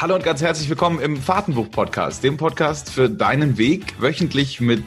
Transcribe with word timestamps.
Hallo 0.00 0.14
und 0.14 0.24
ganz 0.24 0.40
herzlich 0.40 0.70
willkommen 0.70 0.98
im 0.98 1.18
Fahrtenbuch-Podcast, 1.18 2.24
dem 2.24 2.38
Podcast 2.38 2.88
für 2.88 3.10
deinen 3.10 3.58
Weg, 3.58 4.00
wöchentlich 4.00 4.58
mit 4.58 4.82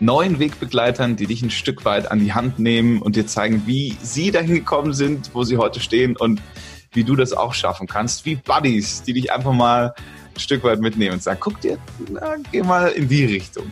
neuen 0.00 0.40
Wegbegleitern, 0.40 1.14
die 1.14 1.28
dich 1.28 1.42
ein 1.42 1.52
Stück 1.52 1.84
weit 1.84 2.10
an 2.10 2.18
die 2.18 2.32
Hand 2.32 2.58
nehmen 2.58 3.00
und 3.00 3.14
dir 3.14 3.24
zeigen, 3.28 3.62
wie 3.66 3.96
sie 4.02 4.32
dahin 4.32 4.56
gekommen 4.56 4.94
sind, 4.94 5.30
wo 5.32 5.44
sie 5.44 5.58
heute 5.58 5.78
stehen 5.78 6.16
und 6.16 6.42
wie 6.90 7.04
du 7.04 7.14
das 7.14 7.32
auch 7.32 7.54
schaffen 7.54 7.86
kannst, 7.86 8.24
wie 8.24 8.34
Buddies, 8.34 9.04
die 9.04 9.12
dich 9.12 9.30
einfach 9.30 9.52
mal 9.52 9.94
ein 10.34 10.40
Stück 10.40 10.64
weit 10.64 10.80
mitnehmen 10.80 11.12
und 11.12 11.22
sagen, 11.22 11.38
guck 11.40 11.60
dir, 11.60 11.78
na, 12.10 12.34
geh 12.50 12.64
mal 12.64 12.88
in 12.88 13.06
die 13.06 13.26
Richtung. 13.26 13.70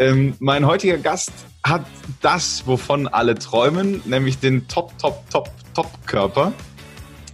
Ähm, 0.00 0.34
mein 0.40 0.66
heutiger 0.66 0.98
Gast 0.98 1.30
hat 1.62 1.86
das, 2.22 2.66
wovon 2.66 3.06
alle 3.06 3.36
träumen, 3.36 4.02
nämlich 4.04 4.40
den 4.40 4.66
Top, 4.66 4.98
Top, 4.98 5.30
Top, 5.30 5.48
Top-Körper. 5.74 6.52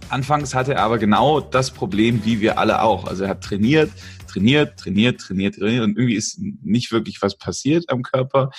Anfangs 0.09 0.53
hatte 0.53 0.75
er 0.75 0.83
aber 0.83 0.97
genau 0.97 1.41
das 1.41 1.71
Problem, 1.71 2.23
wie 2.25 2.41
wir 2.41 2.59
alle 2.59 2.81
auch. 2.81 3.05
Also 3.05 3.23
er 3.23 3.31
hat 3.31 3.43
trainiert, 3.43 3.91
trainiert, 4.27 4.77
trainiert, 4.77 5.19
trainiert, 5.19 5.55
trainiert 5.55 5.83
und 5.83 5.97
irgendwie 5.97 6.15
ist 6.15 6.39
nicht 6.63 6.91
wirklich 6.91 7.21
was 7.21 7.37
passiert 7.37 7.89
am 7.89 8.03
Körper. 8.03 8.51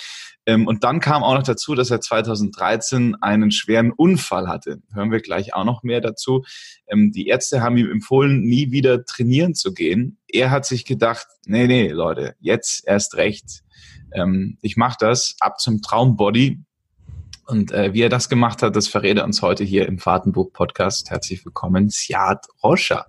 Ähm, 0.45 0.65
und 0.65 0.83
dann 0.83 0.99
kam 0.99 1.23
auch 1.23 1.35
noch 1.35 1.43
dazu, 1.43 1.75
dass 1.75 1.91
er 1.91 2.01
2013 2.01 3.15
einen 3.21 3.51
schweren 3.51 3.91
Unfall 3.91 4.47
hatte. 4.47 4.81
Hören 4.93 5.11
wir 5.11 5.19
gleich 5.19 5.53
auch 5.53 5.65
noch 5.65 5.83
mehr 5.83 6.01
dazu. 6.01 6.43
Ähm, 6.87 7.11
die 7.11 7.27
Ärzte 7.27 7.61
haben 7.61 7.77
ihm 7.77 7.91
empfohlen, 7.91 8.41
nie 8.41 8.71
wieder 8.71 9.05
trainieren 9.05 9.55
zu 9.55 9.73
gehen. 9.73 10.17
Er 10.27 10.51
hat 10.51 10.65
sich 10.65 10.85
gedacht, 10.85 11.27
nee, 11.45 11.67
nee, 11.67 11.89
Leute, 11.89 12.35
jetzt 12.39 12.87
erst 12.87 13.15
recht. 13.15 13.63
Ähm, 14.13 14.57
ich 14.61 14.77
mache 14.77 14.97
das 14.99 15.35
ab 15.39 15.59
zum 15.59 15.81
Traumbody 15.81 16.59
und 17.47 17.71
äh, 17.71 17.93
wie 17.93 18.01
er 18.01 18.09
das 18.09 18.29
gemacht 18.29 18.61
hat, 18.61 18.75
das 18.75 18.87
verrät 18.87 19.17
er 19.17 19.23
uns 19.23 19.41
heute 19.41 19.63
hier 19.63 19.87
im 19.87 19.97
Fahrtenbuch-Podcast. 19.97 21.09
Herzlich 21.09 21.45
willkommen, 21.45 21.89
Siad 21.89 22.39
Roscha. 22.61 23.07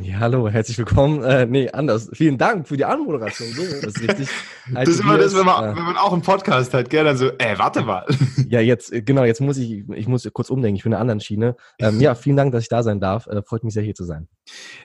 Ja, 0.00 0.18
hallo, 0.18 0.48
herzlich 0.48 0.78
willkommen. 0.78 1.22
Äh, 1.22 1.46
nee, 1.46 1.70
anders. 1.70 2.08
Vielen 2.14 2.38
Dank 2.38 2.66
für 2.66 2.76
die 2.76 2.84
Anmoderation. 2.84 3.48
So, 3.48 3.62
das 3.62 3.94
ist 3.94 4.00
richtig. 4.00 4.28
das 4.74 4.88
ist 4.88 5.00
immer 5.00 5.18
das, 5.18 5.36
wenn 5.36 5.44
man, 5.44 5.72
äh, 5.72 5.76
wenn 5.76 5.84
man 5.84 5.96
auch 5.96 6.12
einen 6.12 6.22
Podcast 6.22 6.74
hat, 6.74 6.90
gell, 6.90 7.04
dann 7.04 7.16
so, 7.16 7.30
ey, 7.38 7.58
warte 7.58 7.82
mal. 7.82 8.04
Ja, 8.48 8.60
jetzt, 8.60 8.92
äh, 8.92 9.02
genau, 9.02 9.24
jetzt 9.24 9.40
muss 9.40 9.56
ich, 9.56 9.84
ich 9.94 10.08
muss 10.08 10.28
kurz 10.32 10.50
umdenken, 10.50 10.76
ich 10.76 10.82
bin 10.82 10.92
in 10.92 10.94
einer 10.94 11.00
anderen 11.02 11.20
Schiene. 11.20 11.56
Ähm, 11.78 12.00
ja, 12.00 12.14
vielen 12.14 12.36
Dank, 12.36 12.52
dass 12.52 12.62
ich 12.62 12.68
da 12.68 12.82
sein 12.82 13.00
darf. 13.00 13.26
Äh, 13.26 13.42
freut 13.42 13.62
mich 13.62 13.74
sehr, 13.74 13.82
hier 13.82 13.94
zu 13.94 14.04
sein. 14.04 14.28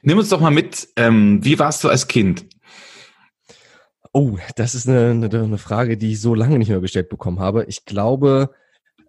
Nimm 0.01 0.17
uns 0.17 0.29
doch 0.29 0.41
mal 0.41 0.51
mit, 0.51 0.89
ähm, 0.95 1.43
wie 1.43 1.57
warst 1.59 1.83
du 1.83 1.89
als 1.89 2.07
Kind? 2.07 2.45
Oh, 4.11 4.37
das 4.55 4.75
ist 4.75 4.87
eine, 4.87 5.11
eine, 5.11 5.43
eine 5.43 5.57
Frage, 5.57 5.97
die 5.97 6.13
ich 6.13 6.21
so 6.21 6.33
lange 6.33 6.57
nicht 6.57 6.69
mehr 6.69 6.81
gestellt 6.81 7.09
bekommen 7.09 7.39
habe. 7.39 7.65
Ich 7.65 7.85
glaube, 7.85 8.51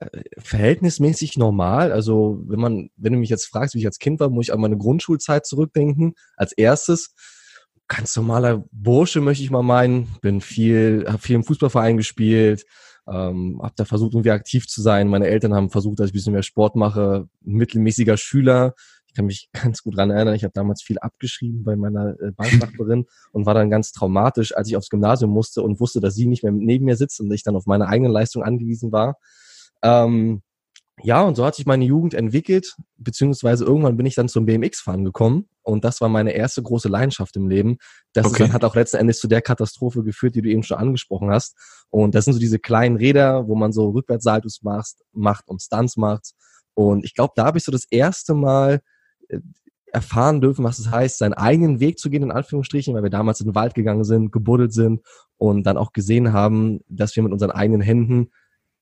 äh, 0.01 0.23
verhältnismäßig 0.39 1.37
normal. 1.37 1.93
Also 1.93 2.43
wenn 2.47 2.61
man, 2.61 2.91
wenn 2.97 3.13
du 3.15 3.19
mich 3.19 3.31
jetzt 3.31 3.47
fragst, 3.47 3.75
wie 3.75 3.79
ich 3.79 3.87
als 3.87 3.99
Kind 3.99 4.21
war, 4.21 4.31
muss 4.31 4.47
ich 4.47 4.53
an 4.53 4.61
meine 4.61 4.77
Grundschulzeit 4.77 5.47
zurückdenken. 5.47 6.15
Als 6.37 6.53
erstes 6.53 7.15
ganz 7.89 8.15
normaler 8.17 8.65
Bursche 8.73 9.21
möchte 9.21 9.43
ich 9.43 9.51
mal 9.51 9.63
meinen. 9.63 10.09
Bin 10.23 10.41
viel, 10.41 11.05
habe 11.07 11.19
viel 11.19 11.37
im 11.37 11.45
Fußballverein 11.45 11.97
gespielt, 11.97 12.65
ähm, 13.07 13.61
habe 13.63 13.75
da 13.77 13.85
versucht 13.85 14.15
irgendwie 14.15 14.31
aktiv 14.31 14.69
zu 14.69 14.81
sein. 14.81 15.09
Meine 15.09 15.27
Eltern 15.27 15.55
haben 15.55 15.71
versucht, 15.71 15.99
dass 15.99 16.07
ich 16.07 16.13
ein 16.13 16.15
bisschen 16.15 16.33
mehr 16.33 16.43
Sport 16.43 16.77
mache. 16.77 17.29
Mittelmäßiger 17.43 18.17
Schüler, 18.17 18.75
ich 19.11 19.17
kann 19.17 19.27
mich 19.27 19.49
ganz 19.53 19.83
gut 19.83 19.97
dran 19.97 20.11
erinnern, 20.11 20.35
ich 20.35 20.45
habe 20.45 20.53
damals 20.55 20.83
viel 20.83 20.99
abgeschrieben 20.99 21.65
bei 21.65 21.77
meiner 21.77 22.19
äh, 22.21 22.33
Banknachbarin 22.33 23.07
und 23.33 23.47
war 23.47 23.55
dann 23.55 23.71
ganz 23.71 23.93
traumatisch, 23.93 24.57
als 24.57 24.69
ich 24.69 24.77
aufs 24.77 24.89
Gymnasium 24.89 25.31
musste 25.31 25.63
und 25.63 25.81
wusste, 25.81 26.01
dass 26.01 26.15
sie 26.15 26.27
nicht 26.27 26.43
mehr 26.43 26.53
neben 26.53 26.85
mir 26.85 26.97
sitzt 26.97 27.21
und 27.21 27.31
ich 27.33 27.43
dann 27.43 27.57
auf 27.57 27.67
meine 27.67 27.89
eigene 27.89 28.11
Leistung 28.11 28.43
angewiesen 28.43 28.93
war. 28.93 29.17
Ähm, 29.83 30.43
ja, 31.03 31.23
und 31.23 31.35
so 31.35 31.47
hat 31.47 31.55
sich 31.55 31.65
meine 31.65 31.85
Jugend 31.87 32.13
entwickelt, 32.13 32.77
beziehungsweise 32.99 33.65
irgendwann 33.65 33.97
bin 33.97 34.05
ich 34.05 34.15
dann 34.15 34.29
zum 34.29 34.45
BMX-Fahren 34.45 35.05
gekommen 35.05 35.49
und 35.63 35.83
das 35.83 36.03
war 36.03 36.11
meine 36.11 36.33
erste 36.33 36.63
große 36.63 36.89
Leidenschaft 36.89 37.37
im 37.37 37.49
Leben. 37.49 37.79
Das 38.13 38.27
okay. 38.27 38.45
dann, 38.45 38.53
hat 38.53 38.65
auch 38.65 38.75
letzten 38.75 38.99
Endes 38.99 39.19
zu 39.19 39.27
der 39.27 39.41
Katastrophe 39.41 40.03
geführt, 40.03 40.35
die 40.35 40.43
du 40.43 40.51
eben 40.51 40.63
schon 40.63 40.77
angesprochen 40.77 41.31
hast. 41.31 41.57
Und 41.89 42.15
das 42.15 42.27
sind 42.27 42.35
so 42.35 42.41
diese 42.41 42.59
kleinen 42.59 42.97
Räder, 42.97 43.49
wo 43.49 43.55
man 43.55 43.73
so 43.73 43.89
Rückwärtssaltos 43.91 44.61
macht, 44.63 44.97
macht 45.13 45.49
und 45.49 45.63
Stunts 45.63 45.97
macht. 45.97 46.33
Und 46.75 47.05
ich 47.05 47.15
glaube, 47.15 47.33
da 47.35 47.47
habe 47.47 47.57
ich 47.57 47.65
so 47.65 47.73
das 47.73 47.87
erste 47.91 48.35
Mal 48.35 48.83
erfahren 49.93 50.41
dürfen, 50.41 50.65
was 50.65 50.79
es 50.79 50.91
heißt, 50.91 51.19
seinen 51.19 51.35
eigenen 51.35 51.81
Weg 51.81 51.99
zu 51.99 52.11
gehen, 52.11 52.23
in 52.23 52.31
Anführungsstrichen, 52.31 52.95
weil 52.95 53.03
wir 53.03 53.11
damals 53.11 53.41
in 53.41 53.49
den 53.49 53.55
Wald 53.55 53.75
gegangen 53.75 54.05
sind, 54.05 54.31
gebuddelt 54.31 54.73
sind 54.73 55.01
und 55.37 55.65
dann 55.65 55.77
auch 55.77 55.93
gesehen 55.93 56.33
haben, 56.33 56.81
dass 56.89 57.17
wir 57.17 57.23
mit 57.23 57.33
unseren 57.33 57.51
eigenen 57.51 57.81
Händen, 57.81 58.31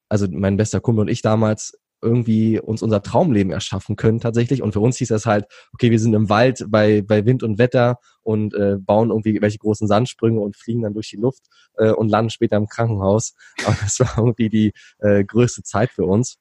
also 0.08 0.26
mein 0.30 0.56
bester 0.56 0.80
Kumpel 0.80 1.02
und 1.02 1.08
ich 1.08 1.22
damals, 1.22 1.78
irgendwie 2.00 2.60
uns 2.60 2.82
unser 2.82 3.02
Traumleben 3.02 3.52
erschaffen 3.52 3.96
können 3.96 4.20
tatsächlich. 4.20 4.62
Und 4.62 4.72
für 4.72 4.80
uns 4.80 4.98
hieß 4.98 5.08
das 5.08 5.26
halt, 5.26 5.46
okay, 5.72 5.90
wir 5.90 5.98
sind 5.98 6.14
im 6.14 6.28
Wald 6.28 6.66
bei, 6.68 7.02
bei 7.02 7.26
Wind 7.26 7.42
und 7.42 7.58
Wetter 7.58 7.98
und 8.22 8.54
äh, 8.54 8.76
bauen 8.78 9.10
irgendwie 9.10 9.40
welche 9.40 9.58
großen 9.58 9.88
Sandsprünge 9.88 10.40
und 10.40 10.56
fliegen 10.56 10.82
dann 10.82 10.94
durch 10.94 11.10
die 11.10 11.16
Luft 11.16 11.42
äh, 11.76 11.90
und 11.90 12.08
landen 12.08 12.30
später 12.30 12.56
im 12.56 12.68
Krankenhaus. 12.68 13.34
Aber 13.64 13.76
das 13.80 13.98
war 14.00 14.16
irgendwie 14.18 14.48
die 14.48 14.72
äh, 14.98 15.24
größte 15.24 15.62
Zeit 15.62 15.90
für 15.90 16.04
uns. 16.04 16.36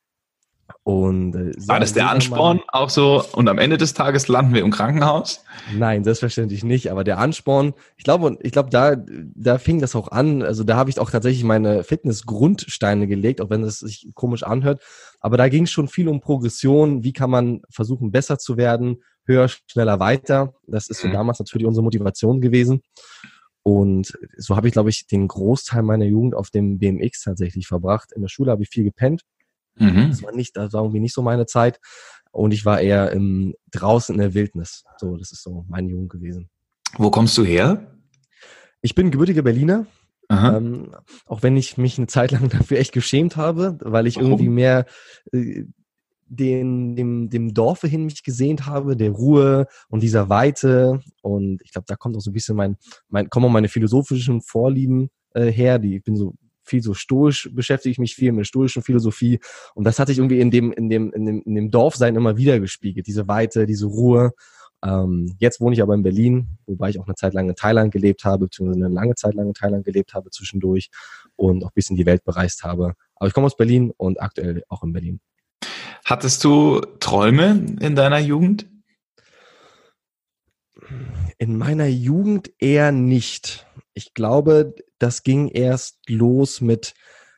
Und 0.84 1.36
äh, 1.36 1.52
so 1.58 1.68
war 1.68 1.80
das 1.80 1.94
der 1.94 2.10
Ansporn 2.10 2.62
auch 2.70 2.90
so? 2.90 3.24
Und 3.34 3.50
am 3.50 3.58
Ende 3.58 3.78
des 3.78 3.94
Tages 3.94 4.28
landen 4.28 4.54
wir 4.54 4.62
im 4.62 4.72
Krankenhaus? 4.72 5.44
Nein, 5.74 6.04
selbstverständlich 6.04 6.64
nicht. 6.64 6.92
Aber 6.92 7.04
der 7.04 7.18
Ansporn, 7.18 7.74
ich 7.98 8.04
glaube, 8.04 8.38
ich 8.42 8.52
glaube, 8.52 8.70
da, 8.70 8.96
da 9.36 9.58
fing 9.58 9.80
das 9.80 9.96
auch 9.96 10.10
an. 10.10 10.44
Also 10.44 10.64
da 10.64 10.78
habe 10.78 10.90
ich 10.90 11.00
auch 11.00 11.12
tatsächlich 11.12 11.44
meine 11.44 11.84
Fitness-Grundsteine 11.84 13.08
gelegt, 13.08 13.42
auch 13.42 13.50
wenn 13.50 13.64
es 13.64 13.80
sich 13.80 14.10
komisch 14.14 14.44
anhört. 14.44 14.82
Aber 15.20 15.38
da 15.38 15.50
ging 15.50 15.64
es 15.64 15.72
schon 15.72 15.88
viel 15.88 16.08
um 16.08 16.22
Progression. 16.22 17.04
Wie 17.04 17.14
kann 17.14 17.30
man 17.30 17.62
versuchen, 17.70 18.12
besser 18.12 18.38
zu 18.38 18.56
werden, 18.56 19.04
höher, 19.26 19.50
schneller, 19.50 20.00
weiter? 20.00 20.54
Das 20.68 20.88
ist 20.88 21.02
so 21.02 21.08
mhm. 21.08 21.14
damals 21.14 21.40
natürlich 21.40 21.68
unsere 21.68 21.84
Motivation 21.84 22.40
gewesen. 22.40 22.82
Und 23.64 24.18
so 24.38 24.56
habe 24.56 24.68
ich, 24.68 24.74
glaube 24.74 24.90
ich, 24.90 25.08
den 25.08 25.28
Großteil 25.28 25.84
meiner 25.84 26.06
Jugend 26.06 26.34
auf 26.34 26.50
dem 26.50 26.80
BMX 26.80 27.24
tatsächlich 27.24 27.68
verbracht. 27.68 28.14
In 28.14 28.22
der 28.22 28.30
Schule 28.30 28.52
habe 28.52 28.64
ich 28.64 28.70
viel 28.70 28.86
gepennt 28.86 29.24
Mhm. 29.80 30.10
Das 30.10 30.24
war 30.24 30.34
nicht, 30.34 30.56
das 30.56 30.74
war 30.74 30.84
irgendwie 30.84 31.00
nicht 31.00 31.14
so 31.14 31.22
meine 31.22 31.46
Zeit. 31.46 31.80
Und 32.32 32.54
ich 32.54 32.66
war 32.66 32.82
eher 32.82 33.12
im, 33.12 33.56
draußen 33.72 34.14
in 34.14 34.22
der 34.22 34.34
Wildnis. 34.34 34.84
So, 34.98 35.18
das 35.18 35.32
ist 35.32 35.44
so 35.44 35.66
meine 35.70 35.90
Jugend 35.90 36.10
gewesen. 36.10 36.50
Wo 36.98 37.10
kommst 37.10 37.38
du 37.38 37.44
her? 37.44 37.98
Ich 38.82 38.96
bin 38.96 39.12
gebürtiger 39.12 39.42
Berliner. 39.42 39.86
Ähm, 40.30 40.94
auch 41.26 41.42
wenn 41.42 41.56
ich 41.56 41.78
mich 41.78 41.98
eine 41.98 42.08
Zeit 42.08 42.32
lang 42.32 42.50
dafür 42.50 42.80
echt 42.80 42.92
geschämt 42.92 43.38
habe, 43.38 43.78
weil 43.82 44.08
ich 44.08 44.18
Warum? 44.18 44.32
irgendwie 44.32 44.50
mehr 44.50 44.86
äh, 45.32 45.64
den, 46.30 46.96
dem, 46.96 47.30
dem 47.30 47.54
Dorfe 47.54 47.88
hin 47.88 48.06
mich 48.06 48.24
gesehnt 48.24 48.66
habe, 48.66 48.98
der 48.98 49.12
Ruhe 49.12 49.68
und 49.88 50.04
dieser 50.04 50.28
Weite. 50.30 51.02
Und 51.22 51.62
ich 51.64 51.72
glaube, 51.72 51.86
da 51.88 51.96
kommt 51.96 52.18
auch 52.18 52.22
so 52.22 52.32
ein 52.32 52.34
bisschen 52.34 52.58
mein, 52.58 52.76
mein 53.08 53.30
kommen 53.30 53.46
auch 53.46 53.52
meine 53.52 53.70
philosophischen 53.70 54.42
Vorlieben 54.42 55.10
äh, 55.34 55.50
her. 55.52 55.80
Die, 55.80 55.96
ich 55.98 56.04
bin 56.04 56.18
so 56.18 56.36
viel 56.68 56.82
so 56.82 56.94
stoisch, 56.94 57.50
beschäftige 57.54 57.92
ich 57.92 58.00
mich 58.00 58.16
viel 58.16 58.32
mit 58.32 58.48
stoischen 58.48 58.84
Philosophie. 58.84 59.40
Und 59.76 59.84
das 59.86 60.00
hatte 60.00 60.12
ich 60.12 60.18
irgendwie 60.18 60.40
in 60.40 60.52
dem, 60.52 60.72
in 60.72 60.90
dem, 60.90 61.12
in 61.14 61.26
dem, 61.26 61.42
in 61.44 61.56
dem 61.56 61.72
Dorfsein 61.72 62.16
immer 62.16 62.38
wieder 62.38 62.60
gespiegelt. 62.60 63.08
Diese 63.08 63.28
Weite, 63.28 63.66
diese 63.66 63.86
Ruhe. 63.86 64.32
Ähm, 64.86 65.36
jetzt 65.40 65.60
wohne 65.60 65.74
ich 65.74 65.82
aber 65.82 65.96
in 65.96 66.04
Berlin, 66.04 66.58
wobei 66.68 66.90
ich 66.90 67.00
auch 67.00 67.08
eine 67.08 67.16
Zeit 67.16 67.34
lang 67.34 67.50
in 67.50 67.56
Thailand 67.56 67.92
gelebt 67.92 68.26
habe, 68.26 68.46
beziehungsweise 68.46 68.86
eine 68.86 68.94
lange 68.94 69.16
Zeit 69.16 69.34
lang 69.34 69.48
in 69.48 69.54
Thailand 69.54 69.86
gelebt 69.86 70.14
habe 70.14 70.30
zwischendurch 70.30 70.90
und 71.36 71.64
auch 71.64 71.70
ein 71.70 71.74
bisschen 71.76 71.96
die 71.96 72.06
Welt 72.06 72.24
bereist 72.24 72.64
habe. 72.64 72.94
Aber 73.16 73.28
ich 73.28 73.34
komme 73.34 73.48
aus 73.48 73.58
Berlin 73.58 73.92
und 73.98 74.22
aktuell 74.22 74.64
auch 74.70 74.84
in 74.84 74.94
Berlin. 74.94 75.20
Hattest 76.06 76.44
du 76.44 76.82
Träume 77.00 77.66
in 77.82 77.96
deiner 77.96 78.20
Jugend? 78.20 78.68
In 81.38 81.58
meiner 81.58 81.86
Jugend 81.86 82.52
eher 82.60 82.92
nicht. 82.92 83.68
Ich 83.94 84.14
glaube, 84.14 84.74
das 84.98 85.24
ging 85.24 85.50
erst 85.50 86.00
los 86.10 86.62
mit, 86.62 86.94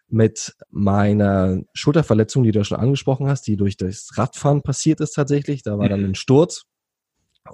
mit 0.08 0.56
meiner 0.70 1.62
Schulterverletzung, 1.74 2.44
die 2.44 2.52
du 2.52 2.64
schon 2.64 2.80
angesprochen 2.80 3.28
hast, 3.28 3.48
die 3.48 3.58
durch 3.58 3.76
das 3.76 4.12
Radfahren 4.16 4.62
passiert 4.62 5.02
ist 5.02 5.14
tatsächlich. 5.14 5.64
Da 5.64 5.78
war 5.78 5.90
dann 5.90 6.04
ein 6.04 6.16
Sturz. 6.16 6.64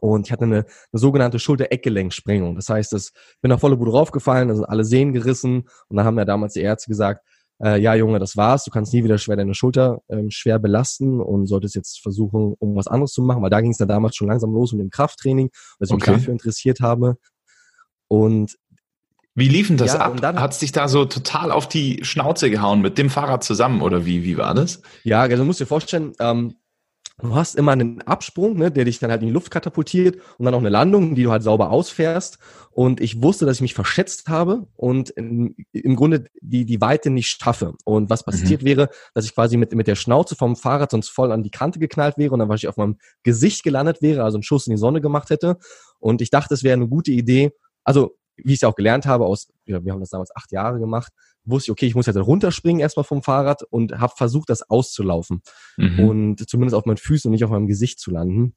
Und 0.01 0.27
ich 0.27 0.31
hatte 0.31 0.43
eine, 0.43 0.57
eine 0.57 0.65
sogenannte 0.99 1.39
Schulter-Eckgelenksprengung. 1.39 2.55
Das 2.55 2.69
heißt, 2.69 2.93
ich 2.93 3.11
bin 3.41 3.51
auf 3.51 3.61
volle 3.61 3.77
Bude 3.77 3.91
raufgefallen, 3.91 4.49
da 4.49 4.55
sind 4.55 4.65
alle 4.65 4.83
Sehnen 4.83 5.13
gerissen. 5.13 5.67
Und 5.87 5.97
dann 5.97 6.05
haben 6.05 6.17
ja 6.17 6.25
damals 6.25 6.53
die 6.53 6.61
Ärzte 6.61 6.89
gesagt, 6.89 7.25
äh, 7.63 7.79
ja 7.79 7.95
Junge, 7.95 8.19
das 8.19 8.35
war's, 8.35 8.65
du 8.65 8.71
kannst 8.71 8.93
nie 8.93 9.03
wieder 9.03 9.17
schwer 9.17 9.35
deine 9.35 9.53
Schulter 9.53 10.01
ähm, 10.09 10.29
schwer 10.29 10.59
belasten 10.59 11.21
und 11.21 11.47
solltest 11.47 11.75
jetzt 11.75 12.01
versuchen, 12.01 12.55
um 12.59 12.75
was 12.75 12.87
anderes 12.87 13.11
zu 13.11 13.21
machen, 13.21 13.41
weil 13.41 13.49
da 13.49 13.61
ging 13.61 13.71
es 13.71 13.77
dann 13.77 13.87
damals 13.87 14.15
schon 14.15 14.27
langsam 14.27 14.51
los 14.53 14.73
mit 14.73 14.81
dem 14.81 14.89
Krafttraining, 14.89 15.49
was 15.79 15.89
ich 15.89 15.95
okay. 15.95 16.11
mich 16.11 16.19
dafür 16.19 16.33
interessiert 16.33 16.79
habe. 16.81 17.17
Und 18.07 18.57
wie 19.35 19.49
lief 19.49 19.67
denn 19.67 19.77
das 19.77 19.93
ja, 19.93 19.99
ab? 19.99 20.21
Hat 20.21 20.51
es 20.53 20.59
dich 20.59 20.71
da 20.71 20.87
so 20.87 21.03
total 21.05 21.51
auf 21.51 21.67
die 21.67 21.99
Schnauze 22.03 22.49
gehauen 22.49 22.81
mit 22.81 22.97
dem 22.97 23.09
Fahrrad 23.09 23.43
zusammen 23.43 23.81
oder 23.81 24.05
wie, 24.05 24.23
wie 24.23 24.37
war 24.37 24.53
das? 24.53 24.81
Ja, 25.03 25.21
also 25.21 25.35
du 25.37 25.43
musst 25.43 25.59
dir 25.59 25.65
vorstellen, 25.65 26.13
ähm, 26.19 26.55
Du 27.21 27.33
hast 27.33 27.55
immer 27.55 27.71
einen 27.71 28.01
Absprung, 28.01 28.57
ne, 28.57 28.71
der 28.71 28.83
dich 28.83 28.99
dann 28.99 29.09
halt 29.09 29.21
in 29.21 29.27
die 29.27 29.33
Luft 29.33 29.49
katapultiert 29.49 30.17
und 30.37 30.43
dann 30.45 30.53
auch 30.53 30.59
eine 30.59 30.69
Landung, 30.69 31.15
die 31.15 31.23
du 31.23 31.31
halt 31.31 31.43
sauber 31.43 31.71
ausfährst. 31.71 32.39
Und 32.71 32.99
ich 32.99 33.21
wusste, 33.21 33.45
dass 33.45 33.57
ich 33.57 33.61
mich 33.61 33.73
verschätzt 33.73 34.27
habe 34.27 34.67
und 34.75 35.11
im, 35.11 35.55
im 35.71 35.95
Grunde 35.95 36.25
die, 36.41 36.65
die 36.65 36.81
Weite 36.81 37.09
nicht 37.09 37.29
schaffe. 37.29 37.75
Und 37.85 38.09
was 38.09 38.23
passiert 38.25 38.63
mhm. 38.63 38.65
wäre, 38.65 38.89
dass 39.13 39.23
ich 39.23 39.33
quasi 39.33 39.55
mit, 39.55 39.73
mit 39.73 39.87
der 39.87 39.95
Schnauze 39.95 40.35
vom 40.35 40.57
Fahrrad 40.57 40.91
sonst 40.91 41.07
voll 41.07 41.31
an 41.31 41.41
die 41.41 41.51
Kante 41.51 41.79
geknallt 41.79 42.17
wäre 42.17 42.33
und 42.33 42.39
dann 42.39 42.49
wahrscheinlich 42.49 42.69
auf 42.69 42.77
meinem 42.77 42.97
Gesicht 43.23 43.63
gelandet 43.63 44.01
wäre, 44.01 44.25
also 44.25 44.35
einen 44.35 44.43
Schuss 44.43 44.67
in 44.67 44.71
die 44.71 44.77
Sonne 44.79 44.99
gemacht 44.99 45.29
hätte. 45.29 45.57
Und 45.99 46.21
ich 46.21 46.31
dachte, 46.31 46.53
es 46.53 46.63
wäre 46.63 46.73
eine 46.73 46.89
gute 46.89 47.13
Idee. 47.13 47.53
Also, 47.85 48.17
wie 48.37 48.51
ich 48.51 48.55
es 48.55 48.61
ja 48.61 48.69
auch 48.69 48.75
gelernt 48.75 49.05
habe, 49.05 49.25
aus, 49.25 49.51
ja, 49.65 49.83
wir 49.83 49.93
haben 49.93 49.99
das 49.99 50.09
damals 50.09 50.35
acht 50.35 50.51
Jahre 50.51 50.79
gemacht, 50.79 51.11
wusste 51.45 51.69
ich, 51.69 51.71
okay, 51.71 51.85
ich 51.87 51.95
muss 51.95 52.05
jetzt 52.05 52.17
runterspringen 52.17 52.81
erstmal 52.81 53.03
vom 53.03 53.23
Fahrrad 53.23 53.63
und 53.63 53.99
habe 53.99 54.13
versucht, 54.15 54.49
das 54.49 54.69
auszulaufen 54.69 55.41
mhm. 55.77 55.99
und 55.99 56.49
zumindest 56.49 56.75
auf 56.75 56.85
meinen 56.85 56.97
Füßen 56.97 57.29
und 57.29 57.33
nicht 57.33 57.43
auf 57.43 57.51
meinem 57.51 57.67
Gesicht 57.67 57.99
zu 57.99 58.11
landen. 58.11 58.55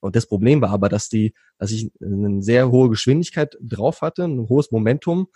Und 0.00 0.16
das 0.16 0.26
Problem 0.26 0.60
war 0.60 0.70
aber, 0.70 0.88
dass 0.88 1.08
die, 1.08 1.34
dass 1.58 1.70
ich 1.70 1.90
eine 2.02 2.42
sehr 2.42 2.70
hohe 2.70 2.90
Geschwindigkeit 2.90 3.56
drauf 3.60 4.02
hatte, 4.02 4.24
ein 4.24 4.48
hohes 4.48 4.70
Momentum 4.70 5.28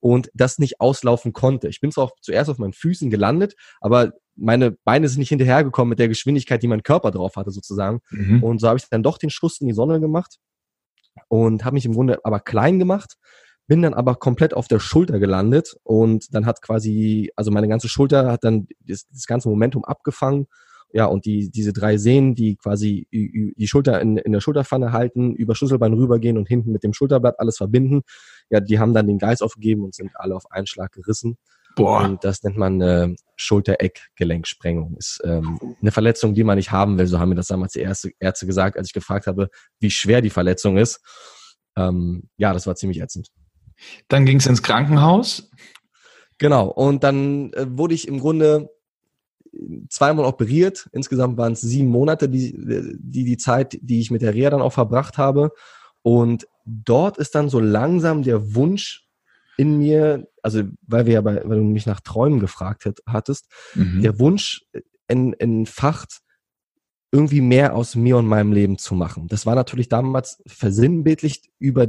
und 0.00 0.30
das 0.32 0.58
nicht 0.58 0.80
auslaufen 0.80 1.32
konnte. 1.32 1.68
Ich 1.68 1.80
bin 1.80 1.92
zwar 1.92 2.04
auch 2.04 2.12
zuerst 2.22 2.48
auf 2.48 2.58
meinen 2.58 2.72
Füßen 2.72 3.10
gelandet, 3.10 3.54
aber 3.80 4.12
meine 4.34 4.70
Beine 4.70 5.08
sind 5.08 5.18
nicht 5.18 5.28
hinterhergekommen 5.30 5.90
mit 5.90 5.98
der 5.98 6.08
Geschwindigkeit, 6.08 6.62
die 6.62 6.68
mein 6.68 6.84
Körper 6.84 7.10
drauf 7.10 7.36
hatte 7.36 7.50
sozusagen. 7.50 8.00
Mhm. 8.10 8.42
Und 8.42 8.60
so 8.60 8.68
habe 8.68 8.78
ich 8.78 8.88
dann 8.88 9.02
doch 9.02 9.18
den 9.18 9.30
Schuss 9.30 9.60
in 9.60 9.66
die 9.66 9.74
Sonne 9.74 10.00
gemacht 10.00 10.38
und 11.28 11.64
habe 11.64 11.74
mich 11.74 11.86
im 11.86 11.94
Grunde 11.94 12.20
aber 12.24 12.40
klein 12.40 12.78
gemacht 12.78 13.16
bin 13.68 13.82
dann 13.82 13.94
aber 13.94 14.16
komplett 14.16 14.54
auf 14.54 14.66
der 14.66 14.80
Schulter 14.80 15.20
gelandet 15.20 15.76
und 15.84 16.34
dann 16.34 16.46
hat 16.46 16.62
quasi, 16.62 17.30
also 17.36 17.50
meine 17.50 17.68
ganze 17.68 17.88
Schulter 17.88 18.32
hat 18.32 18.42
dann 18.42 18.66
das, 18.80 19.06
das 19.12 19.26
ganze 19.26 19.48
Momentum 19.48 19.84
abgefangen. 19.84 20.46
Ja, 20.90 21.04
und 21.04 21.26
die, 21.26 21.50
diese 21.50 21.74
drei 21.74 21.98
Sehnen, 21.98 22.34
die 22.34 22.56
quasi 22.56 23.06
die 23.12 23.68
Schulter 23.68 24.00
in, 24.00 24.16
in 24.16 24.32
der 24.32 24.40
Schulterpfanne 24.40 24.92
halten, 24.92 25.34
über 25.34 25.54
Schlüsselbein 25.54 25.92
rübergehen 25.92 26.38
und 26.38 26.48
hinten 26.48 26.72
mit 26.72 26.82
dem 26.82 26.94
Schulterblatt 26.94 27.38
alles 27.38 27.58
verbinden, 27.58 28.00
ja, 28.48 28.60
die 28.60 28.78
haben 28.78 28.94
dann 28.94 29.06
den 29.06 29.18
Geist 29.18 29.42
aufgegeben 29.42 29.84
und 29.84 29.94
sind 29.94 30.12
alle 30.14 30.34
auf 30.34 30.50
einen 30.50 30.66
Schlag 30.66 30.92
gerissen. 30.92 31.36
Boah. 31.78 32.04
Und 32.04 32.24
das 32.24 32.42
nennt 32.42 32.56
man 32.56 32.80
äh, 32.80 33.14
Schulter-Eck-Gelenksprengung. 33.36 34.96
Ist 34.96 35.20
ähm, 35.24 35.58
eine 35.80 35.92
Verletzung, 35.92 36.34
die 36.34 36.44
man 36.44 36.56
nicht 36.56 36.72
haben 36.72 36.98
will. 36.98 37.06
So 37.06 37.18
haben 37.18 37.30
mir 37.30 37.34
das 37.34 37.46
damals 37.46 37.72
die 37.72 37.80
Ärzte, 37.80 38.10
Ärzte 38.18 38.46
gesagt, 38.46 38.76
als 38.76 38.88
ich 38.88 38.92
gefragt 38.92 39.26
habe, 39.26 39.48
wie 39.80 39.90
schwer 39.90 40.20
die 40.20 40.30
Verletzung 40.30 40.76
ist. 40.76 41.00
Ähm, 41.76 42.28
ja, 42.36 42.52
das 42.52 42.66
war 42.66 42.74
ziemlich 42.74 43.00
ätzend. 43.00 43.28
Dann 44.08 44.26
ging 44.26 44.38
es 44.38 44.46
ins 44.46 44.62
Krankenhaus. 44.62 45.50
Genau, 46.38 46.68
und 46.68 47.04
dann 47.04 47.52
äh, 47.52 47.66
wurde 47.68 47.94
ich 47.94 48.08
im 48.08 48.20
Grunde 48.20 48.70
äh, 49.52 49.58
zweimal 49.88 50.24
operiert. 50.24 50.88
Insgesamt 50.92 51.36
waren 51.36 51.52
es 51.52 51.60
sieben 51.60 51.88
Monate, 51.88 52.28
die, 52.28 52.56
die, 52.98 53.24
die 53.24 53.36
Zeit, 53.36 53.78
die 53.80 54.00
ich 54.00 54.10
mit 54.10 54.22
der 54.22 54.34
Reha 54.34 54.50
dann 54.50 54.62
auch 54.62 54.72
verbracht 54.72 55.18
habe. 55.18 55.50
Und 56.02 56.46
dort 56.64 57.18
ist 57.18 57.34
dann 57.34 57.48
so 57.48 57.60
langsam 57.60 58.22
der 58.22 58.54
Wunsch 58.54 59.07
in 59.58 59.76
mir, 59.76 60.26
also 60.42 60.62
weil 60.86 61.04
wir 61.04 61.14
ja 61.14 61.20
bei, 61.20 61.42
weil 61.44 61.58
du 61.58 61.64
mich 61.64 61.84
nach 61.84 62.00
Träumen 62.00 62.40
gefragt 62.40 62.86
hat, 62.86 63.00
hattest, 63.06 63.50
mhm. 63.74 64.02
der 64.02 64.18
Wunsch 64.18 64.64
entfacht, 65.08 66.20
irgendwie 67.10 67.40
mehr 67.40 67.74
aus 67.74 67.94
mir 67.94 68.16
und 68.18 68.26
meinem 68.26 68.52
Leben 68.52 68.78
zu 68.78 68.94
machen. 68.94 69.26
Das 69.28 69.46
war 69.46 69.54
natürlich 69.54 69.88
damals 69.88 70.42
versinnbildlicht 70.46 71.48
über 71.58 71.88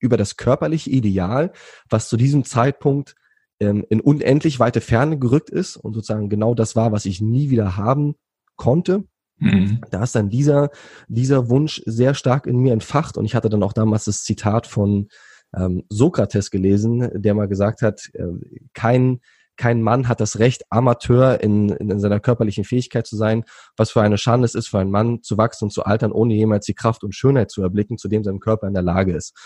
über 0.00 0.16
das 0.16 0.36
körperliche 0.36 0.90
Ideal, 0.90 1.52
was 1.88 2.08
zu 2.08 2.16
diesem 2.16 2.44
Zeitpunkt 2.44 3.14
ähm, 3.60 3.86
in 3.88 4.00
unendlich 4.00 4.58
weite 4.58 4.80
Ferne 4.80 5.18
gerückt 5.18 5.48
ist 5.48 5.76
und 5.76 5.94
sozusagen 5.94 6.28
genau 6.28 6.54
das 6.54 6.74
war, 6.74 6.90
was 6.90 7.06
ich 7.06 7.20
nie 7.20 7.50
wieder 7.50 7.76
haben 7.76 8.16
konnte. 8.56 9.04
Mhm. 9.38 9.80
Da 9.90 10.02
ist 10.02 10.14
dann 10.16 10.28
dieser, 10.28 10.70
dieser 11.08 11.48
Wunsch 11.48 11.82
sehr 11.86 12.14
stark 12.14 12.46
in 12.46 12.58
mir 12.58 12.72
entfacht 12.72 13.16
und 13.16 13.24
ich 13.24 13.34
hatte 13.34 13.48
dann 13.48 13.62
auch 13.62 13.72
damals 13.72 14.04
das 14.04 14.24
Zitat 14.24 14.66
von 14.66 15.08
ähm, 15.56 15.84
Sokrates 15.88 16.50
gelesen, 16.50 17.10
der 17.14 17.34
mal 17.34 17.48
gesagt 17.48 17.82
hat, 17.82 18.10
äh, 18.14 18.26
kein, 18.74 19.20
kein 19.56 19.82
Mann 19.82 20.08
hat 20.08 20.20
das 20.20 20.38
Recht, 20.38 20.64
Amateur 20.70 21.40
in, 21.40 21.68
in 21.70 22.00
seiner 22.00 22.20
körperlichen 22.20 22.64
Fähigkeit 22.64 23.06
zu 23.06 23.16
sein, 23.16 23.44
was 23.76 23.90
für 23.90 24.02
eine 24.02 24.18
Schande 24.18 24.46
es 24.46 24.54
ist, 24.54 24.68
für 24.68 24.78
einen 24.78 24.90
Mann 24.90 25.22
zu 25.22 25.36
wachsen 25.36 25.64
und 25.64 25.70
zu 25.70 25.84
altern, 25.84 26.12
ohne 26.12 26.34
jemals 26.34 26.66
die 26.66 26.74
Kraft 26.74 27.04
und 27.04 27.14
Schönheit 27.14 27.50
zu 27.50 27.62
erblicken, 27.62 27.98
zu 27.98 28.08
dem 28.08 28.24
sein 28.24 28.40
Körper 28.40 28.66
in 28.66 28.74
der 28.74 28.82
Lage 28.82 29.14
ist. 29.14 29.36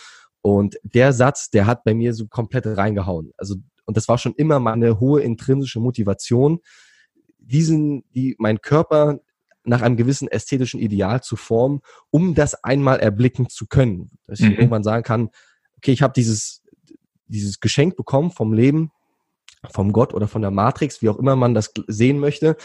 Und 0.42 0.78
der 0.82 1.12
Satz, 1.12 1.50
der 1.50 1.66
hat 1.66 1.82
bei 1.82 1.92
mir 1.92 2.14
so 2.14 2.28
komplett 2.28 2.66
reingehauen. 2.66 3.32
Also, 3.36 3.56
und 3.84 3.96
das 3.96 4.08
war 4.08 4.16
schon 4.16 4.34
immer 4.34 4.60
meine 4.60 5.00
hohe 5.00 5.20
intrinsische 5.22 5.80
Motivation, 5.80 6.60
diesen, 7.38 8.04
die, 8.14 8.36
mein 8.38 8.60
Körper 8.60 9.20
nach 9.64 9.82
einem 9.82 9.96
gewissen 9.96 10.28
ästhetischen 10.28 10.80
Ideal 10.80 11.22
zu 11.22 11.36
formen, 11.36 11.80
um 12.10 12.34
das 12.34 12.62
einmal 12.62 13.00
erblicken 13.00 13.48
zu 13.48 13.66
können. 13.66 14.10
Dass 14.26 14.40
ich 14.40 14.46
mhm. 14.46 14.52
irgendwann 14.52 14.84
sagen 14.84 15.02
kann, 15.02 15.30
okay, 15.76 15.93
ich 15.93 16.02
habe 16.02 16.12
dieses, 16.14 16.62
dieses 17.26 17.61
Geschenk 17.61 17.96
bekommen 17.96 18.31
vom 18.31 18.52
Leben, 18.52 18.90
vom 19.70 19.93
Gott 19.93 20.14
oder 20.14 20.28
von 20.28 20.43
der 20.43 20.50
Matrix, 20.50 21.02
wie 21.02 21.08
auch 21.08 21.19
immer 21.19 21.37
man 21.37 21.55
das 21.55 21.73
sehen 21.87 22.19
möchte. 22.19 22.56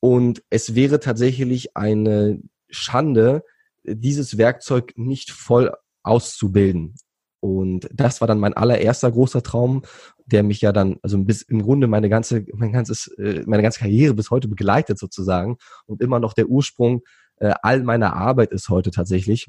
Und 0.00 0.42
es 0.50 0.74
wäre 0.74 1.00
tatsächlich 1.00 1.76
eine 1.76 2.40
Schande, 2.68 3.42
dieses 3.84 4.38
Werkzeug 4.38 4.92
nicht 4.96 5.30
voll 5.30 5.72
auszubilden. 6.02 6.94
Und 7.40 7.88
das 7.92 8.20
war 8.20 8.28
dann 8.28 8.40
mein 8.40 8.54
allererster 8.54 9.10
großer 9.10 9.42
Traum, 9.42 9.82
der 10.26 10.42
mich 10.42 10.60
ja 10.60 10.72
dann, 10.72 10.98
also 11.02 11.18
bis 11.22 11.42
im 11.42 11.62
Grunde 11.62 11.86
meine 11.86 12.08
ganze, 12.08 12.44
mein 12.54 12.72
ganzes, 12.72 13.08
äh, 13.18 13.44
meine 13.46 13.62
ganze 13.62 13.78
Karriere 13.80 14.14
bis 14.14 14.30
heute 14.30 14.48
begleitet 14.48 14.98
sozusagen 14.98 15.56
und 15.86 16.02
immer 16.02 16.18
noch 16.18 16.34
der 16.34 16.48
Ursprung 16.48 17.02
äh, 17.36 17.54
all 17.62 17.82
meiner 17.82 18.14
Arbeit 18.14 18.50
ist 18.50 18.68
heute 18.68 18.90
tatsächlich. 18.90 19.48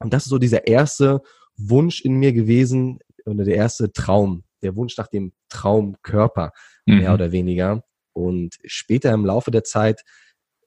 Und 0.00 0.12
das 0.12 0.24
ist 0.24 0.30
so 0.30 0.38
dieser 0.38 0.66
erste 0.66 1.22
Wunsch 1.56 2.00
in 2.02 2.14
mir 2.14 2.32
gewesen 2.32 2.98
oder 3.24 3.44
der 3.44 3.56
erste 3.56 3.92
Traum, 3.92 4.44
der 4.62 4.76
Wunsch 4.76 4.96
nach 4.96 5.08
dem 5.08 5.32
Traumkörper, 5.48 6.52
mhm. 6.86 6.98
mehr 6.98 7.14
oder 7.14 7.32
weniger. 7.32 7.84
Und 8.12 8.56
später 8.64 9.12
im 9.12 9.24
Laufe 9.24 9.50
der 9.50 9.64
Zeit 9.64 10.02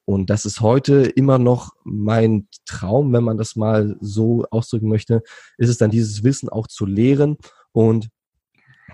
und 0.09 0.29
das 0.29 0.45
ist 0.45 0.61
heute 0.61 1.01
immer 1.01 1.37
noch 1.37 1.73
mein 1.83 2.47
Traum, 2.65 3.11
wenn 3.11 3.25
man 3.25 3.37
das 3.37 3.57
mal 3.57 3.97
so 3.99 4.45
ausdrücken 4.51 4.87
möchte, 4.87 5.21
ist 5.57 5.67
es 5.67 5.77
dann 5.77 5.91
dieses 5.91 6.23
Wissen 6.23 6.47
auch 6.47 6.67
zu 6.67 6.85
lehren 6.85 7.35
und 7.73 8.07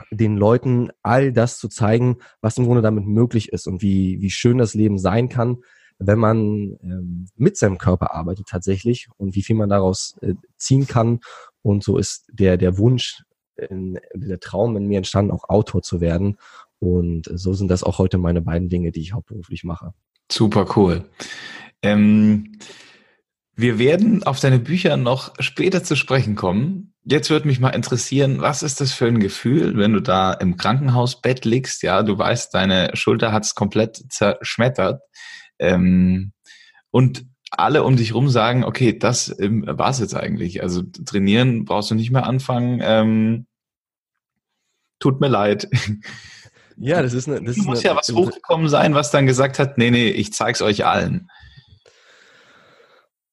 den 0.09 0.37
Leuten 0.37 0.89
all 1.03 1.31
das 1.31 1.59
zu 1.59 1.67
zeigen, 1.69 2.17
was 2.41 2.57
im 2.57 2.65
Grunde 2.65 2.81
damit 2.81 3.05
möglich 3.05 3.53
ist 3.53 3.67
und 3.67 3.83
wie, 3.83 4.21
wie 4.21 4.31
schön 4.31 4.57
das 4.57 4.73
Leben 4.73 4.97
sein 4.97 5.29
kann, 5.29 5.57
wenn 5.99 6.19
man 6.19 6.77
ähm, 6.81 7.27
mit 7.35 7.57
seinem 7.57 7.77
Körper 7.77 8.13
arbeitet 8.13 8.47
tatsächlich 8.47 9.07
und 9.17 9.35
wie 9.35 9.43
viel 9.43 9.55
man 9.55 9.69
daraus 9.69 10.17
äh, 10.21 10.33
ziehen 10.57 10.87
kann. 10.87 11.19
Und 11.61 11.83
so 11.83 11.97
ist 11.97 12.25
der, 12.31 12.57
der 12.57 12.77
Wunsch, 12.77 13.23
in, 13.55 13.99
der 14.13 14.39
Traum 14.39 14.75
in 14.77 14.87
mir 14.87 14.97
entstanden, 14.97 15.31
auch 15.31 15.49
Autor 15.49 15.81
zu 15.81 16.01
werden. 16.01 16.37
Und 16.79 17.29
so 17.33 17.53
sind 17.53 17.69
das 17.69 17.83
auch 17.83 17.97
heute 17.97 18.17
meine 18.17 18.41
beiden 18.41 18.69
Dinge, 18.69 18.91
die 18.91 19.01
ich 19.01 19.13
hauptberuflich 19.13 19.63
mache. 19.63 19.93
Super 20.31 20.65
cool. 20.75 21.05
Ähm, 21.81 22.57
wir 23.55 23.77
werden 23.77 24.23
auf 24.23 24.39
deine 24.39 24.59
Bücher 24.59 24.97
noch 24.97 25.33
später 25.39 25.83
zu 25.83 25.95
sprechen 25.95 26.35
kommen. 26.35 26.93
Jetzt 27.05 27.29
würde 27.29 27.47
mich 27.47 27.59
mal 27.59 27.69
interessieren, 27.69 28.41
was 28.41 28.63
ist 28.63 28.81
das 28.81 28.93
für 28.93 29.05
ein 29.05 29.19
Gefühl, 29.19 29.77
wenn 29.77 29.93
du 29.93 29.99
da 29.99 30.33
im 30.33 30.57
Krankenhausbett 30.57 31.45
liegst? 31.45 31.83
Ja, 31.83 32.01
du 32.01 32.17
weißt, 32.17 32.53
deine 32.53 32.91
Schulter 32.95 33.31
hat 33.31 33.43
es 33.43 33.55
komplett 33.55 34.03
zerschmettert. 34.09 35.01
Ähm, 35.59 36.31
und 36.91 37.25
alle 37.51 37.83
um 37.83 37.95
dich 37.95 38.13
rum 38.13 38.29
sagen, 38.29 38.63
okay, 38.63 38.97
das 38.97 39.35
ähm, 39.39 39.65
war's 39.67 39.99
jetzt 39.99 40.15
eigentlich. 40.15 40.61
Also 40.63 40.81
trainieren 41.05 41.65
brauchst 41.65 41.91
du 41.91 41.95
nicht 41.95 42.11
mehr 42.11 42.25
anfangen. 42.25 42.79
Ähm, 42.83 43.45
tut 44.99 45.21
mir 45.21 45.27
leid. 45.29 45.67
Ja, 46.77 47.03
das 47.03 47.13
ist 47.13 47.27
eine. 47.27 47.39
Das 47.43 47.57
muss 47.57 47.79
eine, 47.79 47.87
ja 47.89 47.95
was 47.95 48.11
hochgekommen 48.11 48.67
sein, 48.67 48.95
was 48.95 49.11
dann 49.11 49.27
gesagt 49.27 49.59
hat, 49.59 49.77
nee, 49.77 49.91
nee, 49.91 50.09
ich 50.09 50.33
zeig's 50.33 50.59
euch 50.61 50.85
allen. 50.85 51.29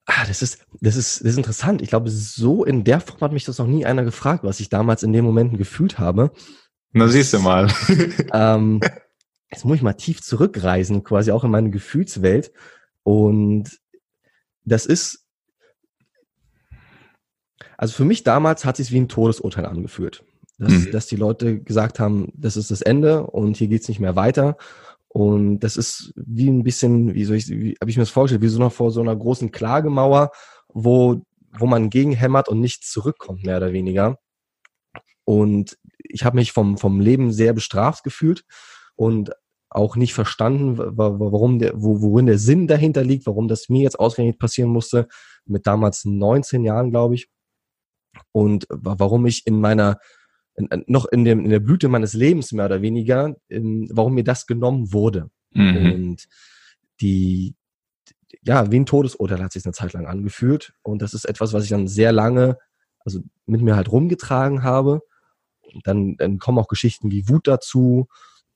Ah, 0.04 0.26
das 0.26 0.42
ist, 0.42 0.66
das 0.80 0.96
ist, 0.96 1.20
das 1.20 1.32
ist 1.32 1.36
interessant. 1.36 1.82
Ich 1.82 1.88
glaube, 1.88 2.10
so 2.10 2.64
in 2.64 2.84
der 2.84 3.00
Form 3.00 3.20
hat 3.20 3.32
mich 3.32 3.44
das 3.44 3.58
noch 3.58 3.66
nie 3.66 3.86
einer 3.86 4.04
gefragt, 4.04 4.44
was 4.44 4.60
ich 4.60 4.68
damals 4.68 5.02
in 5.02 5.12
den 5.12 5.24
Momenten 5.24 5.56
gefühlt 5.56 5.98
habe. 5.98 6.32
Na, 6.92 7.06
siehst 7.06 7.32
du 7.32 7.38
mal. 7.38 7.68
ähm, 8.32 8.80
jetzt 9.50 9.64
muss 9.64 9.76
ich 9.76 9.82
mal 9.82 9.94
tief 9.94 10.22
zurückreisen, 10.22 11.04
quasi 11.04 11.32
auch 11.32 11.44
in 11.44 11.50
meine 11.50 11.70
Gefühlswelt. 11.70 12.52
Und 13.02 13.80
das 14.64 14.86
ist, 14.86 15.26
also 17.76 17.94
für 17.94 18.04
mich 18.04 18.22
damals 18.22 18.64
hat 18.64 18.76
sich 18.76 18.92
wie 18.92 19.00
ein 19.00 19.08
Todesurteil 19.08 19.66
angefühlt 19.66 20.22
dass, 20.60 20.72
mhm. 20.72 20.90
dass 20.92 21.06
die 21.06 21.16
Leute 21.16 21.58
gesagt 21.60 21.98
haben, 21.98 22.32
das 22.34 22.56
ist 22.56 22.70
das 22.70 22.82
Ende 22.82 23.26
und 23.26 23.56
hier 23.56 23.68
geht's 23.68 23.88
nicht 23.88 23.98
mehr 23.98 24.14
weiter. 24.14 24.56
Und 25.08 25.60
das 25.60 25.76
ist 25.76 26.12
wie 26.14 26.48
ein 26.48 26.62
bisschen, 26.62 27.14
wie 27.14 27.24
soll 27.24 27.36
ich, 27.36 27.48
wie 27.48 27.76
habe 27.80 27.90
ich 27.90 27.96
mir 27.96 28.02
das 28.02 28.10
vorgestellt, 28.10 28.42
wie 28.42 28.48
so 28.48 28.60
noch 28.60 28.72
vor 28.72 28.90
so 28.92 29.00
einer 29.00 29.16
großen 29.16 29.50
Klagemauer, 29.50 30.30
wo, 30.68 31.22
wo 31.58 31.66
man 31.66 31.90
gegenhämmert 31.90 32.48
und 32.48 32.60
nichts 32.60 32.90
zurückkommt, 32.90 33.42
mehr 33.42 33.56
oder 33.56 33.72
weniger. 33.72 34.18
Und 35.24 35.78
ich 35.98 36.24
habe 36.24 36.36
mich 36.36 36.52
vom, 36.52 36.76
vom 36.76 37.00
Leben 37.00 37.32
sehr 37.32 37.54
bestraft 37.54 38.04
gefühlt. 38.04 38.44
Und 39.00 39.30
auch 39.70 39.96
nicht 39.96 40.12
verstanden, 40.12 40.76
warum 40.76 41.58
der, 41.58 41.72
worin 41.74 42.26
der 42.26 42.38
Sinn 42.38 42.66
dahinter 42.66 43.02
liegt, 43.02 43.24
warum 43.24 43.48
das 43.48 43.70
mir 43.70 43.80
jetzt 43.80 43.98
ausgerechnet 43.98 44.38
passieren 44.38 44.70
musste, 44.70 45.08
mit 45.46 45.66
damals 45.66 46.04
19 46.04 46.64
Jahren, 46.64 46.90
glaube 46.90 47.14
ich. 47.14 47.30
Und 48.30 48.66
warum 48.68 49.24
ich 49.24 49.46
in 49.46 49.58
meiner, 49.58 49.98
in, 50.54 50.68
noch 50.86 51.06
in, 51.06 51.24
dem, 51.24 51.46
in 51.46 51.50
der 51.50 51.60
Blüte 51.60 51.88
meines 51.88 52.12
Lebens 52.12 52.52
mehr 52.52 52.66
oder 52.66 52.82
weniger, 52.82 53.36
in, 53.48 53.88
warum 53.90 54.12
mir 54.12 54.24
das 54.24 54.46
genommen 54.46 54.92
wurde. 54.92 55.30
Mhm. 55.52 55.92
Und 55.92 56.28
die, 57.00 57.54
ja, 58.42 58.70
wie 58.70 58.80
ein 58.80 58.86
Todesurteil 58.86 59.42
hat 59.42 59.52
sich 59.52 59.64
eine 59.64 59.72
Zeit 59.72 59.94
lang 59.94 60.04
angefühlt. 60.04 60.74
Und 60.82 61.00
das 61.00 61.14
ist 61.14 61.24
etwas, 61.24 61.54
was 61.54 61.64
ich 61.64 61.70
dann 61.70 61.88
sehr 61.88 62.12
lange, 62.12 62.58
also 62.98 63.20
mit 63.46 63.62
mir 63.62 63.76
halt 63.76 63.90
rumgetragen 63.90 64.62
habe. 64.62 65.00
Dann, 65.84 66.16
dann 66.18 66.38
kommen 66.38 66.58
auch 66.58 66.68
Geschichten 66.68 67.10
wie 67.10 67.30
Wut 67.30 67.46
dazu. 67.46 68.06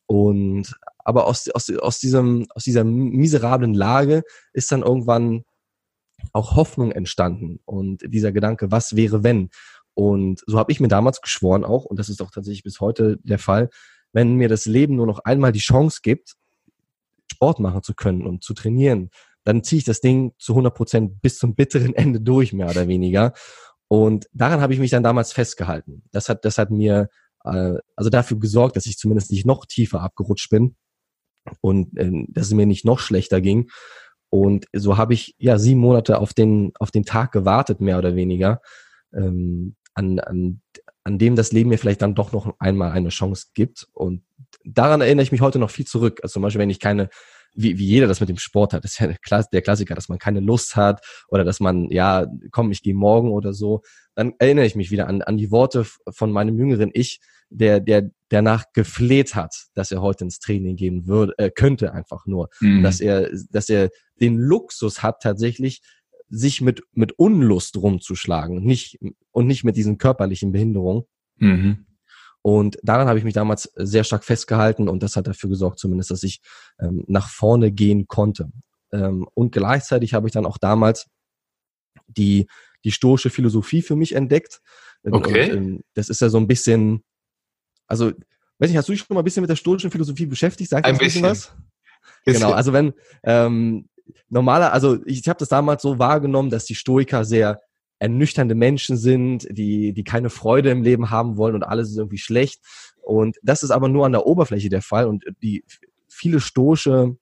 Und 0.06 0.74
aber 0.98 1.26
aus, 1.26 1.48
aus, 1.50 1.70
aus, 1.70 1.98
diesem, 1.98 2.46
aus 2.54 2.64
dieser 2.64 2.84
miserablen 2.84 3.74
Lage 3.74 4.22
ist 4.52 4.72
dann 4.72 4.82
irgendwann 4.82 5.44
auch 6.32 6.56
Hoffnung 6.56 6.92
entstanden. 6.92 7.60
Und 7.64 8.02
dieser 8.06 8.32
Gedanke, 8.32 8.70
was 8.70 8.96
wäre, 8.96 9.22
wenn? 9.22 9.50
Und 9.94 10.42
so 10.46 10.58
habe 10.58 10.72
ich 10.72 10.80
mir 10.80 10.88
damals 10.88 11.20
geschworen 11.20 11.64
auch, 11.64 11.84
und 11.84 11.98
das 11.98 12.08
ist 12.08 12.20
auch 12.20 12.30
tatsächlich 12.30 12.64
bis 12.64 12.80
heute 12.80 13.18
der 13.22 13.38
Fall, 13.38 13.70
wenn 14.12 14.36
mir 14.36 14.48
das 14.48 14.66
Leben 14.66 14.96
nur 14.96 15.06
noch 15.06 15.20
einmal 15.20 15.52
die 15.52 15.60
Chance 15.60 16.00
gibt, 16.02 16.34
Sport 17.30 17.60
machen 17.60 17.82
zu 17.82 17.94
können 17.94 18.26
und 18.26 18.42
zu 18.42 18.54
trainieren, 18.54 19.10
dann 19.44 19.62
ziehe 19.62 19.78
ich 19.78 19.84
das 19.84 20.00
Ding 20.00 20.32
zu 20.38 20.52
100 20.52 20.74
Prozent 20.74 21.22
bis 21.22 21.38
zum 21.38 21.54
bitteren 21.54 21.94
Ende 21.94 22.20
durch, 22.20 22.52
mehr 22.52 22.70
oder 22.70 22.88
weniger. 22.88 23.32
Und 23.88 24.26
daran 24.32 24.60
habe 24.60 24.72
ich 24.72 24.80
mich 24.80 24.90
dann 24.90 25.02
damals 25.02 25.32
festgehalten. 25.32 26.02
Das 26.10 26.28
hat, 26.28 26.44
das 26.44 26.58
hat 26.58 26.70
mir 26.70 27.08
äh, 27.44 27.74
also 27.96 28.10
dafür 28.10 28.38
gesorgt, 28.38 28.76
dass 28.76 28.86
ich 28.86 28.98
zumindest 28.98 29.30
nicht 29.30 29.46
noch 29.46 29.66
tiefer 29.66 30.00
abgerutscht 30.00 30.50
bin 30.50 30.76
und 31.60 31.96
äh, 31.98 32.10
dass 32.28 32.46
es 32.46 32.54
mir 32.54 32.66
nicht 32.66 32.84
noch 32.84 32.98
schlechter 32.98 33.40
ging. 33.40 33.70
Und 34.30 34.66
so 34.72 34.96
habe 34.96 35.14
ich 35.14 35.34
ja 35.38 35.58
sieben 35.58 35.80
Monate 35.80 36.18
auf 36.18 36.34
den 36.34 36.72
auf 36.80 36.90
den 36.90 37.04
Tag 37.04 37.32
gewartet, 37.32 37.80
mehr 37.80 37.98
oder 37.98 38.16
weniger, 38.16 38.60
ähm, 39.14 39.76
an, 39.94 40.18
an, 40.18 40.60
an 41.04 41.18
dem 41.18 41.36
das 41.36 41.52
Leben 41.52 41.70
mir 41.70 41.78
vielleicht 41.78 42.02
dann 42.02 42.16
doch 42.16 42.32
noch 42.32 42.52
einmal 42.58 42.90
eine 42.90 43.10
Chance 43.10 43.48
gibt. 43.54 43.86
Und 43.92 44.24
daran 44.64 45.00
erinnere 45.00 45.22
ich 45.22 45.32
mich 45.32 45.40
heute 45.40 45.58
noch 45.60 45.70
viel 45.70 45.86
zurück. 45.86 46.20
Also 46.22 46.34
zum 46.34 46.42
Beispiel, 46.42 46.60
wenn 46.60 46.70
ich 46.70 46.80
keine 46.80 47.10
wie, 47.54 47.78
wie 47.78 47.86
jeder 47.86 48.06
das 48.06 48.20
mit 48.20 48.28
dem 48.28 48.38
Sport 48.38 48.72
hat. 48.72 48.84
Das 48.84 48.92
ist 48.92 48.98
ja 48.98 49.06
der 49.06 49.62
Klassiker, 49.62 49.94
dass 49.94 50.08
man 50.08 50.18
keine 50.18 50.40
Lust 50.40 50.76
hat 50.76 51.04
oder 51.28 51.44
dass 51.44 51.60
man, 51.60 51.90
ja, 51.90 52.26
komm, 52.50 52.70
ich 52.70 52.82
gehe 52.82 52.94
morgen 52.94 53.30
oder 53.30 53.52
so. 53.52 53.82
Dann 54.14 54.32
erinnere 54.38 54.66
ich 54.66 54.76
mich 54.76 54.90
wieder 54.90 55.08
an, 55.08 55.22
an 55.22 55.36
die 55.36 55.50
Worte 55.50 55.86
von 56.10 56.32
meinem 56.32 56.58
jüngeren 56.58 56.90
Ich, 56.92 57.20
der, 57.50 57.80
der 57.80 58.10
danach 58.28 58.64
gefleht 58.72 59.34
hat, 59.34 59.54
dass 59.74 59.92
er 59.92 60.02
heute 60.02 60.24
ins 60.24 60.40
Training 60.40 60.76
gehen 60.76 61.06
würde, 61.06 61.34
äh, 61.38 61.50
könnte 61.50 61.92
einfach 61.92 62.26
nur. 62.26 62.48
Mhm. 62.60 62.82
Dass 62.82 63.00
er, 63.00 63.30
dass 63.50 63.68
er 63.68 63.90
den 64.20 64.36
Luxus 64.36 65.02
hat, 65.02 65.22
tatsächlich 65.22 65.82
sich 66.28 66.60
mit, 66.60 66.82
mit 66.92 67.12
Unlust 67.12 67.76
rumzuschlagen, 67.76 68.64
nicht, 68.64 68.98
und 69.30 69.46
nicht 69.46 69.62
mit 69.62 69.76
diesen 69.76 69.98
körperlichen 69.98 70.52
Behinderungen. 70.52 71.04
Mhm. 71.36 71.86
Und 72.46 72.78
daran 72.82 73.08
habe 73.08 73.18
ich 73.18 73.24
mich 73.24 73.32
damals 73.32 73.72
sehr 73.74 74.04
stark 74.04 74.22
festgehalten 74.22 74.90
und 74.90 75.02
das 75.02 75.16
hat 75.16 75.26
dafür 75.26 75.48
gesorgt, 75.48 75.78
zumindest, 75.78 76.10
dass 76.10 76.22
ich 76.22 76.42
ähm, 76.78 77.02
nach 77.06 77.30
vorne 77.30 77.72
gehen 77.72 78.06
konnte. 78.06 78.50
Ähm, 78.92 79.26
und 79.32 79.52
gleichzeitig 79.52 80.12
habe 80.12 80.26
ich 80.26 80.34
dann 80.34 80.44
auch 80.44 80.58
damals 80.58 81.06
die, 82.06 82.46
die 82.84 82.92
stoische 82.92 83.30
Philosophie 83.30 83.80
für 83.80 83.96
mich 83.96 84.14
entdeckt. 84.14 84.60
Okay. 85.10 85.52
Und, 85.52 85.56
ähm, 85.56 85.84
das 85.94 86.10
ist 86.10 86.20
ja 86.20 86.28
so 86.28 86.36
ein 86.36 86.46
bisschen, 86.46 87.02
also, 87.86 88.12
weiß 88.58 88.68
nicht, 88.68 88.76
hast 88.76 88.90
du 88.90 88.92
dich 88.92 89.00
schon 89.00 89.14
mal 89.14 89.22
ein 89.22 89.24
bisschen 89.24 89.40
mit 89.40 89.48
der 89.48 89.56
stoischen 89.56 89.90
Philosophie 89.90 90.26
beschäftigt? 90.26 90.68
Sag 90.68 90.84
ein 90.84 90.98
bisschen 90.98 91.22
was? 91.22 91.54
Genau, 92.26 92.52
also 92.52 92.74
wenn 92.74 92.92
ähm, 93.22 93.88
normaler, 94.28 94.74
also 94.74 94.98
ich, 95.06 95.20
ich 95.20 95.28
habe 95.30 95.38
das 95.38 95.48
damals 95.48 95.80
so 95.80 95.98
wahrgenommen, 95.98 96.50
dass 96.50 96.66
die 96.66 96.74
Stoiker 96.74 97.24
sehr 97.24 97.62
ernüchternde 98.04 98.54
Menschen 98.54 98.98
sind, 98.98 99.48
die, 99.50 99.94
die 99.94 100.04
keine 100.04 100.28
Freude 100.28 100.70
im 100.70 100.82
Leben 100.82 101.08
haben 101.08 101.38
wollen 101.38 101.54
und 101.54 101.62
alles 101.62 101.88
ist 101.88 101.96
irgendwie 101.96 102.18
schlecht. 102.18 102.60
Und 103.00 103.38
das 103.42 103.62
ist 103.62 103.70
aber 103.70 103.88
nur 103.88 104.04
an 104.04 104.12
der 104.12 104.26
Oberfläche 104.26 104.68
der 104.68 104.82
Fall 104.82 105.06
und 105.06 105.24
die 105.42 105.64
viele 106.06 106.40
stoische 106.40 107.16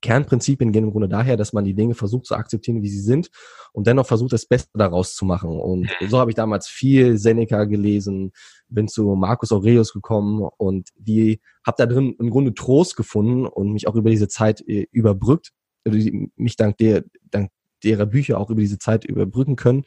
Kernprinzipien 0.00 0.72
gehen 0.72 0.84
im 0.84 0.90
Grunde 0.90 1.08
daher, 1.08 1.36
dass 1.36 1.52
man 1.52 1.64
die 1.64 1.74
Dinge 1.74 1.94
versucht 1.94 2.26
zu 2.26 2.34
akzeptieren, 2.34 2.82
wie 2.82 2.88
sie 2.88 2.98
sind 2.98 3.30
und 3.72 3.86
dennoch 3.86 4.06
versucht, 4.06 4.32
das 4.32 4.44
Beste 4.44 4.70
daraus 4.74 5.14
zu 5.14 5.24
machen. 5.24 5.60
Und 5.60 5.88
so 6.08 6.18
habe 6.18 6.32
ich 6.32 6.34
damals 6.34 6.66
viel 6.66 7.16
Seneca 7.16 7.62
gelesen, 7.64 8.32
bin 8.68 8.88
zu 8.88 9.14
Marcus 9.14 9.52
Aurelius 9.52 9.92
gekommen 9.92 10.48
und 10.56 10.88
die 10.96 11.40
habe 11.64 11.76
da 11.78 11.86
drin 11.86 12.16
im 12.18 12.30
Grunde 12.30 12.54
Trost 12.54 12.96
gefunden 12.96 13.46
und 13.46 13.72
mich 13.72 13.86
auch 13.86 13.94
über 13.94 14.10
diese 14.10 14.26
Zeit 14.26 14.66
äh, 14.66 14.88
überbrückt, 14.90 15.52
mich 15.84 16.56
dank 16.56 16.78
der, 16.78 17.04
dank 17.30 17.50
derer 17.84 18.06
Bücher 18.06 18.38
auch 18.38 18.50
über 18.50 18.60
diese 18.60 18.78
Zeit 18.78 19.04
überbrücken 19.04 19.56
können. 19.56 19.84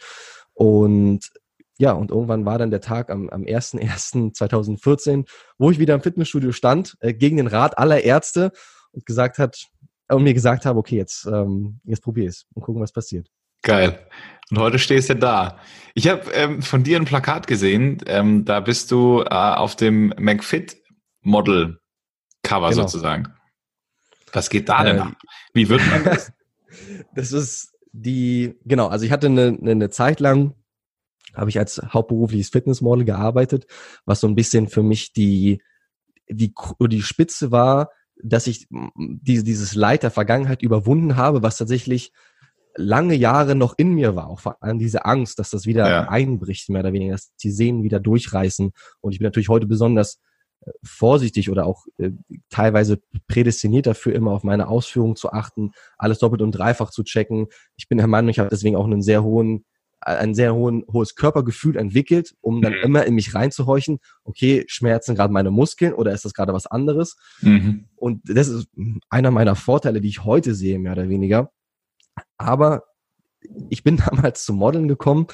Und 0.54 1.32
ja, 1.78 1.92
und 1.92 2.12
irgendwann 2.12 2.46
war 2.46 2.58
dann 2.58 2.72
der 2.72 2.82
Tag 2.82 3.10
am, 3.10 3.30
am 3.30 3.44
1.1.2014, 3.44 5.28
wo 5.58 5.72
ich 5.72 5.80
wieder 5.80 5.94
im 5.94 6.02
Fitnessstudio 6.02 6.54
stand, 6.54 6.96
äh, 7.02 7.14
gegen 7.14 7.38
den 7.38 7.48
Rat 7.48 7.78
aller 7.78 8.04
Ärzte 8.04 8.52
und 8.92 9.06
gesagt 9.06 9.38
hat, 9.40 9.68
und 10.08 10.24
mir 10.24 10.34
gesagt 10.34 10.66
habe, 10.66 10.80
okay, 10.80 10.98
jetzt, 10.98 11.26
ähm, 11.26 11.80
jetzt 11.84 12.04
probier 12.04 12.30
es 12.30 12.46
und 12.54 12.62
gucken, 12.62 12.82
was 12.82 12.92
passiert. 12.92 13.28
Geil. 13.64 14.08
Und 14.52 14.60
heute 14.60 14.78
stehst 14.78 15.10
du 15.10 15.16
da. 15.16 15.58
Ich 15.96 16.08
habe 16.08 16.32
ähm, 16.34 16.62
von 16.62 16.84
dir 16.84 16.98
ein 16.98 17.06
Plakat 17.06 17.48
gesehen, 17.48 17.98
ähm, 18.06 18.46
da 18.46 18.60
bist 18.60 18.92
du 18.92 19.22
äh, 19.22 19.34
auf 19.34 19.76
dem 19.76 20.14
McFit 20.20 20.78
Model 21.22 21.80
Cover 22.44 22.70
genau. 22.70 22.84
sozusagen. 22.84 23.34
Was 24.32 24.50
geht 24.50 24.70
da 24.70 24.84
denn 24.84 24.98
äh, 24.98 25.02
ab? 25.02 25.14
Wie 25.54 25.68
wird 25.68 25.82
man 25.90 26.04
das? 26.04 26.32
das 27.16 27.32
ist 27.32 27.74
die, 27.98 28.56
genau, 28.66 28.88
also 28.88 29.06
ich 29.06 29.12
hatte 29.12 29.28
eine, 29.28 29.58
eine 29.62 29.90
Zeit 29.90 30.20
lang, 30.20 30.54
habe 31.34 31.50
ich 31.50 31.58
als 31.58 31.82
hauptberufliches 31.82 32.50
Fitnessmodel 32.50 33.06
gearbeitet, 33.06 33.68
was 34.06 34.20
so 34.20 34.28
ein 34.28 34.36
bisschen 34.36 34.68
für 34.68 34.84
mich 34.84 35.14
die, 35.14 35.62
die, 36.30 36.54
die 36.80 37.02
Spitze 37.02 37.52
war, 37.52 37.92
dass 38.22 38.48
ich 38.48 38.68
diese, 38.96 39.44
dieses 39.44 39.76
Leid 39.76 40.04
der 40.04 40.12
Vergangenheit 40.12 40.62
überwunden 40.62 41.16
habe, 41.16 41.42
was 41.42 41.58
tatsächlich 41.58 42.12
lange 42.76 43.16
Jahre 43.16 43.56
noch 43.56 43.76
in 43.78 43.94
mir 43.94 44.16
war, 44.16 44.28
auch 44.28 44.42
vor 44.42 44.62
allem 44.62 44.80
diese 44.80 45.06
Angst, 45.06 45.40
dass 45.40 45.50
das 45.50 45.66
wieder 45.66 45.90
ja. 45.90 46.10
einbricht, 46.10 46.70
mehr 46.70 46.82
oder 46.82 46.94
weniger, 46.94 47.14
dass 47.14 47.34
die 47.38 47.52
Sehnen 47.52 47.84
wieder 47.84 48.02
durchreißen. 48.02 48.72
Und 49.00 49.12
ich 49.14 49.20
bin 49.20 49.26
natürlich 49.26 49.50
heute 49.50 49.68
besonders 49.68 50.20
vorsichtig 50.84 51.50
oder 51.50 51.66
auch 51.66 51.86
äh, 51.98 52.12
teilweise 52.50 53.02
prädestiniert 53.28 53.86
dafür, 53.88 54.14
immer 54.14 54.32
auf 54.32 54.44
meine 54.44 54.68
Ausführungen 54.68 55.16
zu 55.16 55.32
achten, 55.32 55.72
alles 55.98 56.20
doppelt 56.20 56.42
und 56.42 56.52
dreifach 56.52 56.92
zu 56.92 57.04
checken. 57.04 57.48
Ich 57.78 57.88
bin 57.88 57.98
der 57.98 58.08
Meinung, 58.08 58.30
ich 58.30 58.40
habe 58.40 58.50
deswegen 58.50 58.76
auch 58.76 58.86
einen 58.86 59.02
sehr 59.02 59.24
hohen, 59.24 59.66
ein 60.02 60.36
sehr 60.36 60.54
hohen, 60.54 60.84
hohes 60.92 61.16
Körpergefühl 61.16 61.78
entwickelt, 61.78 62.36
um 62.42 62.62
dann 62.62 62.74
mhm. 62.74 62.84
immer 62.84 63.06
in 63.06 63.16
mich 63.16 63.34
reinzuhorchen, 63.34 64.00
okay, 64.24 64.64
schmerzen 64.68 65.16
gerade 65.16 65.34
meine 65.34 65.52
Muskeln 65.52 65.94
oder 65.94 66.12
ist 66.12 66.26
das 66.26 66.34
gerade 66.34 66.54
was 66.54 66.68
anderes? 66.68 67.16
Mhm. 67.42 67.86
Und 67.96 68.22
das 68.26 68.48
ist 68.48 68.68
einer 69.10 69.32
meiner 69.32 69.56
Vorteile, 69.56 70.02
die 70.02 70.10
ich 70.10 70.24
heute 70.24 70.54
sehe, 70.54 70.80
mehr 70.80 70.94
oder 70.94 71.10
weniger. 71.10 71.52
Aber 72.38 72.84
ich 73.70 73.84
bin 73.84 73.98
damals 74.06 74.46
zum 74.46 74.58
Modeln 74.58 74.88
gekommen, 74.88 75.28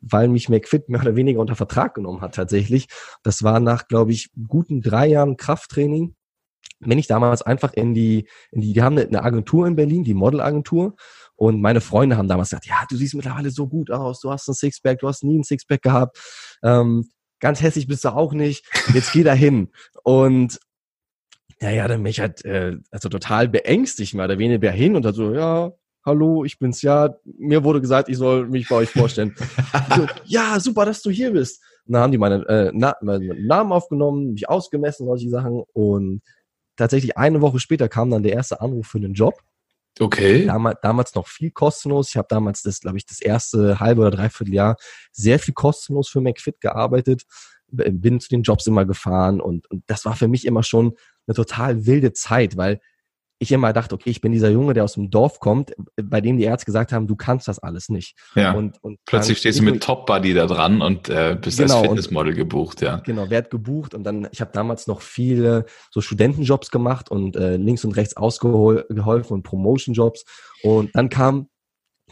weil 0.00 0.28
mich 0.28 0.48
McFit 0.48 0.88
mehr 0.88 1.00
oder 1.00 1.16
weniger 1.16 1.40
unter 1.40 1.56
Vertrag 1.56 1.94
genommen 1.94 2.20
hat 2.20 2.34
tatsächlich. 2.34 2.88
Das 3.22 3.42
war 3.42 3.60
nach, 3.60 3.88
glaube 3.88 4.12
ich, 4.12 4.30
guten 4.46 4.80
drei 4.80 5.06
Jahren 5.06 5.36
Krafttraining. 5.36 6.14
Bin 6.80 6.98
ich 6.98 7.08
damals 7.08 7.42
einfach 7.42 7.72
in 7.72 7.92
die, 7.92 8.28
in 8.52 8.60
die, 8.60 8.72
die 8.72 8.82
haben 8.82 8.98
eine 8.98 9.22
Agentur 9.24 9.66
in 9.66 9.74
Berlin, 9.74 10.04
die 10.04 10.14
Modelagentur. 10.14 10.94
Und 11.34 11.60
meine 11.60 11.80
Freunde 11.80 12.16
haben 12.16 12.28
damals 12.28 12.50
gesagt, 12.50 12.66
ja, 12.66 12.84
du 12.88 12.96
siehst 12.96 13.14
mittlerweile 13.14 13.50
so 13.50 13.68
gut 13.68 13.90
aus, 13.90 14.20
du 14.20 14.30
hast 14.30 14.48
ein 14.48 14.54
Sixpack, 14.54 15.00
du 15.00 15.08
hast 15.08 15.24
nie 15.24 15.38
ein 15.38 15.44
Sixpack 15.44 15.82
gehabt. 15.82 16.18
Ähm, 16.62 17.10
ganz 17.40 17.62
hässlich 17.62 17.86
bist 17.86 18.04
du 18.04 18.10
auch 18.10 18.32
nicht. 18.32 18.64
Jetzt 18.94 19.12
geh 19.12 19.22
da 19.22 19.32
hin. 19.32 19.70
Und 20.02 20.58
ja, 21.60 21.70
ja, 21.70 21.88
dann 21.88 22.02
mich 22.02 22.20
halt 22.20 22.44
äh, 22.44 22.76
also 22.90 23.08
total 23.08 23.48
beängstigt 23.48 24.14
mehr 24.14 24.26
oder 24.26 24.38
weniger 24.38 24.70
hin 24.70 24.94
und 24.94 25.04
dann 25.04 25.14
so, 25.14 25.34
ja, 25.34 25.72
hallo, 26.08 26.44
ich 26.44 26.58
bin's 26.58 26.82
ja. 26.82 27.14
Mir 27.24 27.62
wurde 27.62 27.80
gesagt, 27.80 28.08
ich 28.08 28.16
soll 28.16 28.48
mich 28.48 28.68
bei 28.68 28.76
euch 28.76 28.90
vorstellen. 28.90 29.34
so, 29.96 30.06
ja, 30.24 30.58
super, 30.58 30.84
dass 30.84 31.02
du 31.02 31.10
hier 31.10 31.32
bist. 31.32 31.62
Und 31.86 31.92
dann 31.92 32.02
haben 32.02 32.12
die 32.12 32.18
meine, 32.18 32.46
äh, 32.48 32.70
Na 32.74 32.96
meinen 33.00 33.46
Namen 33.46 33.72
aufgenommen, 33.72 34.32
mich 34.32 34.48
ausgemessen, 34.48 35.06
solche 35.06 35.30
Sachen. 35.30 35.62
Und 35.72 36.22
tatsächlich 36.76 37.16
eine 37.16 37.40
Woche 37.40 37.60
später 37.60 37.88
kam 37.88 38.10
dann 38.10 38.22
der 38.22 38.32
erste 38.32 38.60
Anruf 38.60 38.86
für 38.86 39.00
den 39.00 39.14
Job. 39.14 39.34
Okay. 40.00 40.46
Damals, 40.46 40.78
damals 40.82 41.14
noch 41.14 41.28
viel 41.28 41.50
kostenlos. 41.50 42.10
Ich 42.10 42.16
habe 42.16 42.28
damals 42.28 42.62
das, 42.62 42.80
glaube 42.80 42.98
ich, 42.98 43.06
das 43.06 43.20
erste 43.20 43.80
halbe 43.80 44.02
oder 44.02 44.10
dreiviertel 44.10 44.54
Jahr 44.54 44.76
sehr 45.12 45.38
viel 45.38 45.54
kostenlos 45.54 46.08
für 46.08 46.20
McFit 46.20 46.60
gearbeitet. 46.60 47.24
Bin 47.70 48.20
zu 48.20 48.28
den 48.28 48.42
Jobs 48.42 48.66
immer 48.66 48.86
gefahren 48.86 49.40
und, 49.40 49.70
und 49.70 49.82
das 49.86 50.06
war 50.06 50.16
für 50.16 50.28
mich 50.28 50.46
immer 50.46 50.62
schon 50.62 50.96
eine 51.26 51.34
total 51.34 51.84
wilde 51.84 52.14
Zeit, 52.14 52.56
weil 52.56 52.80
ich 53.40 53.52
immer 53.52 53.72
dachte, 53.72 53.94
okay, 53.94 54.10
ich 54.10 54.20
bin 54.20 54.32
dieser 54.32 54.50
Junge, 54.50 54.74
der 54.74 54.84
aus 54.84 54.94
dem 54.94 55.10
Dorf 55.10 55.38
kommt, 55.38 55.72
bei 55.96 56.20
dem 56.20 56.38
die 56.38 56.44
Ärzte 56.44 56.66
gesagt 56.66 56.92
haben, 56.92 57.06
du 57.06 57.14
kannst 57.14 57.46
das 57.46 57.58
alles 57.58 57.88
nicht. 57.88 58.16
Ja. 58.34 58.52
Und, 58.52 58.82
und 58.82 58.98
plötzlich 59.06 59.38
stehst 59.38 59.60
du 59.60 59.62
mit 59.62 59.82
Top 59.82 60.06
Buddy 60.06 60.34
da 60.34 60.46
dran 60.46 60.82
und 60.82 61.08
äh, 61.08 61.36
bist 61.40 61.58
genau, 61.58 61.78
als 61.78 61.86
Fitnessmodel 61.86 62.34
gebucht, 62.34 62.80
ja. 62.80 62.96
Genau, 62.96 63.30
werd 63.30 63.50
gebucht 63.50 63.94
und 63.94 64.04
dann, 64.04 64.28
ich 64.32 64.40
habe 64.40 64.50
damals 64.52 64.86
noch 64.86 65.02
viele 65.02 65.66
so 65.90 66.00
Studentenjobs 66.00 66.70
gemacht 66.70 67.10
und 67.10 67.36
äh, 67.36 67.56
links 67.56 67.84
und 67.84 67.92
rechts 67.92 68.16
ausgeholfen 68.16 69.34
und 69.34 69.42
Promotion-Jobs. 69.42 70.24
Und 70.62 70.94
dann 70.94 71.08
kam 71.08 71.48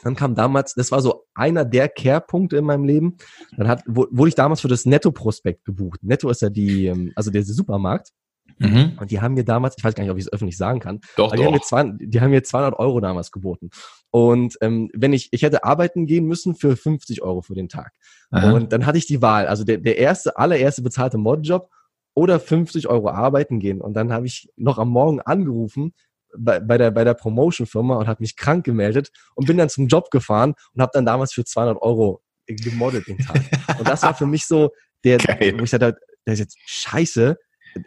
dann 0.02 0.14
kam 0.14 0.34
damals, 0.34 0.74
das 0.74 0.92
war 0.92 1.00
so 1.00 1.24
einer 1.34 1.64
der 1.64 1.88
Kehrpunkte 1.88 2.58
in 2.58 2.64
meinem 2.64 2.84
Leben. 2.84 3.16
Dann 3.56 3.66
hat, 3.66 3.82
wurde 3.86 4.28
ich 4.28 4.34
damals 4.34 4.60
für 4.60 4.68
das 4.68 4.84
Netto-Prospekt 4.84 5.64
gebucht. 5.64 6.00
Netto 6.02 6.28
ist 6.28 6.42
ja 6.42 6.50
die, 6.50 6.86
ähm, 6.86 7.12
also 7.16 7.30
der 7.30 7.42
Supermarkt. 7.44 8.10
Mhm. 8.58 8.96
Und 8.98 9.10
die 9.10 9.20
haben 9.20 9.34
mir 9.34 9.44
damals, 9.44 9.74
ich 9.76 9.84
weiß 9.84 9.94
gar 9.94 10.02
nicht, 10.02 10.10
ob 10.10 10.18
ich 10.18 10.24
es 10.24 10.32
öffentlich 10.32 10.56
sagen 10.56 10.80
kann, 10.80 11.00
doch, 11.16 11.32
die, 11.32 11.38
doch. 11.38 11.44
Haben 11.44 11.52
mir 11.52 11.60
200, 11.60 11.96
die 12.00 12.20
haben 12.20 12.30
mir 12.30 12.42
200 12.42 12.78
Euro 12.78 13.00
damals 13.00 13.30
geboten. 13.30 13.70
Und 14.10 14.56
ähm, 14.60 14.90
wenn 14.94 15.12
ich, 15.12 15.28
ich 15.32 15.42
hätte 15.42 15.64
arbeiten 15.64 16.06
gehen 16.06 16.26
müssen 16.26 16.54
für 16.54 16.76
50 16.76 17.22
Euro 17.22 17.42
für 17.42 17.54
den 17.54 17.68
Tag. 17.68 17.92
Aha. 18.30 18.52
Und 18.52 18.72
dann 18.72 18.86
hatte 18.86 18.98
ich 18.98 19.06
die 19.06 19.20
Wahl, 19.20 19.46
also 19.46 19.64
der, 19.64 19.78
der 19.78 19.98
erste, 19.98 20.38
allererste 20.38 20.82
bezahlte 20.82 21.18
Modjob 21.18 21.68
oder 22.14 22.40
50 22.40 22.88
Euro 22.88 23.10
arbeiten 23.10 23.60
gehen. 23.60 23.80
Und 23.80 23.94
dann 23.94 24.12
habe 24.12 24.26
ich 24.26 24.48
noch 24.56 24.78
am 24.78 24.88
Morgen 24.88 25.20
angerufen 25.20 25.92
bei, 26.36 26.60
bei 26.60 26.78
der, 26.78 26.90
bei 26.90 27.04
der 27.04 27.14
Promotion-Firma 27.14 27.96
und 27.96 28.08
habe 28.08 28.22
mich 28.22 28.36
krank 28.36 28.64
gemeldet 28.64 29.10
und 29.34 29.46
bin 29.46 29.58
dann 29.58 29.68
zum 29.68 29.86
Job 29.86 30.10
gefahren 30.10 30.54
und 30.72 30.80
habe 30.80 30.92
dann 30.94 31.04
damals 31.04 31.32
für 31.32 31.44
200 31.44 31.80
Euro 31.82 32.22
gemoddet 32.46 33.06
den 33.06 33.18
Tag. 33.18 33.42
Und 33.78 33.86
das 33.86 34.02
war 34.02 34.14
für 34.14 34.26
mich 34.26 34.46
so 34.46 34.70
der, 35.04 35.18
Geil. 35.18 35.58
wo 35.58 35.64
ich 35.64 35.70
sagte, 35.70 35.98
das 36.24 36.34
ist 36.34 36.40
jetzt 36.40 36.58
scheiße, 36.64 37.36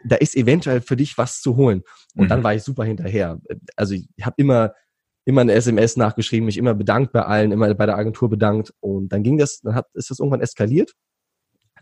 da 0.06 0.16
ist 0.16 0.36
eventuell 0.36 0.82
für 0.82 0.96
dich 0.96 1.18
was 1.18 1.42
zu 1.42 1.56
holen. 1.56 1.84
Und 2.16 2.26
mhm. 2.26 2.30
dann 2.30 2.44
war 2.44 2.54
ich 2.54 2.64
super 2.64 2.84
hinterher. 2.84 3.40
Also 3.76 3.94
ich 3.94 4.08
habe 4.22 4.36
immer 4.38 4.74
immer 5.26 5.42
eine 5.42 5.54
SMS 5.54 5.96
nachgeschrieben, 5.96 6.46
mich 6.46 6.58
immer 6.58 6.74
bedankt 6.74 7.14
bei 7.14 7.22
allen, 7.22 7.52
immer 7.52 7.72
bei 7.76 7.86
der 7.86 7.98
Agentur 7.98 8.30
bedankt. 8.30 8.74
Und 8.80 9.10
dann 9.10 9.22
ging 9.22 9.38
das, 9.38 9.62
dann 9.62 9.76
hat, 9.76 9.86
ist 9.94 10.10
das 10.10 10.20
irgendwann 10.20 10.42
eskaliert. 10.42 10.96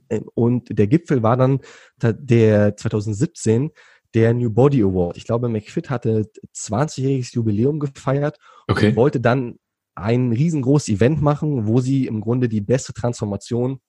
Ähm, 0.09 0.25
und 0.35 0.77
der 0.77 0.87
Gipfel 0.87 1.23
war 1.23 1.37
dann 1.37 1.61
der 2.01 2.75
2017 2.75 3.71
der 4.13 4.33
New 4.33 4.49
Body 4.49 4.83
Award. 4.83 5.17
Ich 5.17 5.25
glaube, 5.25 5.49
McFit 5.49 5.89
hatte 5.89 6.29
20-jähriges 6.55 7.33
Jubiläum 7.35 7.79
gefeiert 7.79 8.37
okay. 8.67 8.89
und 8.89 8.95
wollte 8.95 9.21
dann 9.21 9.59
ein 9.95 10.31
riesengroßes 10.31 10.89
Event 10.89 11.21
machen, 11.21 11.67
wo 11.67 11.81
sie 11.81 12.05
im 12.05 12.21
Grunde 12.21 12.49
die 12.49 12.61
beste 12.61 12.93
Transformation 12.93 13.79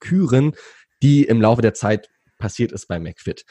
küren, 0.00 0.54
die 1.02 1.24
im 1.24 1.40
Laufe 1.40 1.62
der 1.62 1.74
Zeit 1.74 2.08
passiert 2.44 2.72
ist 2.72 2.88
bei 2.88 3.00
McFit. 3.00 3.46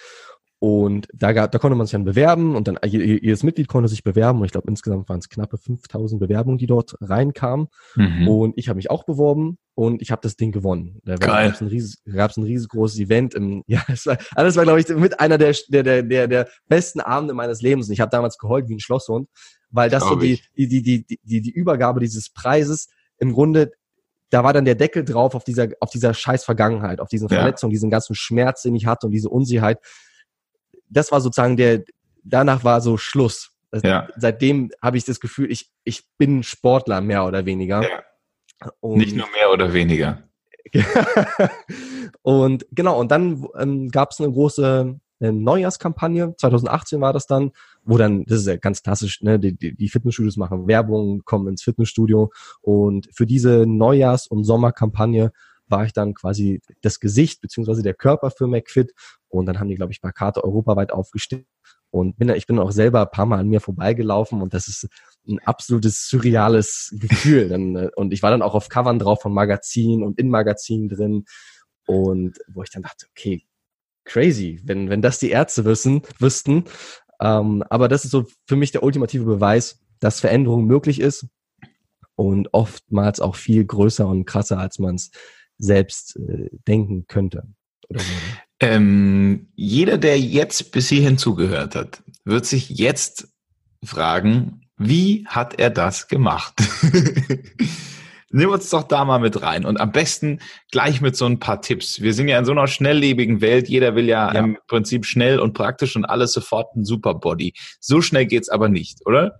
Und 0.59 1.07
da, 1.12 1.33
gab, 1.33 1.51
da 1.51 1.57
konnte 1.57 1.75
man 1.75 1.88
sich 1.88 1.93
dann 1.93 2.05
bewerben 2.05 2.55
und 2.55 2.67
dann 2.67 2.77
jedes 2.85 3.41
Mitglied 3.41 3.67
konnte 3.67 3.89
sich 3.89 4.03
bewerben. 4.03 4.39
Und 4.39 4.45
ich 4.45 4.51
glaube, 4.51 4.69
insgesamt 4.69 5.09
waren 5.09 5.17
es 5.17 5.29
knappe 5.29 5.57
5000 5.57 6.21
Bewerbungen, 6.21 6.59
die 6.59 6.67
dort 6.67 6.95
reinkamen. 7.01 7.67
Mhm. 7.95 8.27
Und 8.27 8.53
ich 8.55 8.69
habe 8.69 8.77
mich 8.77 8.91
auch 8.91 9.03
beworben 9.03 9.57
und 9.73 10.03
ich 10.03 10.12
habe 10.12 10.21
das 10.21 10.35
Ding 10.35 10.51
gewonnen. 10.51 11.00
Da 11.05 11.15
gab 11.15 11.51
es 11.51 11.59
ein, 11.59 11.67
ries, 11.69 12.01
ein 12.05 12.43
riesengroßes 12.43 13.00
Event. 13.00 13.33
Im, 13.33 13.63
ja, 13.67 13.83
es 13.88 14.05
war, 14.05 14.17
alles 14.35 14.55
war, 14.55 14.63
glaube 14.63 14.79
ich, 14.79 14.88
mit 14.89 15.19
einer 15.19 15.39
der, 15.39 15.55
der, 15.69 16.03
der, 16.03 16.27
der 16.27 16.47
besten 16.67 17.01
Abende 17.01 17.33
meines 17.33 17.62
Lebens. 17.63 17.89
Ich 17.89 18.00
habe 18.00 18.12
damals 18.12 18.38
geheult 18.38 18.69
wie 18.69 18.75
ein 18.75 18.79
Schlosshund, 18.79 19.27
weil 19.71 19.89
das 19.89 20.03
so 20.03 20.15
die, 20.15 20.39
die, 20.55 20.67
die, 20.67 20.83
die, 20.83 21.19
die, 21.23 21.41
die 21.41 21.51
Übergabe 21.51 22.00
dieses 22.00 22.29
Preises 22.29 22.88
im 23.17 23.33
Grunde 23.33 23.71
da 24.33 24.43
war 24.43 24.51
dann 24.51 24.65
der 24.65 24.73
Deckel 24.73 25.05
drauf 25.05 25.35
auf 25.35 25.43
dieser, 25.43 25.67
auf 25.79 25.91
dieser 25.91 26.15
scheiß 26.15 26.43
Vergangenheit, 26.43 26.99
auf 26.99 27.07
diesen 27.07 27.29
Verletzungen, 27.29 27.71
ja. 27.71 27.75
diesen 27.75 27.91
ganzen 27.91 28.15
Schmerz, 28.15 28.63
den 28.63 28.73
ich 28.73 28.87
hatte 28.87 29.05
und 29.05 29.11
diese 29.11 29.29
Unsicherheit. 29.29 29.77
Das 30.89 31.11
war 31.11 31.21
sozusagen 31.21 31.55
der, 31.55 31.83
danach 32.23 32.63
war 32.63 32.81
so 32.81 32.97
Schluss. 32.97 33.51
Ja. 33.83 34.07
Seitdem 34.15 34.71
habe 34.81 34.97
ich 34.97 35.05
das 35.05 35.19
Gefühl, 35.19 35.51
ich, 35.51 35.71
ich 35.83 36.07
bin 36.17 36.41
Sportler, 36.41 36.99
mehr 37.01 37.25
oder 37.25 37.45
weniger. 37.45 37.83
Ja. 37.83 38.03
Nicht 38.81 39.15
nur 39.15 39.27
mehr 39.29 39.51
oder 39.51 39.71
weniger. 39.71 40.23
und 42.23 42.65
genau, 42.71 42.99
und 42.99 43.11
dann 43.11 43.47
ähm, 43.59 43.89
gab 43.91 44.11
es 44.11 44.19
eine 44.19 44.31
große 44.31 44.99
Neujahrskampagne, 45.19 46.35
2018 46.37 47.01
war 47.01 47.13
das 47.13 47.27
dann, 47.27 47.51
wo 47.85 47.97
dann, 47.97 48.23
das 48.25 48.39
ist 48.39 48.47
ja 48.47 48.55
ganz 48.57 48.81
klassisch, 48.81 49.21
ne, 49.21 49.39
die, 49.39 49.75
die 49.75 49.89
Fitnessstudios 49.89 50.37
machen 50.37 50.67
Werbung, 50.67 51.23
kommen 51.25 51.47
ins 51.47 51.63
Fitnessstudio. 51.63 52.31
Und 52.61 53.09
für 53.13 53.25
diese 53.25 53.65
Neujahrs- 53.65 54.27
und 54.27 54.43
Sommerkampagne 54.43 55.31
war 55.67 55.85
ich 55.85 55.93
dann 55.93 56.13
quasi 56.13 56.61
das 56.81 56.99
Gesicht 56.99 57.41
beziehungsweise 57.41 57.83
der 57.83 57.93
Körper 57.93 58.31
für 58.31 58.47
McFit. 58.47 58.93
Und 59.27 59.45
dann 59.45 59.59
haben 59.59 59.69
die, 59.69 59.75
glaube 59.75 59.91
ich, 59.91 60.01
Plakate 60.01 60.43
europaweit 60.43 60.91
aufgestellt. 60.91 61.45
Und 61.89 62.17
bin, 62.17 62.29
ich 62.29 62.47
bin 62.47 62.58
auch 62.58 62.71
selber 62.71 63.01
ein 63.01 63.12
paar 63.12 63.25
Mal 63.25 63.39
an 63.39 63.49
mir 63.49 63.62
vorbeigelaufen. 63.62 64.41
Und 64.41 64.53
das 64.53 64.67
ist 64.67 64.88
ein 65.27 65.39
absolutes 65.45 66.08
surreales 66.08 66.95
Gefühl. 66.99 67.51
äh, 67.51 67.89
und 67.95 68.13
ich 68.13 68.23
war 68.23 68.31
dann 68.31 68.41
auch 68.41 68.55
auf 68.55 68.69
Covern 68.69 68.99
drauf 68.99 69.21
von 69.21 69.34
Magazinen 69.34 70.03
und 70.03 70.19
in 70.19 70.29
Magazinen 70.29 70.89
drin. 70.89 71.25
Und 71.86 72.39
wo 72.47 72.63
ich 72.63 72.69
dann 72.69 72.84
dachte, 72.84 73.08
okay, 73.10 73.45
crazy, 74.05 74.60
wenn, 74.63 74.89
wenn 74.89 75.01
das 75.01 75.19
die 75.19 75.29
Ärzte 75.29 75.65
wissen, 75.65 76.01
wüssten. 76.19 76.65
Ähm, 77.23 77.63
aber 77.69 77.88
das 77.88 78.03
ist 78.03 78.12
so 78.12 78.25
für 78.45 78.57
mich 78.57 78.71
der 78.71 78.83
ultimative 78.83 79.23
Beweis, 79.23 79.79
dass 80.01 80.19
Veränderung 80.19 80.65
möglich 80.65 80.99
ist 80.99 81.25
und 82.15 82.49
oftmals 82.51 83.21
auch 83.21 83.36
viel 83.36 83.63
größer 83.63 84.05
und 84.05 84.25
krasser, 84.25 84.59
als 84.59 84.77
man 84.77 84.95
es 84.95 85.12
selbst 85.57 86.17
äh, 86.17 86.49
denken 86.67 87.07
könnte. 87.07 87.47
Ähm, 88.59 89.47
jeder, 89.55 89.97
der 89.97 90.19
jetzt 90.19 90.73
bis 90.73 90.89
hierhin 90.89 91.17
zugehört 91.17 91.75
hat, 91.75 92.03
wird 92.25 92.45
sich 92.45 92.69
jetzt 92.69 93.29
fragen, 93.83 94.62
wie 94.77 95.25
hat 95.27 95.59
er 95.59 95.69
das 95.69 96.09
gemacht? 96.09 96.55
Nimm 98.36 98.50
uns 98.50 98.69
doch 98.72 98.84
da 98.84 99.06
mal 99.06 99.19
mit 99.19 99.43
rein 99.43 99.63
und 99.63 99.80
am 99.80 99.91
besten 99.91 100.39
gleich 100.72 101.02
mit 101.02 101.15
so 101.15 101.26
ein 101.28 101.38
paar 101.38 101.62
Tipps. 101.62 102.02
Wir 102.02 102.15
sind 102.15 102.28
ja 102.28 102.39
in 102.39 102.46
so 102.46 102.52
einer 102.52 102.65
schnelllebigen 102.65 103.41
Welt. 103.41 103.69
Jeder 103.69 103.93
will 103.93 104.08
ja, 104.08 104.34
ja. 104.34 104.39
im 104.39 104.58
Prinzip 104.67 105.06
schnell 105.06 105.39
und 105.39 105.54
praktisch 105.54 105.96
und 105.96 106.06
alles 106.06 106.34
sofort 106.34 106.76
ein 106.76 106.84
Superbody. 106.84 107.54
So 107.80 108.02
schnell 108.02 108.26
geht's 108.26 108.50
aber 108.50 108.69
nicht, 108.69 109.06
oder? 109.06 109.39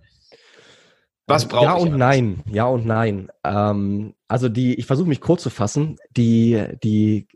Was 1.26 1.48
brauche 1.48 1.64
ja 1.64 1.76
ich? 1.76 1.84
Ja 1.84 1.90
und 1.90 1.98
nein, 1.98 2.42
ja 2.46 2.66
und 2.66 2.86
nein. 2.86 3.28
Ähm, 3.42 4.14
also 4.28 4.48
die, 4.48 4.74
ich 4.74 4.86
versuche 4.86 5.08
mich 5.08 5.20
kurz 5.20 5.42
zu 5.42 5.50
fassen. 5.50 5.96
Die, 6.16 6.62
die, 6.84 7.26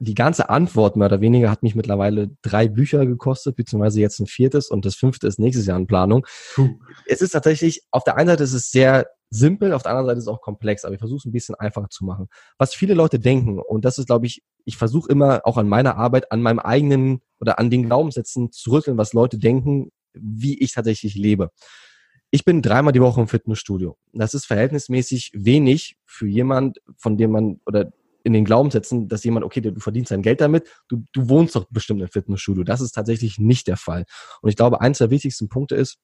die 0.00 0.14
ganze 0.14 0.50
Antwort 0.50 0.96
mehr 0.96 1.06
oder 1.06 1.20
weniger 1.20 1.50
hat 1.50 1.64
mich 1.64 1.74
mittlerweile 1.74 2.30
drei 2.42 2.68
Bücher 2.68 3.06
gekostet, 3.06 3.56
beziehungsweise 3.56 4.00
jetzt 4.00 4.20
ein 4.20 4.26
viertes 4.26 4.70
und 4.70 4.84
das 4.84 4.94
fünfte 4.94 5.26
ist 5.26 5.40
nächstes 5.40 5.66
Jahr 5.66 5.78
in 5.78 5.88
Planung. 5.88 6.26
Puh. 6.54 6.78
Es 7.06 7.22
ist 7.22 7.30
tatsächlich, 7.30 7.82
auf 7.90 8.04
der 8.04 8.16
einen 8.16 8.28
Seite 8.28 8.44
ist 8.44 8.52
es 8.52 8.70
sehr 8.70 9.06
simpel, 9.30 9.72
auf 9.72 9.82
der 9.82 9.92
anderen 9.92 10.06
Seite 10.06 10.18
ist 10.18 10.24
es 10.24 10.28
auch 10.28 10.40
komplex, 10.40 10.84
aber 10.84 10.94
ich 10.94 10.98
versuche 10.98 11.18
es 11.18 11.24
ein 11.24 11.32
bisschen 11.32 11.54
einfacher 11.54 11.88
zu 11.90 12.04
machen. 12.04 12.28
Was 12.56 12.74
viele 12.74 12.94
Leute 12.94 13.18
denken, 13.18 13.58
und 13.60 13.84
das 13.84 13.98
ist, 13.98 14.06
glaube 14.06 14.26
ich, 14.26 14.42
ich 14.64 14.76
versuche 14.76 15.10
immer 15.10 15.42
auch 15.44 15.56
an 15.56 15.68
meiner 15.68 15.96
Arbeit, 15.96 16.32
an 16.32 16.42
meinem 16.42 16.58
eigenen 16.58 17.20
oder 17.40 17.58
an 17.58 17.70
den 17.70 17.84
Glaubenssätzen 17.84 18.52
zu 18.52 18.70
rütteln, 18.70 18.98
was 18.98 19.12
Leute 19.12 19.38
denken, 19.38 19.90
wie 20.14 20.58
ich 20.58 20.72
tatsächlich 20.72 21.14
lebe. 21.14 21.50
Ich 22.30 22.44
bin 22.44 22.60
dreimal 22.60 22.92
die 22.92 23.00
Woche 23.00 23.20
im 23.20 23.28
Fitnessstudio. 23.28 23.96
Das 24.12 24.34
ist 24.34 24.46
verhältnismäßig 24.46 25.32
wenig 25.34 25.96
für 26.04 26.26
jemand, 26.26 26.78
von 26.96 27.16
dem 27.16 27.30
man 27.30 27.60
oder 27.64 27.92
in 28.24 28.34
den 28.34 28.44
Glaubenssätzen, 28.44 29.08
dass 29.08 29.24
jemand, 29.24 29.46
okay, 29.46 29.62
du 29.62 29.80
verdienst 29.80 30.10
dein 30.10 30.20
Geld 30.20 30.42
damit, 30.42 30.68
du, 30.88 31.04
du 31.12 31.28
wohnst 31.30 31.56
doch 31.56 31.66
bestimmt 31.70 32.02
im 32.02 32.08
Fitnessstudio. 32.08 32.62
Das 32.64 32.82
ist 32.82 32.92
tatsächlich 32.92 33.38
nicht 33.38 33.66
der 33.68 33.78
Fall. 33.78 34.04
Und 34.42 34.50
ich 34.50 34.56
glaube, 34.56 34.82
eins 34.82 34.98
der 34.98 35.08
wichtigsten 35.08 35.48
Punkte 35.48 35.76
ist, 35.76 35.98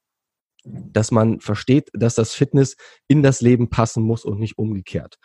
dass 0.64 1.11
man 1.11 1.40
versteht, 1.40 1.90
dass 1.92 2.14
das 2.14 2.35
Fitness 2.35 2.77
in 3.07 3.22
das 3.22 3.40
Leben 3.40 3.68
passen 3.68 4.03
muss 4.03 4.24
und 4.24 4.40
nicht 4.40 4.59
umgekehrt. 4.59 5.18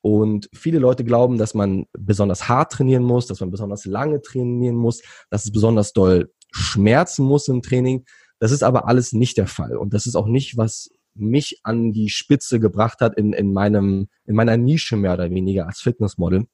Und 0.00 0.48
viele 0.54 0.78
Leute 0.78 1.04
glauben, 1.04 1.38
dass 1.38 1.54
man 1.54 1.86
besonders 1.92 2.48
hart 2.48 2.72
trainieren 2.72 3.02
muss, 3.02 3.26
dass 3.26 3.40
man 3.40 3.50
besonders 3.50 3.84
lange 3.84 4.22
trainieren 4.22 4.76
muss, 4.76 5.02
dass 5.30 5.44
es 5.44 5.52
besonders 5.52 5.92
doll 5.92 6.32
schmerzen 6.52 7.24
muss 7.24 7.48
im 7.48 7.62
Training. 7.62 8.04
Das 8.38 8.52
ist 8.52 8.62
aber 8.62 8.86
alles 8.86 9.12
nicht 9.12 9.36
der 9.36 9.48
Fall. 9.48 9.76
Und 9.76 9.92
das 9.94 10.06
ist 10.06 10.14
auch 10.14 10.26
nicht, 10.26 10.56
was 10.56 10.90
mich 11.14 11.60
an 11.64 11.92
die 11.92 12.10
Spitze 12.10 12.60
gebracht 12.60 13.00
hat 13.00 13.16
in, 13.16 13.32
in 13.32 13.52
meinem, 13.52 14.08
in 14.24 14.36
meiner 14.36 14.56
Nische 14.56 14.96
mehr 14.96 15.14
oder 15.14 15.30
weniger 15.30 15.66
als 15.66 15.80
Fitnessmodel, 15.80 16.46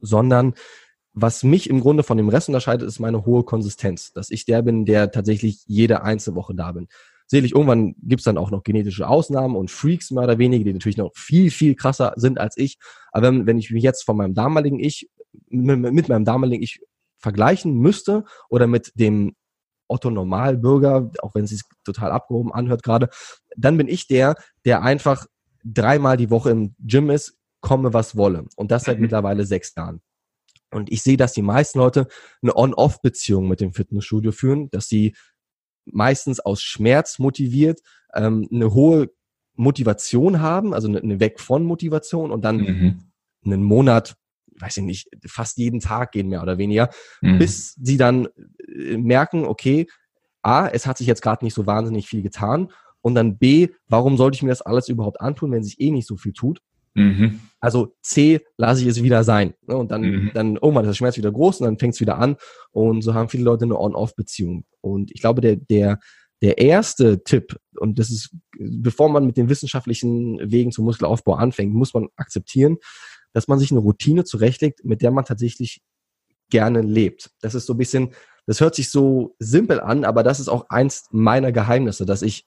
sondern 0.00 0.54
was 1.14 1.44
mich 1.44 1.68
im 1.68 1.80
Grunde 1.80 2.02
von 2.02 2.16
dem 2.16 2.28
Rest 2.28 2.48
unterscheidet, 2.48 2.88
ist 2.88 2.98
meine 2.98 3.24
hohe 3.26 3.44
Konsistenz, 3.44 4.12
dass 4.12 4.30
ich 4.30 4.46
der 4.46 4.62
bin, 4.62 4.84
der 4.84 5.10
tatsächlich 5.10 5.62
jede 5.66 6.02
einzelne 6.02 6.36
Woche 6.36 6.54
da 6.54 6.72
bin. 6.72 6.88
Sicherlich, 7.32 7.54
irgendwann 7.54 7.94
gibt's 8.02 8.26
dann 8.26 8.36
auch 8.36 8.50
noch 8.50 8.62
genetische 8.62 9.08
Ausnahmen 9.08 9.56
und 9.56 9.70
Freaks 9.70 10.10
mehr 10.10 10.24
oder 10.24 10.36
weniger, 10.36 10.64
die 10.64 10.74
natürlich 10.74 10.98
noch 10.98 11.12
viel, 11.14 11.50
viel 11.50 11.74
krasser 11.74 12.12
sind 12.16 12.38
als 12.38 12.58
ich. 12.58 12.76
Aber 13.10 13.28
wenn, 13.28 13.46
wenn 13.46 13.56
ich 13.56 13.70
mich 13.70 13.82
jetzt 13.82 14.04
von 14.04 14.18
meinem 14.18 14.34
damaligen 14.34 14.78
Ich, 14.78 15.08
mit, 15.48 15.78
mit 15.80 16.10
meinem 16.10 16.26
damaligen 16.26 16.62
Ich 16.62 16.82
vergleichen 17.16 17.78
müsste 17.78 18.24
oder 18.50 18.66
mit 18.66 18.92
dem 18.96 19.34
Otto 19.88 20.10
Normalbürger, 20.10 21.10
auch 21.22 21.34
wenn 21.34 21.44
es 21.44 21.50
sich 21.52 21.62
total 21.84 22.10
abgehoben 22.10 22.52
anhört 22.52 22.82
gerade, 22.82 23.08
dann 23.56 23.78
bin 23.78 23.88
ich 23.88 24.06
der, 24.06 24.34
der 24.66 24.82
einfach 24.82 25.24
dreimal 25.64 26.18
die 26.18 26.28
Woche 26.28 26.50
im 26.50 26.74
Gym 26.80 27.08
ist, 27.08 27.38
komme 27.62 27.94
was 27.94 28.14
wolle. 28.14 28.44
Und 28.56 28.70
das 28.70 28.84
seit 28.84 28.98
mhm. 28.98 29.04
mittlerweile 29.04 29.46
sechs 29.46 29.74
Jahren. 29.74 30.02
Und 30.70 30.92
ich 30.92 31.02
sehe, 31.02 31.16
dass 31.16 31.32
die 31.32 31.40
meisten 31.40 31.78
Leute 31.78 32.08
eine 32.42 32.54
On-Off-Beziehung 32.54 33.48
mit 33.48 33.62
dem 33.62 33.72
Fitnessstudio 33.72 34.32
führen, 34.32 34.68
dass 34.70 34.86
sie 34.88 35.14
meistens 35.84 36.40
aus 36.40 36.62
Schmerz 36.62 37.18
motiviert, 37.18 37.80
ähm, 38.14 38.48
eine 38.50 38.74
hohe 38.74 39.10
Motivation 39.54 40.40
haben, 40.40 40.74
also 40.74 40.88
eine, 40.88 41.00
eine 41.00 41.20
Weg 41.20 41.40
von 41.40 41.64
Motivation 41.64 42.30
und 42.30 42.44
dann 42.44 42.56
mhm. 42.56 43.02
einen 43.44 43.62
Monat, 43.62 44.16
weiß 44.58 44.78
ich 44.78 44.84
nicht, 44.84 45.08
fast 45.26 45.58
jeden 45.58 45.80
Tag 45.80 46.12
gehen 46.12 46.28
mehr 46.28 46.42
oder 46.42 46.58
weniger, 46.58 46.90
mhm. 47.20 47.38
bis 47.38 47.74
sie 47.74 47.96
dann 47.96 48.28
äh, 48.66 48.96
merken, 48.96 49.44
okay, 49.44 49.86
A, 50.42 50.66
es 50.68 50.86
hat 50.86 50.98
sich 50.98 51.06
jetzt 51.06 51.22
gerade 51.22 51.44
nicht 51.44 51.54
so 51.54 51.66
wahnsinnig 51.66 52.08
viel 52.08 52.22
getan 52.22 52.72
und 53.00 53.14
dann 53.14 53.38
B, 53.38 53.68
warum 53.88 54.16
sollte 54.16 54.36
ich 54.36 54.42
mir 54.42 54.50
das 54.50 54.62
alles 54.62 54.88
überhaupt 54.88 55.20
antun, 55.20 55.52
wenn 55.52 55.62
sich 55.62 55.80
eh 55.80 55.90
nicht 55.90 56.06
so 56.06 56.16
viel 56.16 56.32
tut? 56.32 56.60
Mhm. 56.94 57.40
Also 57.60 57.94
C 58.02 58.40
lasse 58.56 58.82
ich 58.82 58.88
es 58.88 59.02
wieder 59.02 59.24
sein. 59.24 59.54
Ne? 59.66 59.76
Und 59.76 59.90
dann, 59.90 60.02
mhm. 60.02 60.30
dann, 60.34 60.58
man, 60.60 60.84
ist 60.84 60.88
der 60.88 60.94
Schmerz 60.94 61.16
wieder 61.16 61.32
groß 61.32 61.60
und 61.60 61.66
dann 61.66 61.78
fängt 61.78 61.94
es 61.94 62.00
wieder 62.00 62.18
an. 62.18 62.36
Und 62.72 63.02
so 63.02 63.14
haben 63.14 63.28
viele 63.28 63.44
Leute 63.44 63.64
eine 63.64 63.78
On-Off-Beziehung. 63.78 64.64
Und 64.80 65.12
ich 65.12 65.20
glaube, 65.20 65.40
der, 65.40 65.56
der, 65.56 66.00
der 66.42 66.58
erste 66.58 67.22
Tipp, 67.22 67.56
und 67.78 67.98
das 67.98 68.10
ist, 68.10 68.34
bevor 68.58 69.08
man 69.08 69.26
mit 69.26 69.36
den 69.36 69.48
wissenschaftlichen 69.48 70.38
Wegen 70.50 70.72
zum 70.72 70.84
Muskelaufbau 70.84 71.34
anfängt, 71.34 71.72
muss 71.72 71.94
man 71.94 72.08
akzeptieren, 72.16 72.78
dass 73.32 73.48
man 73.48 73.58
sich 73.58 73.70
eine 73.70 73.80
Routine 73.80 74.24
zurechtlegt, 74.24 74.84
mit 74.84 75.00
der 75.00 75.12
man 75.12 75.24
tatsächlich 75.24 75.82
gerne 76.50 76.82
lebt. 76.82 77.30
Das 77.40 77.54
ist 77.54 77.66
so 77.66 77.74
ein 77.74 77.78
bisschen, 77.78 78.12
das 78.46 78.60
hört 78.60 78.74
sich 78.74 78.90
so 78.90 79.36
simpel 79.38 79.80
an, 79.80 80.04
aber 80.04 80.22
das 80.22 80.40
ist 80.40 80.48
auch 80.48 80.68
eins 80.68 81.06
meiner 81.12 81.52
Geheimnisse, 81.52 82.06
dass 82.06 82.22
ich 82.22 82.44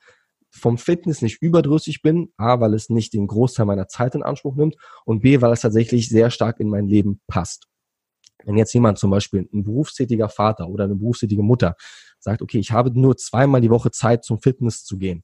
vom 0.55 0.77
Fitness 0.77 1.21
nicht 1.21 1.41
überdrüssig 1.41 2.01
bin, 2.01 2.31
A, 2.37 2.59
weil 2.59 2.73
es 2.73 2.89
nicht 2.89 3.13
den 3.13 3.27
Großteil 3.27 3.65
meiner 3.65 3.87
Zeit 3.87 4.15
in 4.15 4.23
Anspruch 4.23 4.55
nimmt 4.55 4.75
und 5.03 5.21
B, 5.21 5.41
weil 5.41 5.51
es 5.51 5.61
tatsächlich 5.61 6.09
sehr 6.09 6.31
stark 6.31 6.59
in 6.59 6.69
mein 6.69 6.87
Leben 6.87 7.19
passt. 7.27 7.67
Wenn 8.45 8.57
jetzt 8.57 8.73
jemand 8.73 8.97
zum 8.97 9.11
Beispiel 9.11 9.47
ein 9.53 9.63
berufstätiger 9.63 10.29
Vater 10.29 10.69
oder 10.69 10.85
eine 10.85 10.95
berufstätige 10.95 11.43
Mutter 11.43 11.75
sagt, 12.19 12.41
okay, 12.41 12.59
ich 12.59 12.71
habe 12.71 12.97
nur 12.97 13.17
zweimal 13.17 13.61
die 13.61 13.69
Woche 13.69 13.91
Zeit 13.91 14.23
zum 14.23 14.39
Fitness 14.39 14.83
zu 14.83 14.97
gehen, 14.97 15.23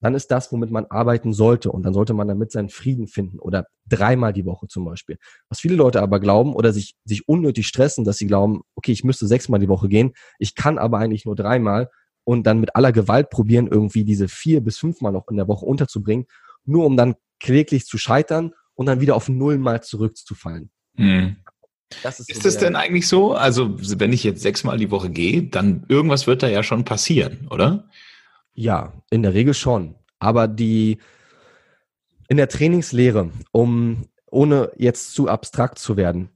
dann 0.00 0.14
ist 0.14 0.30
das, 0.30 0.52
womit 0.52 0.70
man 0.70 0.86
arbeiten 0.86 1.32
sollte 1.32 1.72
und 1.72 1.82
dann 1.82 1.92
sollte 1.92 2.14
man 2.14 2.28
damit 2.28 2.52
seinen 2.52 2.68
Frieden 2.68 3.08
finden 3.08 3.38
oder 3.38 3.66
dreimal 3.88 4.32
die 4.32 4.44
Woche 4.44 4.68
zum 4.68 4.84
Beispiel. 4.84 5.18
Was 5.48 5.60
viele 5.60 5.74
Leute 5.74 6.02
aber 6.02 6.20
glauben 6.20 6.54
oder 6.54 6.72
sich, 6.72 6.94
sich 7.04 7.28
unnötig 7.28 7.66
stressen, 7.66 8.04
dass 8.04 8.18
sie 8.18 8.26
glauben, 8.26 8.62
okay, 8.76 8.92
ich 8.92 9.04
müsste 9.04 9.26
sechsmal 9.26 9.60
die 9.60 9.68
Woche 9.68 9.88
gehen, 9.88 10.12
ich 10.38 10.54
kann 10.54 10.78
aber 10.78 10.98
eigentlich 10.98 11.24
nur 11.24 11.34
dreimal 11.34 11.90
und 12.28 12.46
dann 12.46 12.60
mit 12.60 12.76
aller 12.76 12.92
Gewalt 12.92 13.30
probieren, 13.30 13.68
irgendwie 13.68 14.04
diese 14.04 14.28
vier 14.28 14.60
bis 14.60 14.76
fünfmal 14.76 15.12
noch 15.12 15.28
in 15.28 15.38
der 15.38 15.48
Woche 15.48 15.64
unterzubringen, 15.64 16.26
nur 16.66 16.84
um 16.84 16.94
dann 16.94 17.14
kläglich 17.40 17.86
zu 17.86 17.96
scheitern 17.96 18.52
und 18.74 18.84
dann 18.84 19.00
wieder 19.00 19.16
auf 19.16 19.30
null 19.30 19.56
mal 19.56 19.82
zurückzufallen. 19.82 20.70
Mhm. 20.98 21.36
Das 22.02 22.20
ist, 22.20 22.28
ist 22.28 22.42
so 22.42 22.48
das 22.50 22.58
denn 22.58 22.76
eigentlich 22.76 23.08
so? 23.08 23.32
Also, 23.32 23.78
wenn 23.98 24.12
ich 24.12 24.24
jetzt 24.24 24.42
sechsmal 24.42 24.76
die 24.76 24.90
Woche 24.90 25.08
gehe, 25.08 25.44
dann 25.44 25.86
irgendwas 25.88 26.26
wird 26.26 26.42
da 26.42 26.48
ja 26.48 26.62
schon 26.62 26.84
passieren, 26.84 27.48
oder? 27.50 27.88
Ja, 28.52 28.92
in 29.08 29.22
der 29.22 29.32
Regel 29.32 29.54
schon. 29.54 29.94
Aber 30.18 30.48
die 30.48 30.98
in 32.28 32.36
der 32.36 32.50
Trainingslehre, 32.50 33.30
um 33.52 34.04
ohne 34.26 34.70
jetzt 34.76 35.14
zu 35.14 35.28
abstrakt 35.28 35.78
zu 35.78 35.96
werden, 35.96 36.28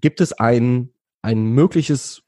gibt 0.00 0.20
es 0.20 0.32
ein, 0.32 0.90
ein 1.22 1.44
mögliches 1.44 2.25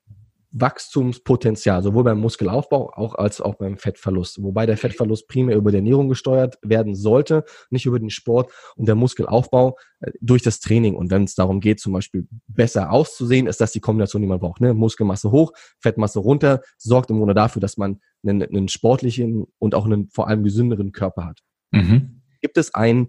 Wachstumspotenzial, 0.50 1.82
sowohl 1.82 2.04
beim 2.04 2.20
Muskelaufbau 2.20 2.90
auch 2.94 3.14
als 3.14 3.40
auch 3.40 3.56
beim 3.56 3.76
Fettverlust. 3.76 4.42
Wobei 4.42 4.64
der 4.66 4.76
Fettverlust 4.76 5.28
primär 5.28 5.56
über 5.56 5.70
die 5.70 5.76
Ernährung 5.76 6.08
gesteuert 6.08 6.58
werden 6.62 6.94
sollte, 6.94 7.44
nicht 7.70 7.86
über 7.86 7.98
den 7.98 8.10
Sport 8.10 8.50
und 8.76 8.88
der 8.88 8.94
Muskelaufbau 8.94 9.76
äh, 10.00 10.12
durch 10.20 10.42
das 10.42 10.60
Training. 10.60 10.94
Und 10.94 11.10
wenn 11.10 11.24
es 11.24 11.34
darum 11.34 11.60
geht, 11.60 11.80
zum 11.80 11.92
Beispiel 11.92 12.26
besser 12.46 12.90
auszusehen, 12.90 13.46
ist 13.46 13.60
das 13.60 13.72
die 13.72 13.80
Kombination, 13.80 14.22
die 14.22 14.28
man 14.28 14.40
braucht. 14.40 14.60
Ne? 14.60 14.72
Muskelmasse 14.72 15.30
hoch, 15.30 15.52
Fettmasse 15.80 16.18
runter, 16.18 16.62
sorgt 16.78 17.10
im 17.10 17.18
Grunde 17.18 17.34
dafür, 17.34 17.60
dass 17.60 17.76
man 17.76 18.00
einen, 18.22 18.42
einen 18.42 18.68
sportlichen 18.68 19.46
und 19.58 19.74
auch 19.74 19.84
einen 19.84 20.08
vor 20.08 20.28
allem 20.28 20.44
gesünderen 20.44 20.92
Körper 20.92 21.26
hat. 21.26 21.40
Mhm. 21.72 22.22
Gibt 22.40 22.56
es 22.56 22.74
ein 22.74 23.08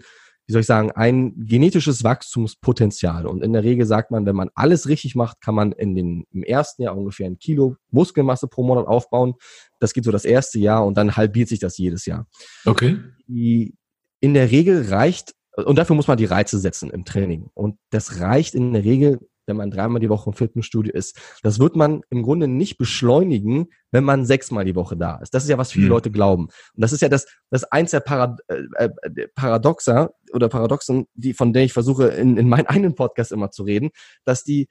wie 0.49 0.53
soll 0.53 0.61
ich 0.61 0.67
sagen, 0.67 0.91
ein 0.93 1.45
genetisches 1.45 2.03
Wachstumspotenzial. 2.03 3.27
Und 3.27 3.43
in 3.43 3.53
der 3.53 3.63
Regel 3.63 3.85
sagt 3.85 4.09
man, 4.09 4.25
wenn 4.25 4.35
man 4.35 4.49
alles 4.55 4.87
richtig 4.87 5.13
macht, 5.13 5.41
kann 5.41 5.53
man 5.53 5.73
in 5.73 5.93
den, 5.93 6.25
im 6.31 6.41
ersten 6.41 6.81
Jahr 6.81 6.97
ungefähr 6.97 7.27
ein 7.27 7.37
Kilo 7.37 7.75
Muskelmasse 7.91 8.47
pro 8.47 8.63
Monat 8.63 8.87
aufbauen. 8.87 9.35
Das 9.79 9.93
geht 9.93 10.05
so 10.05 10.11
das 10.11 10.25
erste 10.25 10.57
Jahr 10.57 10.87
und 10.87 10.97
dann 10.97 11.15
halbiert 11.15 11.49
sich 11.49 11.59
das 11.59 11.77
jedes 11.77 12.07
Jahr. 12.07 12.25
Okay. 12.65 12.97
Die, 13.27 13.75
in 14.21 14.33
der 14.33 14.49
Regel 14.49 14.89
reicht, 14.89 15.35
und 15.55 15.75
dafür 15.75 15.95
muss 15.95 16.07
man 16.07 16.17
die 16.17 16.25
Reize 16.25 16.57
setzen 16.57 16.89
im 16.89 17.05
Training. 17.05 17.51
Und 17.53 17.77
das 17.91 18.19
reicht 18.19 18.55
in 18.55 18.73
der 18.73 18.83
Regel 18.83 19.19
wenn 19.49 19.57
man 19.57 19.71
dreimal 19.71 19.99
die 19.99 20.09
Woche 20.09 20.29
im 20.29 20.33
Fitnessstudio 20.33 20.93
ist. 20.93 21.19
Das 21.43 21.59
wird 21.59 21.75
man 21.75 22.01
im 22.09 22.23
Grunde 22.23 22.47
nicht 22.47 22.77
beschleunigen, 22.77 23.67
wenn 23.91 24.05
man 24.05 24.25
sechsmal 24.25 24.63
die 24.63 24.75
Woche 24.75 24.95
da 24.95 25.17
ist. 25.17 25.33
Das 25.33 25.43
ist 25.43 25.49
ja, 25.49 25.57
was 25.57 25.71
viele 25.71 25.85
mhm. 25.85 25.91
Leute 25.91 26.11
glauben. 26.11 26.45
Und 26.45 26.51
das 26.81 26.93
ist 26.93 27.01
ja 27.01 27.09
das, 27.09 27.27
das 27.49 27.65
eins 27.65 27.91
der 27.91 27.99
Parad 27.99 28.39
äh, 28.47 28.63
äh, 28.75 29.27
Paradoxa 29.35 30.11
oder 30.31 30.47
Paradoxen, 30.47 31.07
die, 31.13 31.33
von 31.33 31.51
der 31.51 31.63
ich 31.63 31.73
versuche, 31.73 32.07
in, 32.07 32.37
in 32.37 32.47
meinen 32.47 32.67
eigenen 32.67 32.95
Podcast 32.95 33.31
immer 33.31 33.51
zu 33.51 33.63
reden, 33.63 33.89
dass 34.23 34.43
die, 34.43 34.69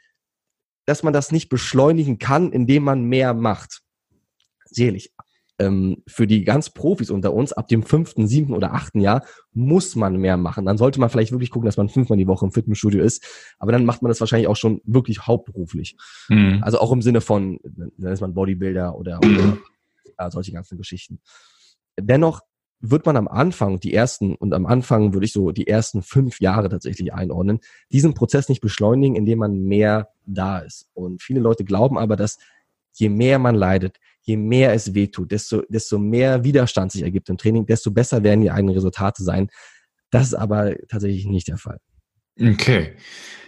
dass 0.86 1.02
man 1.02 1.12
das 1.12 1.32
nicht 1.32 1.50
beschleunigen 1.50 2.18
kann, 2.18 2.52
indem 2.52 2.84
man 2.84 3.04
mehr 3.04 3.34
macht. 3.34 3.82
Selig 4.64 5.12
ähm, 5.58 6.02
für 6.06 6.26
die 6.26 6.44
ganz 6.44 6.70
Profis 6.70 7.10
unter 7.10 7.32
uns, 7.34 7.52
ab 7.52 7.68
dem 7.68 7.82
fünften, 7.82 8.28
siebten 8.28 8.54
oder 8.54 8.74
achten 8.74 9.00
Jahr 9.00 9.24
muss 9.52 9.96
man 9.96 10.16
mehr 10.16 10.36
machen. 10.36 10.64
Dann 10.64 10.78
sollte 10.78 11.00
man 11.00 11.10
vielleicht 11.10 11.32
wirklich 11.32 11.50
gucken, 11.50 11.66
dass 11.66 11.76
man 11.76 11.88
fünfmal 11.88 12.18
die 12.18 12.28
Woche 12.28 12.46
im 12.46 12.52
Fitnessstudio 12.52 13.02
ist. 13.02 13.24
Aber 13.58 13.72
dann 13.72 13.84
macht 13.84 14.02
man 14.02 14.08
das 14.08 14.20
wahrscheinlich 14.20 14.48
auch 14.48 14.56
schon 14.56 14.80
wirklich 14.84 15.26
hauptberuflich. 15.26 15.96
Mhm. 16.28 16.60
Also 16.62 16.78
auch 16.78 16.92
im 16.92 17.02
Sinne 17.02 17.20
von, 17.20 17.58
dann 17.64 18.12
ist 18.12 18.20
man 18.20 18.34
Bodybuilder 18.34 18.96
oder, 18.96 19.18
oder 19.18 19.58
ja, 20.18 20.30
solche 20.30 20.52
ganzen 20.52 20.78
Geschichten. 20.78 21.20
Dennoch 21.98 22.42
wird 22.80 23.06
man 23.06 23.16
am 23.16 23.26
Anfang, 23.26 23.80
die 23.80 23.92
ersten, 23.92 24.36
und 24.36 24.54
am 24.54 24.64
Anfang 24.66 25.12
würde 25.12 25.26
ich 25.26 25.32
so 25.32 25.50
die 25.50 25.66
ersten 25.66 26.02
fünf 26.02 26.40
Jahre 26.40 26.68
tatsächlich 26.68 27.12
einordnen, 27.12 27.58
diesen 27.90 28.14
Prozess 28.14 28.48
nicht 28.48 28.60
beschleunigen, 28.60 29.16
indem 29.16 29.40
man 29.40 29.62
mehr 29.64 30.10
da 30.26 30.58
ist. 30.58 30.88
Und 30.94 31.22
viele 31.22 31.40
Leute 31.40 31.64
glauben 31.64 31.98
aber, 31.98 32.14
dass 32.14 32.38
je 32.92 33.08
mehr 33.08 33.38
man 33.38 33.54
leidet, 33.54 33.98
je 34.28 34.36
mehr 34.36 34.74
es 34.74 34.94
wehtut, 34.94 35.32
desto, 35.32 35.62
desto 35.68 35.98
mehr 35.98 36.44
Widerstand 36.44 36.92
sich 36.92 37.02
ergibt 37.02 37.30
im 37.30 37.38
Training, 37.38 37.64
desto 37.64 37.90
besser 37.90 38.22
werden 38.22 38.42
die 38.42 38.50
eigenen 38.50 38.74
Resultate 38.74 39.24
sein. 39.24 39.48
Das 40.10 40.26
ist 40.26 40.34
aber 40.34 40.74
tatsächlich 40.88 41.24
nicht 41.24 41.48
der 41.48 41.56
Fall. 41.56 41.78
Okay. 42.40 42.94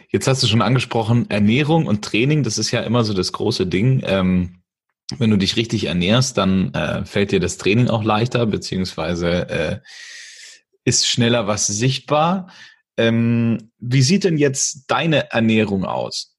Jetzt 0.08 0.26
hast 0.26 0.42
du 0.42 0.46
schon 0.46 0.62
angesprochen, 0.62 1.28
Ernährung 1.30 1.86
und 1.86 2.02
Training, 2.02 2.42
das 2.42 2.58
ist 2.58 2.70
ja 2.70 2.80
immer 2.80 3.04
so 3.04 3.12
das 3.12 3.30
große 3.30 3.66
Ding. 3.66 4.02
Ähm, 4.04 4.62
wenn 5.18 5.30
du 5.30 5.36
dich 5.36 5.56
richtig 5.56 5.84
ernährst, 5.84 6.38
dann 6.38 6.72
äh, 6.72 7.04
fällt 7.04 7.30
dir 7.30 7.40
das 7.40 7.58
Training 7.58 7.88
auch 7.88 8.02
leichter, 8.02 8.46
beziehungsweise 8.46 9.48
äh, 9.48 9.78
ist 10.84 11.06
schneller 11.06 11.46
was 11.46 11.66
sichtbar. 11.66 12.50
Ähm, 12.96 13.70
wie 13.78 14.02
sieht 14.02 14.24
denn 14.24 14.38
jetzt 14.38 14.84
deine 14.88 15.30
Ernährung 15.30 15.84
aus? 15.84 16.29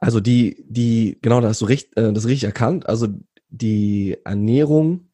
Also 0.00 0.20
die, 0.20 0.64
die, 0.66 1.18
genau, 1.20 1.40
da 1.40 1.48
hast 1.48 1.60
du 1.60 1.66
recht, 1.66 1.96
äh, 1.96 2.12
das 2.12 2.26
richtig 2.26 2.44
erkannt. 2.44 2.88
Also 2.88 3.08
die 3.50 4.16
Ernährung 4.24 5.10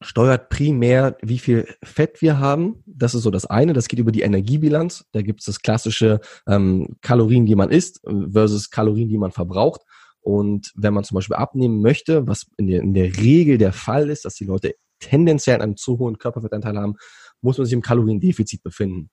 steuert 0.00 0.48
primär, 0.48 1.16
wie 1.22 1.38
viel 1.38 1.66
Fett 1.82 2.20
wir 2.22 2.38
haben. 2.38 2.82
Das 2.86 3.14
ist 3.14 3.22
so 3.22 3.30
das 3.30 3.46
eine. 3.46 3.72
Das 3.72 3.88
geht 3.88 3.98
über 3.98 4.12
die 4.12 4.20
Energiebilanz. 4.20 5.06
Da 5.12 5.22
gibt 5.22 5.40
es 5.40 5.46
das 5.46 5.60
klassische 5.60 6.20
ähm, 6.46 6.96
Kalorien, 7.00 7.46
die 7.46 7.56
man 7.56 7.70
isst, 7.70 8.00
versus 8.30 8.70
Kalorien, 8.70 9.08
die 9.08 9.18
man 9.18 9.32
verbraucht. 9.32 9.80
Und 10.20 10.72
wenn 10.76 10.94
man 10.94 11.04
zum 11.04 11.16
Beispiel 11.16 11.36
abnehmen 11.36 11.80
möchte, 11.80 12.26
was 12.26 12.46
in 12.58 12.66
der, 12.66 12.82
in 12.82 12.94
der 12.94 13.16
Regel 13.16 13.56
der 13.56 13.72
Fall 13.72 14.10
ist, 14.10 14.24
dass 14.24 14.34
die 14.34 14.44
Leute 14.44 14.74
tendenziell 15.00 15.62
einen 15.62 15.76
zu 15.76 15.98
hohen 15.98 16.18
Körperfettanteil 16.18 16.76
haben, 16.76 16.96
muss 17.40 17.56
man 17.56 17.64
sich 17.64 17.72
im 17.72 17.82
Kaloriendefizit 17.82 18.62
befinden. 18.62 19.10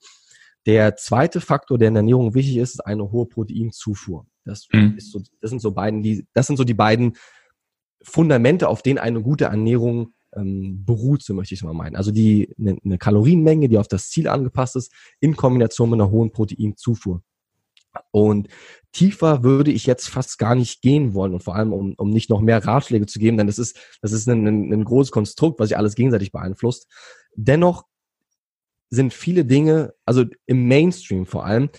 Der 0.65 0.95
zweite 0.95 1.41
Faktor, 1.41 1.77
der 1.77 1.89
in 1.89 1.93
der 1.93 2.01
Ernährung 2.01 2.33
wichtig 2.33 2.57
ist, 2.57 2.75
ist 2.75 2.85
eine 2.85 3.11
hohe 3.11 3.27
Proteinzufuhr. 3.27 4.25
Das, 4.45 4.67
mhm. 4.71 4.95
ist 4.97 5.11
so, 5.11 5.21
das 5.41 5.49
sind 5.49 5.61
so 5.61 5.71
beiden, 5.71 6.01
die, 6.01 6.27
das 6.33 6.47
sind 6.47 6.57
so 6.57 6.63
die 6.63 6.73
beiden 6.73 7.17
Fundamente, 8.01 8.69
auf 8.69 8.81
denen 8.81 8.99
eine 8.99 9.21
gute 9.21 9.45
Ernährung 9.45 10.13
ähm, 10.35 10.83
beruht, 10.85 11.23
so 11.23 11.33
möchte 11.33 11.53
ich 11.53 11.61
es 11.61 11.65
mal 11.65 11.73
meinen. 11.73 11.95
Also 11.95 12.11
die 12.11 12.53
eine, 12.59 12.77
eine 12.83 12.97
Kalorienmenge, 12.97 13.69
die 13.69 13.77
auf 13.77 13.87
das 13.87 14.09
Ziel 14.09 14.27
angepasst 14.27 14.75
ist, 14.75 14.93
in 15.19 15.35
Kombination 15.35 15.89
mit 15.89 15.99
einer 15.99 16.11
hohen 16.11 16.31
Proteinzufuhr. 16.31 17.23
Und 18.11 18.49
tiefer 18.91 19.43
würde 19.43 19.71
ich 19.71 19.85
jetzt 19.85 20.09
fast 20.09 20.37
gar 20.37 20.53
nicht 20.53 20.81
gehen 20.81 21.13
wollen 21.13 21.33
und 21.33 21.43
vor 21.43 21.55
allem, 21.55 21.71
um, 21.73 21.93
um 21.97 22.09
nicht 22.09 22.29
noch 22.29 22.41
mehr 22.41 22.63
Ratschläge 22.63 23.05
zu 23.05 23.19
geben, 23.19 23.37
denn 23.37 23.47
das 23.47 23.57
ist, 23.57 23.77
das 24.01 24.11
ist 24.11 24.27
ein, 24.27 24.45
ein, 24.45 24.73
ein 24.73 24.83
großes 24.83 25.11
Konstrukt, 25.11 25.59
was 25.59 25.69
sich 25.69 25.77
alles 25.77 25.95
gegenseitig 25.95 26.31
beeinflusst. 26.31 26.87
Dennoch 27.35 27.85
sind 28.89 29.13
viele 29.13 29.45
Dinge, 29.45 29.93
also 30.05 30.25
im 30.45 30.67
Mainstream 30.67 31.25
vor 31.25 31.45
allem, 31.45 31.69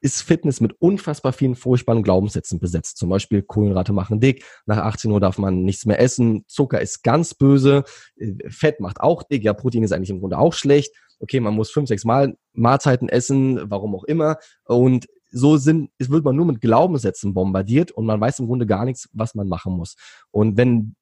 ist 0.00 0.22
Fitness 0.22 0.60
mit 0.60 0.80
unfassbar 0.80 1.32
vielen 1.32 1.54
furchtbaren 1.54 2.02
Glaubenssätzen 2.02 2.58
besetzt. 2.58 2.96
Zum 2.96 3.08
Beispiel 3.08 3.42
Kohlenrate 3.42 3.92
machen 3.92 4.20
dick, 4.20 4.44
nach 4.66 4.78
18 4.78 5.10
Uhr 5.10 5.20
darf 5.20 5.38
man 5.38 5.62
nichts 5.62 5.86
mehr 5.86 6.00
essen, 6.00 6.44
Zucker 6.46 6.80
ist 6.80 7.02
ganz 7.02 7.34
böse, 7.34 7.84
äh, 8.16 8.32
Fett 8.48 8.80
macht 8.80 9.00
auch 9.00 9.22
dick, 9.22 9.44
ja, 9.44 9.52
Protein 9.52 9.82
ist 9.82 9.92
eigentlich 9.92 10.10
im 10.10 10.20
Grunde 10.20 10.38
auch 10.38 10.54
schlecht. 10.54 10.94
Okay, 11.20 11.40
man 11.40 11.54
muss 11.54 11.70
fünf, 11.70 11.88
sechs 11.88 12.04
Mal 12.04 12.36
Mahlzeiten 12.52 13.08
essen, 13.08 13.70
warum 13.70 13.94
auch 13.94 14.04
immer. 14.04 14.36
Und 14.64 15.06
so 15.30 15.56
sind, 15.56 15.90
es 15.98 16.10
wird 16.10 16.24
man 16.24 16.36
nur 16.36 16.46
mit 16.46 16.60
Glaubenssätzen 16.60 17.34
bombardiert 17.34 17.90
und 17.90 18.06
man 18.06 18.20
weiß 18.20 18.38
im 18.38 18.46
Grunde 18.46 18.66
gar 18.66 18.84
nichts, 18.84 19.08
was 19.12 19.34
man 19.34 19.48
machen 19.48 19.76
muss. 19.76 19.96
Und 20.30 20.56
wenn 20.56 20.94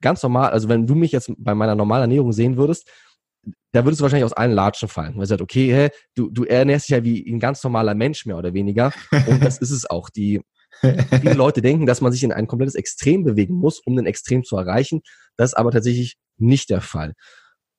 ganz 0.00 0.22
normal, 0.22 0.50
also 0.50 0.68
wenn 0.68 0.86
du 0.86 0.94
mich 0.94 1.12
jetzt 1.12 1.32
bei 1.38 1.54
meiner 1.54 1.74
normalen 1.74 2.02
Ernährung 2.02 2.32
sehen 2.32 2.56
würdest, 2.56 2.88
da 3.74 3.84
würdest 3.84 4.00
du 4.00 4.04
wahrscheinlich 4.04 4.24
aus 4.24 4.32
allen 4.32 4.52
Latschen 4.52 4.88
fallen. 4.88 5.14
Weil 5.14 5.22
du 5.22 5.26
sagst, 5.26 5.42
okay, 5.42 5.74
hä, 5.74 5.88
du, 6.14 6.30
du 6.30 6.44
ernährst 6.44 6.88
dich 6.88 6.96
ja 6.96 7.02
wie 7.02 7.28
ein 7.28 7.40
ganz 7.40 7.62
normaler 7.64 7.94
Mensch 7.96 8.24
mehr 8.24 8.38
oder 8.38 8.54
weniger. 8.54 8.92
Und 9.26 9.42
das 9.42 9.58
ist 9.58 9.72
es 9.72 9.90
auch. 9.90 10.10
Die, 10.10 10.40
viele 10.80 11.34
Leute 11.34 11.60
denken, 11.60 11.84
dass 11.84 12.00
man 12.00 12.12
sich 12.12 12.22
in 12.22 12.32
ein 12.32 12.46
komplettes 12.46 12.76
Extrem 12.76 13.24
bewegen 13.24 13.56
muss, 13.56 13.80
um 13.84 13.98
ein 13.98 14.06
Extrem 14.06 14.44
zu 14.44 14.56
erreichen. 14.56 15.00
Das 15.36 15.50
ist 15.50 15.54
aber 15.54 15.72
tatsächlich 15.72 16.16
nicht 16.36 16.70
der 16.70 16.82
Fall. 16.82 17.14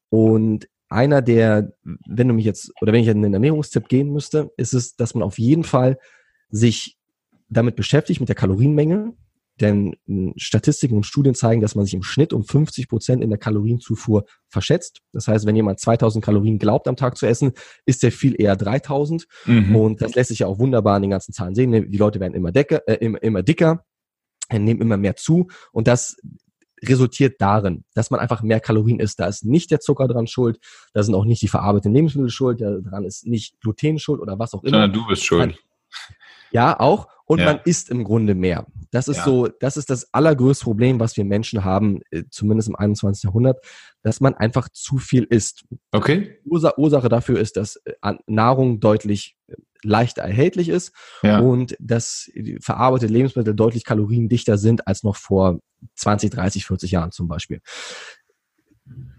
Und 0.10 0.68
einer 0.90 1.22
der, 1.22 1.72
wenn 2.10 2.28
du 2.28 2.34
mich 2.34 2.46
jetzt, 2.46 2.74
oder 2.82 2.92
wenn 2.92 3.02
ich 3.02 3.10
einen 3.10 3.34
Ernährungstipp 3.34 3.88
geben 3.88 4.12
müsste, 4.12 4.50
ist 4.58 4.74
es, 4.74 4.98
dass 4.98 5.16
man 5.16 5.24
auf 5.24 5.40
jeden 5.40 5.64
Fall 5.64 5.98
sich 6.50 6.98
damit 7.48 7.78
beschäftigt, 7.78 8.20
mit 8.20 8.28
der 8.28 8.36
Kalorienmenge. 8.36 9.14
Denn 9.62 9.96
hm, 10.06 10.34
Statistiken 10.36 10.96
und 10.96 11.06
Studien 11.06 11.34
zeigen, 11.34 11.62
dass 11.62 11.76
man 11.76 11.86
sich 11.86 11.94
im 11.94 12.04
Schnitt 12.04 12.34
um 12.34 12.44
50 12.44 12.90
Prozent 12.90 13.24
in 13.24 13.30
der 13.30 13.40
Kalorienzufuhr 13.40 14.26
verschätzt. 14.50 15.02
Das 15.14 15.28
heißt, 15.28 15.46
wenn 15.46 15.56
jemand 15.56 15.80
2000 15.80 16.24
Kalorien 16.24 16.60
glaubt 16.60 16.88
am 16.88 16.96
Tag 16.96 17.18
zu 17.18 17.26
essen, 17.26 17.54
ist 17.86 18.04
er 18.04 18.12
viel 18.12 18.40
eher 18.40 18.56
3000. 18.56 19.26
Mhm. 19.46 19.76
Und 19.76 20.02
das 20.02 20.16
lässt 20.16 20.30
sich 20.30 20.40
ja 20.40 20.48
auch 20.48 20.60
wunderbar 20.60 20.96
an 20.96 21.04
den 21.04 21.12
ganzen 21.12 21.34
Zahlen 21.34 21.56
sehen. 21.56 21.92
Die 21.92 21.98
Leute 21.98 22.20
werden 22.20 22.34
immer, 22.34 22.52
dicker, 22.52 22.88
äh, 22.88 22.96
immer, 22.96 23.22
immer 23.24 23.44
dicker, 23.44 23.86
nehmen 24.52 24.82
immer 24.82 24.98
mehr 24.98 25.16
zu. 25.16 25.48
Und 25.72 25.88
das 25.88 26.18
resultiert 26.84 27.40
darin, 27.40 27.84
dass 27.94 28.12
man 28.12 28.20
einfach 28.20 28.44
mehr 28.44 28.60
Kalorien 28.60 29.00
isst. 29.00 29.20
Da 29.20 29.28
ist 29.28 29.46
nicht 29.46 29.72
der 29.72 29.80
Zucker 29.80 30.08
dran 30.08 30.28
schuld, 30.28 30.60
da 30.94 31.04
sind 31.04 31.16
auch 31.16 31.26
nicht 31.26 31.42
die 31.42 31.48
verarbeiteten 31.48 31.94
Lebensmittel 31.94 32.30
schuld, 32.30 32.62
daran 32.62 33.06
ist 33.06 33.26
nicht 33.26 33.60
Gluten 33.62 34.00
schuld 34.00 34.22
oder 34.22 34.38
was 34.38 34.54
auch 34.54 34.64
immer. 34.64 34.72
Sondern 34.72 34.94
du 34.94 35.08
bist 35.08 35.24
schuld. 35.24 35.58
Ja, 36.52 36.80
auch. 36.80 37.08
Und 37.26 37.40
ja. 37.40 37.46
man 37.46 37.60
isst 37.66 37.90
im 37.90 38.04
Grunde 38.04 38.36
mehr. 38.36 38.68
Das 38.92 39.08
ist 39.08 39.18
ja. 39.18 39.26
so, 39.26 39.48
das 39.48 39.78
ist 39.78 39.90
das 39.90 40.14
allergrößte 40.14 40.64
Problem, 40.64 41.00
was 41.00 41.18
wir 41.18 41.26
Menschen 41.26 41.66
haben, 41.66 42.02
äh, 42.12 42.24
zumindest 42.30 42.70
im 42.70 42.76
21. 42.76 43.24
Jahrhundert, 43.24 43.66
dass 44.04 44.22
man 44.22 44.36
einfach 44.36 44.70
zu 44.70 45.00
viel 45.00 45.24
isst. 45.24 45.66
Okay. 45.92 46.38
Ursache 46.46 47.10
dafür 47.10 47.40
ist, 47.40 47.58
dass 47.58 47.78
äh, 47.78 48.14
Nahrung 48.28 48.80
deutlich 48.80 49.36
äh, 49.48 49.56
leichter 49.84 50.22
erhältlich 50.22 50.70
ist 50.70 50.94
ja. 51.24 51.40
und 51.40 51.76
dass 51.80 52.32
verarbeitete 52.62 53.12
Lebensmittel 53.12 53.54
deutlich 53.54 53.84
kaloriendichter 53.86 54.58
sind 54.58 54.88
als 54.88 55.04
noch 55.04 55.16
vor 55.16 55.60
20, 55.96 56.32
30, 56.32 56.66
40 56.66 56.92
Jahren 56.92 57.12
zum 57.12 57.28
Beispiel. 57.28 57.62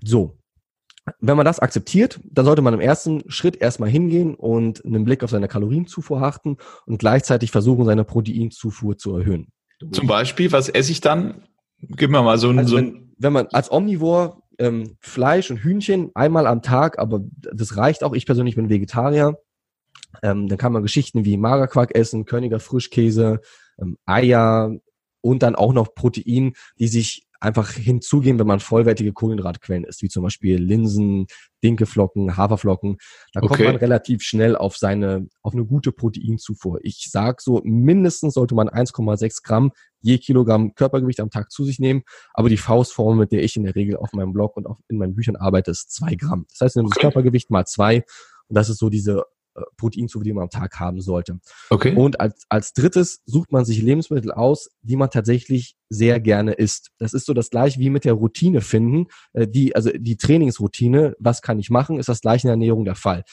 So. 0.03 0.39
Wenn 1.21 1.37
man 1.37 1.47
das 1.47 1.61
akzeptiert, 1.61 2.21
dann 2.25 2.45
sollte 2.45 2.63
man 2.63 2.75
im 2.75 2.81
ersten 2.81 3.23
Schritt 3.31 3.57
erstmal 3.57 3.89
hingehen 3.89 4.35
und 4.35 4.85
einen 4.85 5.05
Blick 5.05 5.23
auf 5.23 5.31
seine 5.31 5.49
Kalorienzufuhr 5.49 6.21
achten 6.21 6.57
und 6.85 6.99
gleichzeitig 6.99 7.51
versuchen, 7.51 7.85
seine 7.85 8.05
Proteinzufuhr 8.05 8.99
zu 8.99 9.17
erhöhen. 9.17 9.53
Zum 9.93 10.07
Beispiel, 10.07 10.51
was 10.53 10.69
esse 10.69 10.91
ich 10.91 11.01
dann? 11.01 11.43
Gib 11.81 12.11
mir 12.11 12.23
mal 12.23 12.39
so 12.39 12.49
ein. 12.49 12.59
Also 12.59 12.77
wenn, 12.77 13.13
wenn 13.19 13.33
man 13.33 13.47
als 13.53 13.71
Omnivor 13.71 14.43
ähm, 14.59 14.97
Fleisch 15.01 15.51
und 15.51 15.59
Hühnchen 15.59 16.11
einmal 16.15 16.47
am 16.47 16.63
Tag, 16.63 16.99
aber 16.99 17.21
das 17.53 17.77
reicht 17.77 18.03
auch. 18.03 18.15
Ich 18.15 18.27
persönlich 18.27 18.57
bin 18.57 18.69
Vegetarier. 18.69 19.39
Ähm, 20.23 20.49
dann 20.49 20.59
kann 20.59 20.73
man 20.73 20.83
Geschichten 20.83 21.25
wie 21.25 21.37
Magerquark 21.37 21.95
essen, 21.95 22.25
Königer 22.25 22.59
Frischkäse, 22.59 23.41
ähm, 23.79 23.99
Eier 24.07 24.75
und 25.21 25.43
dann 25.43 25.55
auch 25.55 25.73
noch 25.73 25.95
Protein, 25.95 26.55
die 26.79 26.89
sich 26.89 27.26
einfach 27.47 27.71
hinzugehen, 27.71 28.39
wenn 28.39 28.47
man 28.47 28.61
vollwertige 28.61 29.13
Kohlenhydratquellen 29.13 29.85
isst, 29.85 30.03
wie 30.03 30.09
zum 30.09 30.23
Beispiel 30.23 30.59
Linsen, 30.59 31.27
Dinkeflocken, 31.63 32.37
Haferflocken. 32.37 32.99
Da 33.33 33.41
okay. 33.41 33.49
kommt 33.49 33.65
man 33.65 33.77
relativ 33.77 34.23
schnell 34.23 34.57
auf 34.57 34.77
seine, 34.77 35.29
auf 35.43 35.55
eine 35.55 35.65
gute 35.65 35.93
Proteinzufuhr. 35.93 36.81
Ich 36.83 37.09
sag 37.11 37.41
so, 37.41 37.63
mindestens 37.65 38.35
sollte 38.35 38.55
man 38.55 38.69
1,6 38.69 39.43
Gramm 39.43 39.73
je 40.03 40.19
Kilogramm 40.19 40.75
Körpergewicht 40.75 41.21
am 41.21 41.31
Tag 41.31 41.51
zu 41.51 41.65
sich 41.65 41.79
nehmen. 41.79 42.03
Aber 42.35 42.49
die 42.49 42.57
Faustformel, 42.57 43.17
mit 43.17 43.33
der 43.33 43.43
ich 43.43 43.57
in 43.57 43.65
der 43.65 43.75
Regel 43.75 43.97
auf 43.97 44.13
meinem 44.13 44.33
Blog 44.33 44.57
und 44.57 44.67
auch 44.67 44.79
in 44.89 44.99
meinen 44.99 45.15
Büchern 45.15 45.37
arbeite, 45.37 45.71
ist 45.73 45.93
zwei 45.93 46.15
Gramm. 46.15 46.47
Das 46.51 46.61
heißt, 46.61 46.77
okay. 46.77 46.89
das 46.89 46.99
Körpergewicht 46.99 47.51
mal 47.51 47.65
zwei. 47.65 48.05
Und 48.49 48.57
das 48.57 48.69
ist 48.69 48.79
so 48.79 48.89
diese 48.89 49.25
äh, 49.57 49.63
Proteinzufuhr, 49.77 50.25
die 50.25 50.33
man 50.33 50.45
am 50.45 50.51
Tag 50.51 50.79
haben 50.79 51.01
sollte. 51.01 51.39
Okay. 51.71 51.95
Und 51.95 52.21
als, 52.21 52.45
als 52.49 52.73
drittes 52.73 53.23
sucht 53.27 53.53
man 53.53 53.65
sich 53.65 53.83
Lebensmittel 53.83 54.33
aus, 54.33 54.71
die 54.83 54.97
man 54.97 55.11
tatsächlich 55.11 55.77
sehr 55.89 56.21
gerne 56.21 56.53
isst. 56.53 56.91
Das 56.99 57.13
ist 57.13 57.27
so 57.27 57.35
das 57.35 57.51
gleiche 57.51 57.81
wie 57.81 57.91
mit 57.91 58.05
der 58.05 58.15
Routine 58.15 58.61
finden. 58.61 59.07
Äh, 59.33 59.49
die, 59.49 59.75
also 59.75 59.91
die 59.95 60.17
Trainingsroutine, 60.17 61.17
was 61.19 61.43
kann 61.43 61.59
ich 61.59 61.71
machen, 61.71 61.99
ist 61.99 62.09
das 62.09 62.21
gleiche 62.21 62.47
in 62.47 62.49
der 62.49 62.55
Ernährung 62.55 62.85
der 62.85 62.97
Fall. 62.97 63.25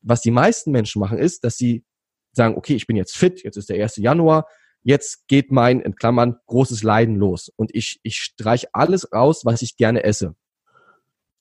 Was 0.00 0.20
die 0.20 0.30
meisten 0.30 0.72
Menschen 0.72 1.00
machen, 1.00 1.18
ist, 1.18 1.44
dass 1.44 1.56
sie 1.56 1.84
sagen, 2.32 2.56
okay, 2.56 2.74
ich 2.74 2.86
bin 2.86 2.96
jetzt 2.96 3.16
fit, 3.16 3.42
jetzt 3.44 3.56
ist 3.56 3.68
der 3.68 3.82
1. 3.82 3.96
Januar, 3.96 4.46
jetzt 4.82 5.26
geht 5.28 5.52
mein, 5.52 5.80
in 5.80 5.94
Klammern, 5.94 6.36
großes 6.46 6.82
Leiden 6.82 7.16
los. 7.16 7.52
Und 7.56 7.74
ich, 7.74 8.00
ich 8.02 8.16
streich 8.16 8.66
alles 8.72 9.12
raus, 9.12 9.44
was 9.44 9.62
ich 9.62 9.76
gerne 9.76 10.04
esse. 10.04 10.34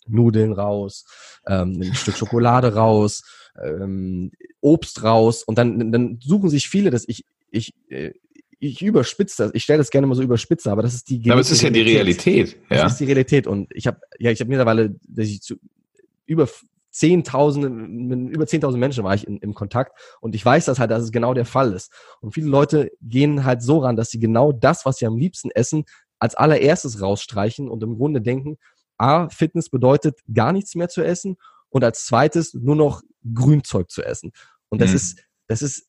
Nudeln 0.08 0.54
raus, 0.54 1.06
ähm, 1.48 1.82
ein 1.82 1.94
Stück 1.94 2.18
Schokolade 2.18 2.74
raus, 2.76 3.24
ähm, 3.62 4.32
Obst 4.62 5.04
raus 5.04 5.44
und 5.44 5.58
dann, 5.58 5.92
dann 5.92 6.20
suchen 6.22 6.50
sich 6.50 6.70
viele, 6.70 6.90
dass 6.90 7.08
ich, 7.08 7.26
ich, 7.52 7.74
äh, 7.90 8.12
ich 8.60 8.82
überspitze 8.82 9.44
das, 9.44 9.52
ich 9.56 9.64
stelle 9.64 9.80
das 9.80 9.90
gerne 9.90 10.08
mal 10.08 10.16
so 10.16 10.22
überspitze, 10.22 10.72
aber 10.72 10.84
das 10.84 10.94
ist 10.94 11.10
die 11.10 11.32
Aber 11.32 11.42
es 11.42 11.52
ist 11.52 11.62
ja 11.64 11.70
die 11.70 11.82
Realität. 11.82 12.58
Ja. 12.70 12.84
Das 12.84 12.94
ist 12.94 13.00
die 13.00 13.06
Realität 13.06 13.48
und 13.48 13.70
ich 13.74 13.88
habe 13.88 14.00
ja, 14.20 14.32
ich 14.32 14.40
habe 14.40 14.50
mittlerweile, 14.50 14.96
dass 15.08 15.28
ich 15.28 15.42
zu 15.42 15.56
über 16.26 16.48
Zehntausende, 16.92 17.70
mit 17.70 18.36
über 18.36 18.46
zehntausend 18.46 18.80
Menschen 18.80 19.06
war 19.06 19.16
ich 19.16 19.26
in, 19.26 19.38
im 19.38 19.54
Kontakt 19.54 19.98
und 20.20 20.36
ich 20.36 20.46
weiß 20.46 20.66
das 20.66 20.78
halt, 20.78 20.92
dass 20.92 21.04
es 21.04 21.14
genau 21.14 21.34
der 21.34 21.46
Fall 21.46 21.72
ist. 21.72 21.90
Und 22.20 22.34
viele 22.34 22.48
Leute 22.48 22.92
gehen 23.02 23.46
halt 23.46 23.62
so 23.64 23.80
ran, 23.80 23.96
dass 23.96 24.10
sie 24.10 24.20
genau 24.20 24.52
das, 24.52 24.86
was 24.86 24.98
sie 24.98 25.06
am 25.06 25.18
liebsten 25.18 25.52
essen, 25.52 25.86
als 26.20 26.36
allererstes 26.36 27.02
rausstreichen 27.02 27.70
und 27.70 27.82
im 27.82 27.98
Grunde 27.98 28.22
denken, 28.22 28.58
A, 29.02 29.30
Fitness 29.30 29.70
bedeutet 29.70 30.20
gar 30.34 30.52
nichts 30.52 30.76
mehr 30.76 30.90
zu 30.90 31.04
essen 31.04 31.38
und 31.70 31.84
als 31.84 32.06
zweites 32.06 32.54
nur 32.54 32.76
noch 32.76 33.02
Grünzeug 33.34 33.90
zu 33.90 34.04
essen. 34.04 34.32
Und 34.70 34.82
das 34.82 34.92
mhm. 34.92 34.96
ist, 34.96 35.24
das 35.48 35.62
ist 35.62 35.88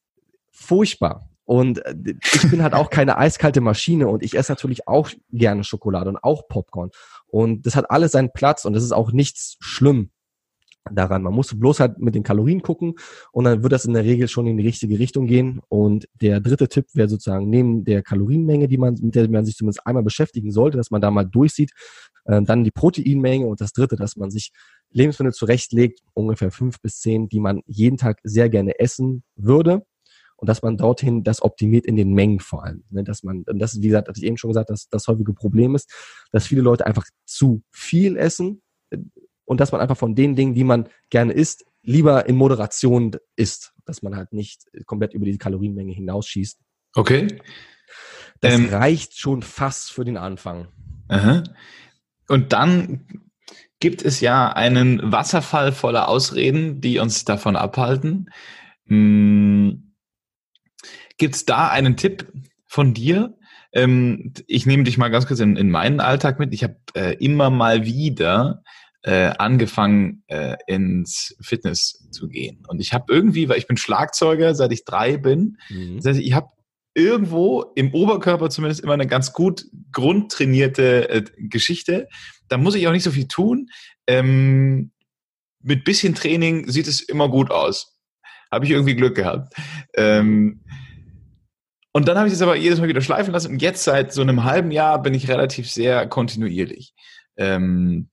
furchtbar. 0.51 1.29
Und 1.44 1.85
äh, 1.85 1.94
ich 2.35 2.51
bin 2.51 2.62
halt 2.62 2.75
auch 2.75 2.90
keine 2.90 3.18
eiskalte 3.18 3.61
Maschine 3.61 4.09
und 4.09 4.22
ich 4.22 4.37
esse 4.37 4.53
natürlich 4.53 4.88
auch 4.88 5.11
gerne 5.31 5.64
Schokolade 5.64 6.11
und 6.11 6.22
auch 6.22 6.48
Popcorn. 6.48 6.90
Und 7.27 7.66
das 7.66 7.77
hat 7.77 7.90
alles 7.90 8.12
seinen 8.12 8.33
Platz 8.33 8.64
und 8.64 8.72
das 8.72 8.85
ist 8.85 8.92
auch 8.92 9.12
nichts 9.12 9.57
schlimm 9.61 10.11
daran. 10.90 11.23
Man 11.23 11.35
muss 11.35 11.59
bloß 11.59 11.81
halt 11.81 11.99
mit 11.99 12.14
den 12.14 12.23
Kalorien 12.23 12.62
gucken 12.62 12.95
und 13.33 13.45
dann 13.45 13.62
wird 13.62 13.73
das 13.73 13.85
in 13.85 13.95
der 13.95 14.05
Regel 14.05 14.29
schon 14.29 14.47
in 14.47 14.57
die 14.57 14.66
richtige 14.66 14.99
Richtung 14.99 15.27
gehen. 15.27 15.61
Und 15.68 16.09
der 16.21 16.40
dritte 16.40 16.68
Tipp 16.68 16.87
wäre 16.95 17.09
sozusagen 17.09 17.49
neben 17.49 17.85
der 17.85 18.03
Kalorienmenge, 18.03 18.68
die 18.68 18.79
man, 18.79 18.95
mit 19.01 19.14
der 19.14 19.29
man 19.31 19.45
sich 19.45 19.57
zumindest 19.57 19.87
einmal 19.87 20.03
beschäftigen 20.03 20.51
sollte, 20.51 20.77
dass 20.77 20.90
man 20.90 21.01
da 21.01 21.11
mal 21.11 21.25
durchsieht, 21.25 21.71
äh, 22.25 22.42
dann 22.42 22.64
die 22.64 22.71
Proteinmenge 22.71 23.47
und 23.47 23.61
das 23.61 23.73
dritte, 23.73 23.97
dass 23.97 24.16
man 24.16 24.31
sich 24.31 24.53
Lebensmittel 24.90 25.33
zurechtlegt, 25.33 26.01
ungefähr 26.14 26.51
fünf 26.51 26.81
bis 26.81 27.01
zehn, 27.01 27.29
die 27.29 27.40
man 27.40 27.62
jeden 27.66 27.97
Tag 27.97 28.21
sehr 28.25 28.49
gerne 28.49 28.79
essen 28.79 29.23
würde 29.37 29.83
und 30.37 30.49
dass 30.49 30.62
man 30.62 30.77
dorthin 30.77 31.23
das 31.23 31.40
optimiert 31.40 31.87
in 31.87 31.97
den 31.97 32.12
Mengen 32.12 32.40
vor 32.40 32.64
allem. 32.64 32.83
Ne? 32.90 33.05
Dass 33.05 33.23
man, 33.23 33.45
das 33.47 33.75
ist, 33.75 33.83
wie 33.83 33.87
gesagt, 33.87 34.09
hatte 34.09 34.18
ich 34.18 34.27
eben 34.27 34.37
schon 34.37 34.51
gesagt, 34.51 34.71
dass 34.71 34.88
das 34.88 35.07
häufige 35.07 35.33
Problem 35.33 35.75
ist, 35.75 35.90
dass 36.33 36.47
viele 36.47 36.62
Leute 36.62 36.85
einfach 36.85 37.05
zu 37.25 37.62
viel 37.71 38.16
essen 38.16 38.61
und 39.53 39.61
dass 39.61 39.71
man 39.71 39.81
einfach 39.81 39.97
von 39.97 40.15
den 40.15 40.35
Dingen, 40.35 40.55
die 40.55 40.65
man 40.65 40.88
gerne 41.11 41.33
isst, 41.33 41.65
lieber 41.83 42.27
in 42.27 42.37
Moderation 42.37 43.12
isst, 43.37 43.73
dass 43.85 44.03
man 44.03 44.17
halt 44.17 44.33
nicht 44.33 44.65
komplett 44.87 45.15
über 45.15 45.27
die 45.27 45.38
Kalorienmenge 45.38 45.93
hinausschießt. 45.93 46.59
Okay. 46.95 47.29
Das 48.41 48.55
ähm, 48.55 48.69
reicht 48.71 49.19
schon 49.19 49.43
fast 49.43 49.93
für 49.93 50.05
den 50.05 50.17
Anfang. 50.17 50.69
Aha. 51.09 51.45
Und 52.29 52.53
dann 52.53 53.07
gibt 53.79 54.03
es 54.03 54.21
ja 54.21 54.51
einen 54.53 55.12
Wasserfall 55.12 55.73
voller 55.73 56.09
Ausreden, 56.09 56.81
die 56.81 56.99
uns 56.99 57.25
davon 57.25 57.57
abhalten. 57.57 58.31
Hm, 58.87 59.93
gibt 61.19 61.35
es 61.35 61.45
da 61.45 61.69
einen 61.69 61.97
Tipp 61.97 62.33
von 62.67 62.95
dir? 62.95 63.37
Ähm, 63.73 64.33
ich 64.47 64.67
nehme 64.67 64.85
dich 64.85 64.99
mal 64.99 65.09
ganz 65.09 65.27
kurz 65.27 65.41
in, 65.41 65.57
in 65.57 65.71
meinen 65.71 66.01
Alltag 66.01 66.38
mit. 66.38 66.55
Ich 66.55 66.62
habe 66.65 66.77
äh, 66.95 67.15
immer 67.17 67.51
mal 67.51 67.85
wieder 67.85 68.62
äh, 69.03 69.33
angefangen, 69.38 70.23
äh, 70.29 70.57
ins 70.67 71.37
Fitness 71.41 72.09
zu 72.11 72.29
gehen. 72.29 72.65
Und 72.69 72.81
ich 72.81 72.93
habe 72.93 73.12
irgendwie, 73.12 73.49
weil 73.49 73.59
ich 73.59 73.67
bin 73.67 73.77
Schlagzeuger, 73.77 74.55
seit 74.55 74.73
ich 74.73 74.85
drei 74.85 75.17
bin, 75.17 75.59
mhm. 75.69 75.97
das 75.97 76.07
heißt, 76.07 76.21
ich 76.21 76.33
habe 76.35 76.49
irgendwo 76.95 77.62
im 77.75 77.93
Oberkörper 77.95 78.51
zumindest 78.51 78.83
immer 78.83 78.93
eine 78.93 79.07
ganz 79.07 79.33
gut 79.33 79.65
grundtrainierte 79.93 81.09
äh, 81.09 81.25
Geschichte. 81.38 82.09
Da 82.49 82.59
muss 82.59 82.75
ich 82.75 82.87
auch 82.87 82.93
nicht 82.93 83.03
so 83.03 83.11
viel 83.11 83.29
tun. 83.29 83.69
Ähm, 84.07 84.93
mit 85.62 85.85
bisschen 85.85 86.15
Training 86.15 86.69
sieht 86.69 86.88
es 86.88 87.01
immer 87.01 87.29
gut 87.29 87.51
aus. 87.51 87.99
Habe 88.51 88.67
ich 88.67 88.71
irgendwie 88.71 88.97
Glück 88.97 89.15
gehabt. 89.15 89.55
Ähm, 89.95 90.61
und 91.93 92.09
dann 92.09 92.17
habe 92.19 92.29
ich 92.29 92.35
es 92.35 92.43
aber 92.43 92.57
jedes 92.57 92.81
Mal 92.81 92.88
wieder 92.88 93.01
schleifen 93.01 93.33
lassen. 93.33 93.53
Und 93.53 93.62
jetzt 93.62 93.85
seit 93.85 94.12
so 94.12 94.23
einem 94.23 94.45
halben 94.45 94.71
Jahr 94.71 95.01
bin 95.01 95.15
ich 95.15 95.29
relativ 95.29 95.71
sehr 95.71 96.07
kontinuierlich. 96.07 96.95
Ähm, 97.37 98.09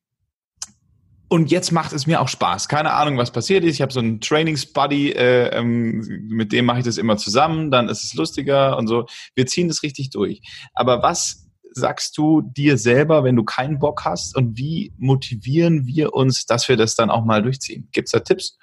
und 1.30 1.52
jetzt 1.52 1.72
macht 1.72 1.94
es 1.94 2.08
mir 2.08 2.22
auch 2.22 2.28
Spaß. 2.28 2.68
Keine 2.68 2.92
Ahnung, 2.94 3.18
was 3.18 3.32
passiert 3.32 3.64
ist. 3.64 3.76
Ich 3.76 3.82
habe 3.82 3.94
so 3.94 4.00
einen 4.00 4.20
Trainingsbuddy, 4.20 5.12
äh, 5.12 5.50
ähm, 5.56 6.00
mit 6.28 6.52
dem 6.52 6.66
mache 6.66 6.80
ich 6.80 6.86
das 6.86 6.98
immer 6.98 7.18
zusammen. 7.18 7.70
Dann 7.70 7.88
ist 7.88 8.04
es 8.04 8.16
lustiger 8.16 8.78
und 8.78 8.88
so. 8.88 9.06
Wir 9.36 9.46
ziehen 9.46 9.68
das 9.68 9.84
richtig 9.84 10.10
durch. 10.10 10.42
Aber 10.74 11.04
was 11.04 11.48
sagst 11.72 12.18
du 12.18 12.42
dir 12.42 12.80
selber, 12.80 13.24
wenn 13.24 13.36
du 13.36 13.44
keinen 13.44 13.78
Bock 13.78 14.06
hast? 14.06 14.36
Und 14.36 14.58
wie 14.58 14.92
motivieren 14.98 15.86
wir 15.86 16.14
uns, 16.14 16.48
dass 16.48 16.68
wir 16.68 16.78
das 16.78 16.96
dann 16.96 17.12
auch 17.12 17.24
mal 17.24 17.44
durchziehen? 17.44 17.90
Gibt's 17.92 18.12
da 18.12 18.22
Tipps? 18.22 18.58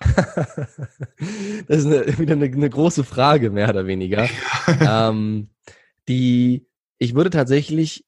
das 1.68 1.78
ist 1.78 1.86
eine, 1.86 2.18
wieder 2.18 2.32
eine, 2.32 2.46
eine, 2.46 2.68
große 2.68 3.04
Frage, 3.04 3.50
mehr 3.50 3.68
oder 3.68 3.86
weniger. 3.86 4.28
ähm, 4.80 5.50
die, 6.08 6.66
ich 6.98 7.14
würde 7.14 7.30
tatsächlich 7.30 8.04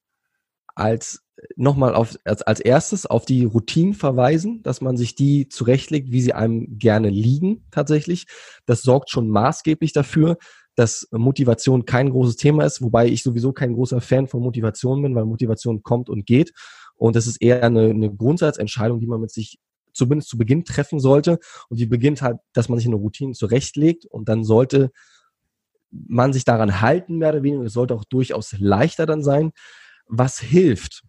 als 0.75 1.26
nochmal 1.57 1.95
auf, 1.95 2.19
als, 2.25 2.43
als 2.43 2.61
erstes 2.61 3.07
auf 3.07 3.25
die 3.25 3.45
Routinen 3.45 3.95
verweisen, 3.95 4.63
dass 4.63 4.81
man 4.81 4.97
sich 4.97 5.15
die 5.15 5.49
zurechtlegt, 5.49 6.11
wie 6.11 6.21
sie 6.21 6.33
einem 6.33 6.79
gerne 6.79 7.11
liegen, 7.11 7.67
tatsächlich. 7.71 8.27
Das 8.65 8.83
sorgt 8.83 9.11
schon 9.11 9.29
maßgeblich 9.29 9.93
dafür, 9.93 10.39
dass 10.75 11.09
Motivation 11.11 11.87
kein 11.87 12.11
großes 12.11 12.37
Thema 12.37 12.65
ist, 12.65 12.83
wobei 12.83 13.09
ich 13.09 13.23
sowieso 13.23 13.53
kein 13.53 13.75
großer 13.75 14.01
Fan 14.01 14.27
von 14.29 14.43
Motivation 14.43 15.03
bin, 15.03 15.15
weil 15.15 15.25
Motivation 15.25 15.83
kommt 15.83 16.09
und 16.09 16.27
geht. 16.27 16.53
Und 16.95 17.17
das 17.17 17.27
ist 17.27 17.41
eher 17.43 17.63
eine, 17.63 17.91
eine 17.91 18.15
Grundsatzentscheidung, 18.15 19.01
die 19.01 19.07
man 19.07 19.21
mit 19.21 19.31
sich 19.31 19.59
zumindest 19.93 20.29
zu 20.29 20.39
Beginn 20.39 20.65
treffen 20.65 21.01
sollte. 21.01 21.39
Und 21.69 21.81
die 21.81 21.87
beginnt 21.87 22.23
halt, 22.23 22.39
dass 22.53 22.69
man 22.69 22.79
sich 22.79 22.87
eine 22.87 22.97
Routine 22.97 23.33
zurechtlegt 23.33 24.07
und 24.07 24.29
dann 24.29 24.45
sollte 24.45 24.91
man 25.91 26.33
sich 26.33 26.45
daran 26.45 26.81
halten, 26.81 27.17
mehr 27.19 27.31
oder 27.31 27.43
weniger. 27.43 27.65
Es 27.65 27.73
sollte 27.73 27.95
auch 27.95 28.05
durchaus 28.05 28.55
leichter 28.59 29.07
dann 29.07 29.23
sein. 29.23 29.53
Was 30.07 30.39
hilft, 30.39 31.03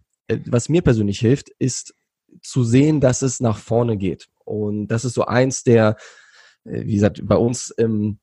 was 0.46 0.68
mir 0.68 0.82
persönlich 0.82 1.18
hilft, 1.20 1.50
ist 1.58 1.94
zu 2.42 2.64
sehen, 2.64 3.00
dass 3.00 3.22
es 3.22 3.40
nach 3.40 3.58
vorne 3.58 3.96
geht. 3.96 4.28
Und 4.44 4.88
das 4.88 5.04
ist 5.04 5.14
so 5.14 5.24
eins 5.24 5.62
der, 5.62 5.96
äh, 6.64 6.84
wie 6.84 6.94
gesagt, 6.94 7.20
bei 7.24 7.36
uns 7.36 7.70
im, 7.70 8.18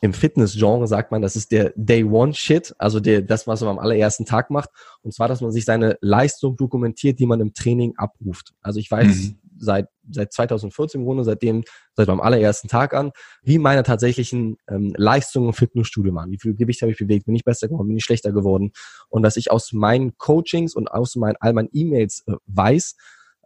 im 0.00 0.12
Fitness-Genre 0.12 0.86
sagt 0.86 1.10
man, 1.10 1.22
das 1.22 1.36
ist 1.36 1.50
der 1.50 1.72
Day-One-Shit, 1.76 2.74
also 2.78 3.00
der, 3.00 3.22
das, 3.22 3.46
was 3.46 3.60
man 3.60 3.70
am 3.70 3.78
allerersten 3.78 4.24
Tag 4.24 4.50
macht. 4.50 4.70
Und 5.02 5.12
zwar, 5.12 5.28
dass 5.28 5.40
man 5.40 5.50
sich 5.50 5.64
seine 5.64 5.98
Leistung 6.00 6.56
dokumentiert, 6.56 7.18
die 7.18 7.26
man 7.26 7.40
im 7.40 7.54
Training 7.54 7.94
abruft. 7.96 8.54
Also 8.60 8.78
ich 8.80 8.90
weiß, 8.90 9.16
mhm 9.16 9.38
seit, 9.58 9.88
seit 10.10 10.32
2014 10.32 11.00
im 11.00 11.06
Grunde, 11.06 11.24
seitdem, 11.24 11.64
seit 11.94 12.08
meinem 12.08 12.20
allerersten 12.20 12.68
Tag 12.68 12.94
an, 12.94 13.12
wie 13.42 13.58
meine 13.58 13.82
tatsächlichen 13.82 14.56
ähm, 14.68 14.94
Leistungen 14.96 15.48
im 15.48 15.52
Fitnessstudio 15.52 16.14
waren. 16.14 16.30
Wie 16.30 16.38
viel 16.38 16.54
Gewicht 16.54 16.82
habe 16.82 16.92
ich 16.92 16.98
bewegt? 16.98 17.26
Bin 17.26 17.34
ich 17.34 17.44
besser 17.44 17.68
geworden? 17.68 17.88
Bin 17.88 17.96
ich 17.96 18.04
schlechter 18.04 18.32
geworden? 18.32 18.72
Und 19.08 19.22
dass 19.22 19.36
ich 19.36 19.50
aus 19.50 19.72
meinen 19.72 20.16
Coachings 20.18 20.74
und 20.74 20.88
aus 20.88 21.16
meinen, 21.16 21.36
all 21.40 21.52
meinen 21.52 21.68
E-Mails 21.72 22.24
äh, 22.26 22.32
weiß, 22.46 22.96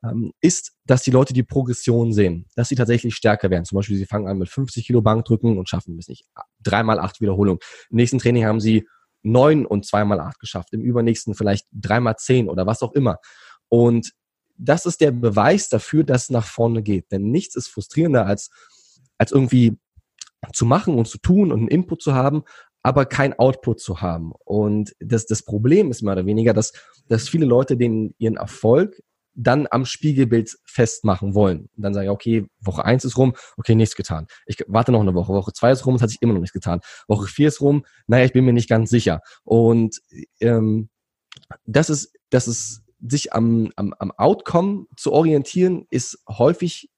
ähm, 0.04 0.32
ist, 0.40 0.72
dass 0.84 1.02
die 1.02 1.10
Leute 1.10 1.32
die 1.32 1.42
Progression 1.42 2.12
sehen, 2.12 2.46
dass 2.56 2.68
sie 2.68 2.74
tatsächlich 2.74 3.14
stärker 3.14 3.50
werden. 3.50 3.64
Zum 3.64 3.76
Beispiel, 3.76 3.96
sie 3.96 4.06
fangen 4.06 4.26
an 4.26 4.38
mit 4.38 4.48
50 4.48 4.86
Kilo 4.86 5.00
Bankdrücken 5.00 5.58
und 5.58 5.68
schaffen 5.68 5.96
bis 5.96 6.08
nicht 6.08 6.24
dreimal 6.62 6.98
acht 6.98 7.20
Wiederholungen. 7.20 7.60
Im 7.90 7.96
nächsten 7.96 8.18
Training 8.18 8.44
haben 8.44 8.60
sie 8.60 8.86
neun 9.22 9.64
und 9.64 9.86
zweimal 9.86 10.20
acht 10.20 10.40
geschafft. 10.40 10.72
Im 10.72 10.80
übernächsten 10.80 11.34
vielleicht 11.34 11.66
dreimal 11.72 12.16
zehn 12.16 12.48
oder 12.48 12.66
was 12.66 12.82
auch 12.82 12.92
immer. 12.92 13.18
Und 13.68 14.12
das 14.56 14.86
ist 14.86 15.00
der 15.00 15.10
Beweis 15.10 15.68
dafür, 15.68 16.04
dass 16.04 16.24
es 16.24 16.30
nach 16.30 16.46
vorne 16.46 16.82
geht. 16.82 17.10
Denn 17.12 17.30
nichts 17.30 17.56
ist 17.56 17.68
frustrierender 17.68 18.26
als, 18.26 18.50
als 19.18 19.32
irgendwie 19.32 19.78
zu 20.52 20.66
machen 20.66 20.96
und 20.96 21.06
zu 21.06 21.18
tun 21.18 21.52
und 21.52 21.60
einen 21.60 21.68
Input 21.68 22.02
zu 22.02 22.14
haben, 22.14 22.42
aber 22.82 23.06
kein 23.06 23.38
Output 23.38 23.80
zu 23.80 24.00
haben. 24.00 24.32
Und 24.44 24.94
das, 24.98 25.26
das 25.26 25.44
Problem 25.44 25.90
ist 25.90 26.02
mehr 26.02 26.14
oder 26.14 26.26
weniger, 26.26 26.52
dass, 26.52 26.72
dass 27.08 27.28
viele 27.28 27.46
Leute 27.46 27.76
den, 27.76 28.14
ihren 28.18 28.36
Erfolg 28.36 29.00
dann 29.34 29.66
am 29.70 29.86
Spiegelbild 29.86 30.58
festmachen 30.64 31.34
wollen. 31.34 31.70
Und 31.76 31.82
dann 31.82 31.94
sagen, 31.94 32.10
okay, 32.10 32.46
Woche 32.60 32.84
eins 32.84 33.04
ist 33.04 33.16
rum, 33.16 33.34
okay, 33.56 33.74
nichts 33.74 33.96
getan. 33.96 34.26
Ich 34.46 34.58
warte 34.66 34.92
noch 34.92 35.00
eine 35.00 35.14
Woche. 35.14 35.32
Woche 35.32 35.52
zwei 35.52 35.72
ist 35.72 35.86
rum, 35.86 35.94
es 35.94 36.02
hat 36.02 36.10
sich 36.10 36.20
immer 36.20 36.34
noch 36.34 36.40
nichts 36.40 36.52
getan. 36.52 36.80
Woche 37.08 37.28
vier 37.28 37.48
ist 37.48 37.60
rum, 37.60 37.84
naja, 38.06 38.24
ich 38.24 38.32
bin 38.32 38.44
mir 38.44 38.52
nicht 38.52 38.68
ganz 38.68 38.90
sicher. 38.90 39.20
Und 39.44 40.00
ähm, 40.40 40.90
das 41.64 41.88
ist, 41.88 42.14
das 42.30 42.46
ist 42.46 42.82
sich 43.06 43.32
am, 43.32 43.70
am, 43.76 43.94
am 43.98 44.12
Outcome 44.12 44.86
zu 44.96 45.12
orientieren, 45.12 45.86
ist 45.90 46.22
häufig 46.28 46.88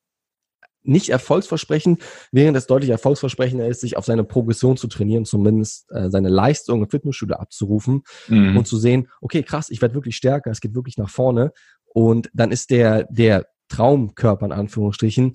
nicht 0.84 1.08
erfolgsversprechend, 1.08 2.02
während 2.30 2.56
es 2.56 2.66
deutlich 2.66 2.90
erfolgsversprechender 2.90 3.66
ist, 3.66 3.80
sich 3.80 3.96
auf 3.96 4.04
seine 4.04 4.22
Progression 4.22 4.76
zu 4.76 4.86
trainieren, 4.86 5.24
zumindest 5.24 5.90
äh, 5.90 6.10
seine 6.10 6.28
Leistung 6.28 6.82
im 6.82 6.90
Fitnessstudio 6.90 7.36
abzurufen 7.36 8.02
mhm. 8.28 8.56
und 8.56 8.66
zu 8.66 8.76
sehen, 8.76 9.08
okay, 9.20 9.42
krass, 9.42 9.70
ich 9.70 9.80
werde 9.80 9.94
wirklich 9.94 10.16
stärker, 10.16 10.50
es 10.50 10.60
geht 10.60 10.74
wirklich 10.74 10.98
nach 10.98 11.08
vorne. 11.08 11.52
Und 11.86 12.30
dann 12.34 12.52
ist 12.52 12.70
der, 12.70 13.04
der 13.04 13.46
Traumkörper 13.68 14.44
in 14.44 14.52
Anführungsstrichen 14.52 15.32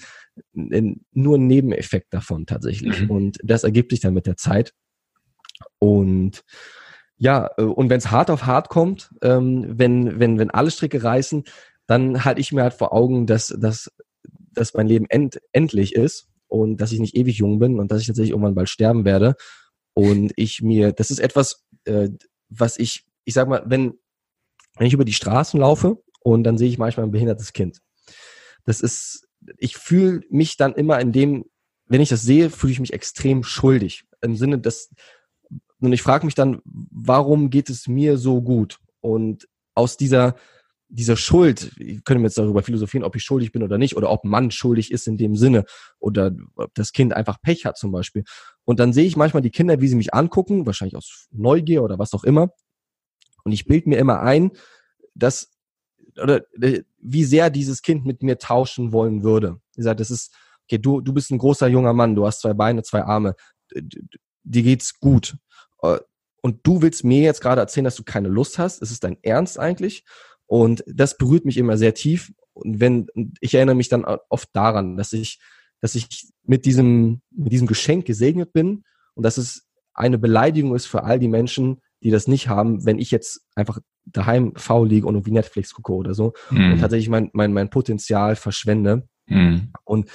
nur 0.53 1.37
ein 1.37 1.47
Nebeneffekt 1.47 2.13
davon 2.13 2.45
tatsächlich. 2.45 3.01
Mhm. 3.01 3.09
Und 3.09 3.37
das 3.43 3.63
ergibt 3.63 3.91
sich 3.91 4.01
dann 4.01 4.13
mit 4.13 4.27
der 4.27 4.37
Zeit. 4.37 4.73
Und 5.79 6.43
ja, 7.19 7.51
äh, 7.57 7.63
und 7.63 7.89
wenn 7.89 7.97
es 7.97 8.09
hart 8.09 8.31
auf 8.31 8.45
hart 8.45 8.69
kommt, 8.69 9.11
ähm, 9.21 9.65
wenn, 9.67 10.19
wenn, 10.19 10.39
wenn 10.39 10.49
alle 10.49 10.71
Stricke 10.71 11.03
reißen, 11.03 11.43
dann 11.85 12.23
halte 12.25 12.41
ich 12.41 12.51
mir 12.51 12.63
halt 12.63 12.73
vor 12.73 12.93
Augen, 12.93 13.27
dass, 13.27 13.47
dass, 13.47 13.91
dass 14.53 14.73
mein 14.73 14.87
Leben 14.87 15.05
end, 15.09 15.39
endlich 15.51 15.95
ist 15.95 16.29
und 16.47 16.77
dass 16.77 16.91
ich 16.91 16.99
nicht 16.99 17.15
ewig 17.15 17.37
jung 17.37 17.59
bin 17.59 17.79
und 17.79 17.91
dass 17.91 18.01
ich 18.01 18.07
tatsächlich 18.07 18.31
irgendwann 18.31 18.55
bald 18.55 18.69
sterben 18.69 19.05
werde. 19.05 19.35
Und 19.93 20.31
ich 20.37 20.61
mir, 20.61 20.93
das 20.93 21.11
ist 21.11 21.19
etwas, 21.19 21.65
äh, 21.83 22.09
was 22.47 22.79
ich, 22.79 23.05
ich 23.25 23.33
sag 23.33 23.49
mal, 23.49 23.63
wenn, 23.65 23.95
wenn 24.77 24.87
ich 24.87 24.93
über 24.93 25.05
die 25.05 25.13
Straßen 25.13 25.59
laufe 25.59 26.01
und 26.21 26.43
dann 26.45 26.57
sehe 26.57 26.69
ich 26.69 26.77
manchmal 26.77 27.05
ein 27.05 27.11
behindertes 27.11 27.51
Kind. 27.51 27.81
Das 28.63 28.79
ist, 28.79 29.27
ich 29.57 29.75
fühle 29.75 30.21
mich 30.29 30.55
dann 30.55 30.73
immer 30.73 30.99
in 30.99 31.11
dem, 31.11 31.45
wenn 31.85 32.01
ich 32.01 32.09
das 32.09 32.21
sehe, 32.21 32.49
fühle 32.49 32.71
ich 32.71 32.79
mich 32.79 32.93
extrem 32.93 33.43
schuldig. 33.43 34.05
Im 34.21 34.35
Sinne, 34.35 34.59
dass, 34.59 34.89
und 35.79 35.93
ich 35.93 36.01
frage 36.01 36.25
mich 36.25 36.35
dann, 36.35 36.61
warum 36.65 37.49
geht 37.49 37.69
es 37.69 37.87
mir 37.87 38.17
so 38.17 38.41
gut? 38.41 38.79
Und 39.01 39.47
aus 39.75 39.95
dieser, 39.97 40.35
dieser 40.89 41.15
Schuld, 41.15 41.71
ich 41.77 42.03
könnte 42.03 42.19
mir 42.19 42.27
jetzt 42.27 42.37
darüber 42.37 42.63
philosophieren, 42.63 43.05
ob 43.05 43.15
ich 43.15 43.23
schuldig 43.23 43.51
bin 43.51 43.63
oder 43.63 43.77
nicht, 43.77 43.95
oder 43.95 44.09
ob 44.09 44.25
man 44.25 44.51
schuldig 44.51 44.91
ist 44.91 45.07
in 45.07 45.17
dem 45.17 45.35
Sinne, 45.35 45.63
oder 45.99 46.31
ob 46.55 46.73
das 46.73 46.91
Kind 46.91 47.13
einfach 47.13 47.41
Pech 47.41 47.65
hat 47.65 47.77
zum 47.77 47.91
Beispiel. 47.91 48.23
Und 48.65 48.79
dann 48.79 48.91
sehe 48.91 49.05
ich 49.05 49.15
manchmal 49.15 49.41
die 49.41 49.51
Kinder, 49.51 49.79
wie 49.79 49.87
sie 49.87 49.95
mich 49.95 50.13
angucken, 50.13 50.65
wahrscheinlich 50.65 50.97
aus 50.97 51.27
Neugier 51.31 51.83
oder 51.83 51.97
was 51.97 52.13
auch 52.13 52.23
immer. 52.23 52.51
Und 53.43 53.53
ich 53.53 53.65
bilde 53.65 53.89
mir 53.89 53.97
immer 53.97 54.19
ein, 54.19 54.51
dass, 55.15 55.51
oder 56.21 56.41
äh, 56.61 56.83
wie 56.97 57.23
sehr 57.23 57.49
dieses 57.49 57.81
Kind 57.81 58.05
mit 58.05 58.21
mir 58.21 58.37
tauschen 58.37 58.91
wollen 58.91 59.23
würde. 59.23 59.61
Ich 59.77 59.83
sage, 59.83 59.97
das 59.97 60.11
ist, 60.11 60.35
okay, 60.65 60.77
du, 60.77 60.99
du 60.99 61.13
bist 61.13 61.31
ein 61.31 61.37
großer 61.37 61.67
junger 61.67 61.93
Mann, 61.93 62.15
du 62.15 62.25
hast 62.25 62.41
zwei 62.41 62.53
Beine, 62.53 62.83
zwei 62.83 63.03
Arme, 63.03 63.35
dir 64.43 64.63
geht's 64.63 64.99
gut. 64.99 65.37
Äh, 65.81 65.99
und 66.41 66.59
du 66.63 66.81
willst 66.81 67.03
mir 67.03 67.21
jetzt 67.21 67.41
gerade 67.41 67.61
erzählen, 67.61 67.83
dass 67.83 67.95
du 67.95 68.03
keine 68.03 68.29
Lust 68.29 68.59
hast. 68.59 68.81
Ist 68.81 68.91
es 68.91 68.99
dein 68.99 69.17
Ernst 69.23 69.59
eigentlich? 69.59 70.05
Und 70.45 70.83
das 70.87 71.17
berührt 71.17 71.45
mich 71.45 71.57
immer 71.57 71.77
sehr 71.77 71.93
tief. 71.93 72.31
Und 72.53 72.79
wenn, 72.79 73.07
ich 73.41 73.53
erinnere 73.53 73.75
mich 73.75 73.89
dann 73.89 74.05
oft 74.05 74.49
daran, 74.53 74.97
dass 74.97 75.13
ich, 75.13 75.39
dass 75.81 75.95
ich 75.95 76.29
mit 76.43 76.65
diesem, 76.65 77.21
mit 77.31 77.51
diesem 77.51 77.67
Geschenk 77.67 78.05
gesegnet 78.05 78.53
bin 78.53 78.83
und 79.15 79.23
dass 79.23 79.37
es 79.37 79.67
eine 79.93 80.17
Beleidigung 80.17 80.75
ist 80.75 80.85
für 80.85 81.03
all 81.03 81.19
die 81.19 81.27
Menschen, 81.27 81.81
die 82.01 82.09
das 82.09 82.27
nicht 82.27 82.47
haben, 82.47 82.85
wenn 82.85 82.99
ich 82.99 83.11
jetzt 83.11 83.41
einfach 83.55 83.79
daheim 84.05 84.53
faul 84.55 84.87
liege 84.87 85.05
und 85.05 85.15
irgendwie 85.15 85.31
Netflix 85.31 85.73
gucke 85.73 85.93
oder 85.93 86.13
so 86.13 86.33
mhm. 86.49 86.73
und 86.73 86.79
tatsächlich 86.79 87.09
mein, 87.09 87.29
mein, 87.33 87.53
mein 87.53 87.69
Potenzial 87.69 88.35
verschwende. 88.35 89.07
Mhm. 89.27 89.71
Und 89.83 90.09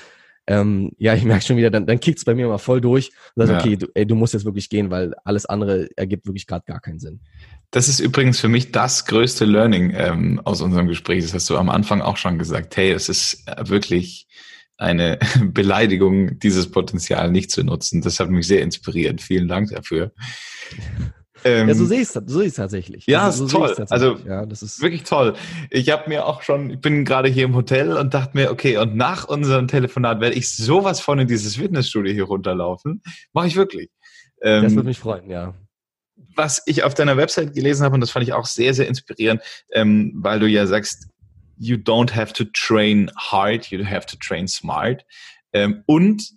ähm, 0.47 0.93
ja, 0.99 1.15
ich 1.15 1.25
merke 1.25 1.45
schon 1.45 1.57
wieder, 1.57 1.71
dann, 1.71 1.87
dann 1.87 2.01
kickt's 2.01 2.25
bei 2.25 2.35
mir 2.35 2.47
mal 2.49 2.59
voll 2.59 2.81
durch 2.81 3.11
und 3.35 3.47
sagst, 3.47 3.53
ja. 3.53 3.59
okay, 3.61 3.77
du, 3.77 3.87
ey, 3.95 4.07
du 4.07 4.15
musst 4.15 4.35
jetzt 4.35 4.45
wirklich 4.45 4.69
gehen, 4.69 4.91
weil 4.91 5.15
alles 5.25 5.47
andere 5.47 5.89
ergibt 5.97 6.27
wirklich 6.27 6.47
gerade 6.47 6.65
gar 6.67 6.81
keinen 6.81 6.99
Sinn. 6.99 7.21
Das 7.71 7.89
ist 7.89 8.01
übrigens 8.01 8.39
für 8.39 8.49
mich 8.49 8.71
das 8.71 9.07
größte 9.07 9.47
Learning 9.47 9.93
ähm, 9.97 10.41
aus 10.45 10.61
unserem 10.61 10.87
Gespräch. 10.87 11.25
Das 11.25 11.35
hast 11.35 11.51
du 11.51 11.57
am 11.57 11.71
Anfang 11.71 12.03
auch 12.03 12.17
schon 12.17 12.39
gesagt. 12.39 12.77
Hey, 12.77 12.93
es 12.93 13.09
ist 13.09 13.45
wirklich 13.59 14.29
eine 14.77 15.19
Beleidigung, 15.43 16.39
dieses 16.39 16.71
Potenzial 16.71 17.31
nicht 17.31 17.51
zu 17.51 17.65
nutzen. 17.65 18.03
Das 18.03 18.21
hat 18.21 18.31
mich 18.31 18.47
sehr 18.47 18.63
inspiriert. 18.63 19.23
Vielen 19.23 19.49
Dank 19.49 19.71
dafür. 19.71 20.13
Ähm, 21.45 21.69
ja, 21.69 21.75
so 21.75 21.85
sehe 21.85 22.01
ich 22.01 22.09
es 22.09 22.13
so 22.15 22.39
sehe 22.39 22.49
ich 22.49 22.55
tatsächlich. 22.55 23.07
Ja, 23.07 23.25
also, 23.25 23.47
so 23.47 23.65
ist 23.65 23.77
toll. 23.77 23.87
Also 23.91 24.17
ja, 24.27 24.47
das 24.47 24.63
ist 24.63 24.81
wirklich 24.81 25.05
toll. 25.05 25.35
Ich 25.71 25.91
habe 25.91 26.09
mir 26.09 26.27
auch 26.27 26.43
schon, 26.43 26.71
ich 26.71 26.81
bin 26.81 27.05
gerade 27.05 27.29
hier 27.29 27.45
im 27.45 27.55
Hotel 27.55 27.97
und 27.97 28.15
dachte 28.15 28.37
mir, 28.37 28.51
okay, 28.51 28.79
und 28.79 28.97
nach 28.97 29.25
unserem 29.29 29.69
Telefonat 29.69 30.21
werde 30.21 30.37
ich 30.37 30.49
sowas 30.57 31.01
von 31.01 31.19
in 31.19 31.29
dieses 31.29 31.57
Fitnessstudio 31.57 32.13
hier 32.15 32.25
runterlaufen. 32.25 33.03
Mache 33.35 33.47
ich 33.47 33.57
wirklich. 33.57 33.91
Ähm, 34.41 34.63
das 34.63 34.75
würde 34.75 34.89
mich 34.89 34.99
freuen, 34.99 35.29
ja. 35.29 35.55
Was 36.35 36.63
ich 36.67 36.83
auf 36.83 36.95
deiner 36.95 37.17
Website 37.17 37.55
gelesen 37.55 37.85
habe, 37.85 37.95
und 37.95 38.01
das 38.01 38.11
fand 38.11 38.25
ich 38.25 38.33
auch 38.33 38.47
sehr, 38.47 38.73
sehr 38.73 38.89
inspirierend, 38.89 39.43
ähm, 39.73 40.13
weil 40.17 40.41
du 40.41 40.47
ja 40.47 40.67
sagst, 40.67 41.09
you 41.59 41.77
don't 41.77 42.15
have 42.15 42.33
to 42.33 42.45
train 42.53 43.11
hard, 43.17 43.67
you 43.67 43.85
have 43.85 44.07
to 44.07 44.17
train 44.17 44.49
smart. 44.49 45.05
Ähm, 45.53 45.85
und 45.87 46.31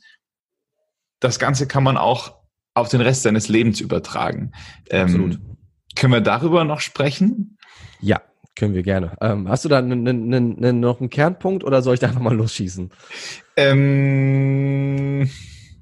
das 1.20 1.39
Ganze 1.39 1.68
kann 1.68 1.84
man 1.84 1.97
auch 1.97 2.37
auf 2.78 2.89
den 2.89 3.01
Rest 3.01 3.23
seines 3.23 3.47
Lebens 3.47 3.82
übertragen. 3.82 4.51
Ähm. 4.89 5.39
Können 5.95 6.13
wir 6.13 6.21
darüber 6.21 6.63
noch 6.63 6.80
sprechen? 6.80 7.57
Ja, 7.99 8.21
Können 8.57 8.73
wir 8.73 8.82
gerne. 8.82 9.15
Ähm, 9.21 9.47
hast 9.47 9.65
du 9.65 9.69
da 9.69 9.84
noch 9.84 10.99
einen 10.99 11.09
Kernpunkt 11.11 11.63
oder 11.63 11.84
soll 11.84 11.93
ich 11.93 11.99
da 11.99 12.07
einfach 12.07 12.21
mal 12.21 12.36
losschießen? 12.36 12.89
Ähm, 13.55 15.30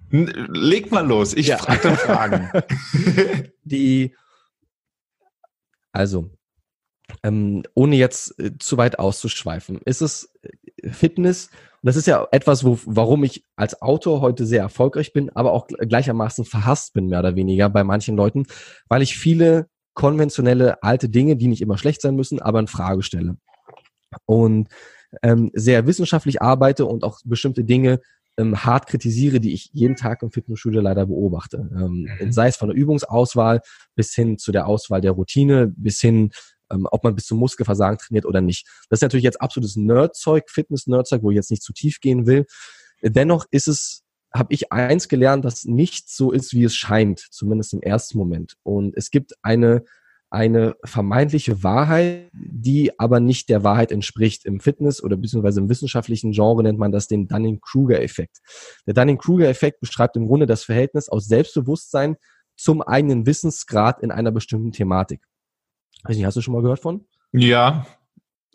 leg 0.09 0.91
mal 0.91 1.07
los. 1.07 1.33
Ich 1.33 1.47
ja. 1.47 1.57
frage 1.57 1.79
dann 1.83 1.95
Fragen. 1.95 2.51
Die, 3.63 4.13
also, 5.93 6.29
ähm, 7.23 7.63
ohne 7.75 7.95
jetzt 7.95 8.37
äh, 8.39 8.57
zu 8.59 8.77
weit 8.77 8.99
auszuschweifen, 8.99 9.79
ist 9.85 10.01
es 10.01 10.33
äh, 10.41 10.89
Fitness, 10.89 11.49
das 11.85 11.95
ist 11.95 12.07
ja 12.07 12.27
etwas, 12.31 12.63
wo, 12.63 12.79
warum 12.85 13.23
ich 13.23 13.43
als 13.55 13.81
Autor 13.81 14.21
heute 14.21 14.45
sehr 14.45 14.61
erfolgreich 14.61 15.13
bin, 15.13 15.29
aber 15.35 15.53
auch 15.53 15.67
gleichermaßen 15.67 16.43
verhasst 16.43 16.93
bin, 16.93 17.07
mehr 17.07 17.19
oder 17.19 17.35
weniger 17.35 17.69
bei 17.69 17.83
manchen 17.83 18.15
Leuten, 18.15 18.45
weil 18.89 19.01
ich 19.01 19.17
viele 19.17 19.67
konventionelle 19.93 20.81
alte 20.83 21.09
Dinge, 21.09 21.35
die 21.35 21.47
nicht 21.47 21.61
immer 21.61 21.77
schlecht 21.77 22.01
sein 22.01 22.15
müssen, 22.15 22.41
aber 22.41 22.59
in 22.59 22.67
Frage 22.67 23.03
stelle. 23.03 23.37
Und 24.25 24.69
ähm, 25.21 25.51
sehr 25.53 25.85
wissenschaftlich 25.85 26.41
arbeite 26.41 26.85
und 26.85 27.03
auch 27.03 27.19
bestimmte 27.23 27.63
Dinge 27.63 28.01
ähm, 28.37 28.65
hart 28.65 28.87
kritisiere, 28.87 29.39
die 29.39 29.53
ich 29.53 29.69
jeden 29.71 29.95
Tag 29.95 30.23
im 30.23 30.31
Fitnessstudio 30.31 30.81
leider 30.81 31.05
beobachte. 31.05 31.69
Ähm, 31.71 32.09
mhm. 32.19 32.31
Sei 32.31 32.47
es 32.47 32.57
von 32.57 32.69
der 32.69 32.77
Übungsauswahl 32.77 33.61
bis 33.95 34.13
hin 34.13 34.37
zu 34.37 34.51
der 34.51 34.67
Auswahl 34.67 35.01
der 35.01 35.11
Routine, 35.11 35.71
bis 35.75 36.01
hin, 36.01 36.31
ähm, 36.71 36.87
ob 36.91 37.03
man 37.03 37.15
bis 37.15 37.25
zum 37.25 37.39
Muskelversagen 37.39 37.97
trainiert 37.97 38.25
oder 38.25 38.41
nicht. 38.41 38.67
Das 38.89 38.97
ist 38.97 39.03
natürlich 39.03 39.23
jetzt 39.23 39.41
absolutes 39.41 39.75
Nerdzeug, 39.75 40.49
Fitness-Nerdzeug, 40.49 41.23
wo 41.23 41.31
ich 41.31 41.35
jetzt 41.35 41.51
nicht 41.51 41.63
zu 41.63 41.73
tief 41.73 41.99
gehen 41.99 42.25
will. 42.25 42.45
Dennoch 43.01 43.45
ist 43.51 43.67
es 43.67 44.05
habe 44.35 44.53
ich 44.53 44.71
eins 44.71 45.07
gelernt, 45.07 45.45
dass 45.45 45.63
nichts 45.63 46.17
so 46.17 46.31
ist, 46.31 46.53
wie 46.53 46.65
es 46.65 46.75
scheint, 46.75 47.19
zumindest 47.31 47.73
im 47.73 47.81
ersten 47.81 48.17
Moment. 48.17 48.55
Und 48.63 48.95
es 48.97 49.09
gibt 49.09 49.33
eine, 49.41 49.85
eine 50.29 50.75
vermeintliche 50.83 51.63
Wahrheit, 51.63 52.29
die 52.33 52.99
aber 52.99 53.21
nicht 53.21 53.47
der 53.47 53.63
Wahrheit 53.63 53.93
entspricht. 53.93 54.45
Im 54.45 54.59
Fitness 54.59 55.01
oder 55.01 55.15
beziehungsweise 55.15 55.61
im 55.61 55.69
wissenschaftlichen 55.69 56.33
Genre 56.33 56.63
nennt 56.63 56.77
man 56.77 56.91
das 56.91 57.07
den 57.07 57.29
Dunning-Kruger-Effekt. 57.29 58.39
Der 58.85 58.93
Dunning-Kruger-Effekt 58.93 59.79
beschreibt 59.79 60.17
im 60.17 60.27
Grunde 60.27 60.47
das 60.47 60.65
Verhältnis 60.65 61.07
aus 61.07 61.27
Selbstbewusstsein 61.27 62.17
zum 62.57 62.81
eigenen 62.81 63.25
Wissensgrad 63.25 64.01
in 64.01 64.11
einer 64.11 64.31
bestimmten 64.31 64.73
Thematik. 64.73 65.21
Weiß 66.05 66.15
nicht, 66.15 66.25
hast 66.25 66.37
du 66.37 66.41
schon 66.41 66.53
mal 66.53 66.61
gehört 66.61 66.79
von? 66.79 67.05
Ja, 67.31 67.85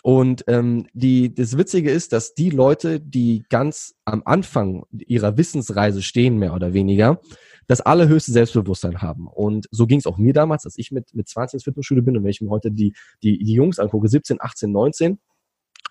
und 0.03 0.45
ähm, 0.47 0.87
die, 0.93 1.35
das 1.35 1.57
Witzige 1.59 1.91
ist, 1.91 2.13
dass 2.13 2.35
die 2.35 2.51
Leute, 2.51 3.01
die 3.01 3.45
ganz 3.49 3.95
am 4.05 4.23
Anfang 4.25 4.85
ihrer 4.93 5.37
Wissensreise 5.37 6.03
stehen, 6.03 6.39
mehr 6.39 6.55
oder 6.55 6.73
weniger, 6.73 7.21
das 7.67 7.81
allerhöchste 7.81 8.33
Selbstbewusstsein 8.33 9.03
haben. 9.03 9.29
Und 9.29 9.67
so 9.71 9.87
ging 9.87 9.99
es 9.99 10.07
auch 10.07 10.19
mir 10.19 10.33
damals, 10.33 10.65
als 10.65 10.79
ich 10.79 10.91
mit, 10.91 11.15
mit 11.15 11.29
20 11.29 11.55
ins 11.55 11.65
Fitnessstudio 11.65 12.03
bin 12.03 12.17
und 12.17 12.25
wenn 12.25 12.31
ich 12.31 12.41
mir 12.41 12.51
heute 12.51 12.73
die, 12.73 12.95
die, 13.23 13.39
die 13.39 13.53
Jungs 13.53 13.79
angucke, 13.79 14.09
17, 14.09 14.39
18, 14.41 14.73
19, 14.73 15.19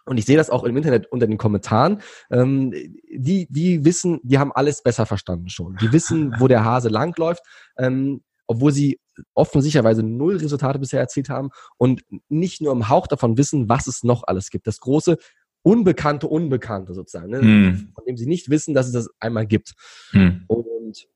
und 0.05 0.18
ich 0.18 0.26
sehe 0.26 0.38
das 0.38 0.49
auch 0.49 0.64
im 0.64 0.76
Internet 0.76 1.12
unter 1.12 1.28
den 1.28 1.38
Kommentaren. 1.38 2.01
Ähm, 2.32 2.72
die, 3.16 3.47
die 3.47 3.86
wissen, 3.86 4.20
die 4.24 4.39
haben 4.39 4.51
alles 4.51 4.82
besser 4.82 5.05
verstanden 5.05 5.49
schon. 5.49 5.78
Die 5.82 5.91
wissen, 5.91 6.34
wo 6.39 6.47
der 6.47 6.64
Hase 6.64 6.89
langläuft. 6.89 7.43
Ähm, 7.78 8.24
obwohl 8.47 8.72
sie 8.72 8.99
offensichtlicherweise 9.34 10.03
null 10.03 10.38
Resultate 10.38 10.80
bisher 10.80 10.99
erzielt 10.99 11.30
haben 11.30 11.49
und 11.78 12.01
nicht 12.30 12.61
nur 12.61 12.72
im 12.72 12.89
Hauch 12.89 13.07
davon 13.07 13.38
wissen, 13.38 13.70
was 13.70 13.88
es 13.88 14.03
noch 14.03 14.24
alles 14.26 14.49
gibt. 14.49 14.67
Das 14.67 14.80
große 14.80 15.17
unbekannte 15.61 16.28
Unbekannte 16.28 16.93
sozusagen, 16.93 17.30
ne? 17.30 17.41
hm. 17.41 17.91
von 17.93 18.05
dem 18.05 18.17
sie 18.17 18.28
nicht 18.28 18.49
wissen, 18.49 18.74
dass 18.74 18.88
es 18.88 18.93
das 18.93 19.09
einmal 19.20 19.45
gibt. 19.45 19.74
Hm. 20.11 20.45
Und 20.47 21.07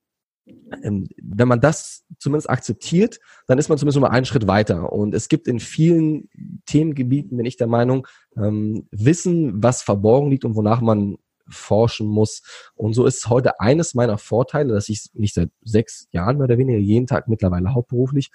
ähm, 0.84 1.08
wenn 1.22 1.48
man 1.48 1.62
das 1.62 2.04
zumindest 2.20 2.50
akzeptiert, 2.50 3.20
dann 3.48 3.58
ist 3.58 3.70
man 3.70 3.78
zumindest 3.78 4.02
mal 4.02 4.10
einen 4.10 4.26
Schritt 4.26 4.48
weiter. 4.48 4.92
Und 4.92 5.14
es 5.14 5.30
gibt 5.30 5.48
in 5.48 5.60
vielen 5.60 6.30
Themengebieten, 6.66 7.38
bin 7.38 7.46
ich 7.46 7.58
der 7.58 7.68
Meinung, 7.68 8.08
ähm, 8.36 8.88
Wissen, 8.92 9.64
was 9.64 9.82
verborgen 9.82 10.30
liegt 10.30 10.46
und 10.46 10.56
wonach 10.56 10.82
man 10.82 11.18
forschen 11.48 12.08
muss. 12.08 12.42
Und 12.76 12.94
so 12.94 13.06
ist 13.06 13.28
heute 13.30 13.60
eines 13.60 13.94
meiner 13.94 14.18
Vorteile, 14.18 14.74
dass 14.74 14.90
ich 14.90 15.10
mich 15.14 15.34
seit 15.34 15.50
sechs 15.62 16.08
Jahren 16.12 16.38
mehr 16.38 16.46
oder 16.46 16.58
weniger 16.58 16.80
jeden 16.80 17.08
Tag 17.08 17.28
mittlerweile 17.28 17.74
hauptberuflich 17.74 18.32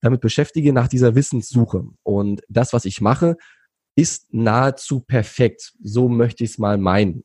damit 0.00 0.20
beschäftige 0.20 0.72
nach 0.72 0.88
dieser 0.88 1.14
Wissenssuche. 1.14 1.84
Und 2.02 2.42
das, 2.48 2.72
was 2.72 2.84
ich 2.84 3.00
mache, 3.00 3.36
ist 3.96 4.32
nahezu 4.32 5.00
perfekt. 5.00 5.74
So 5.82 6.08
möchte 6.08 6.44
ich 6.44 6.50
es 6.50 6.58
mal 6.58 6.78
meinen. 6.78 7.24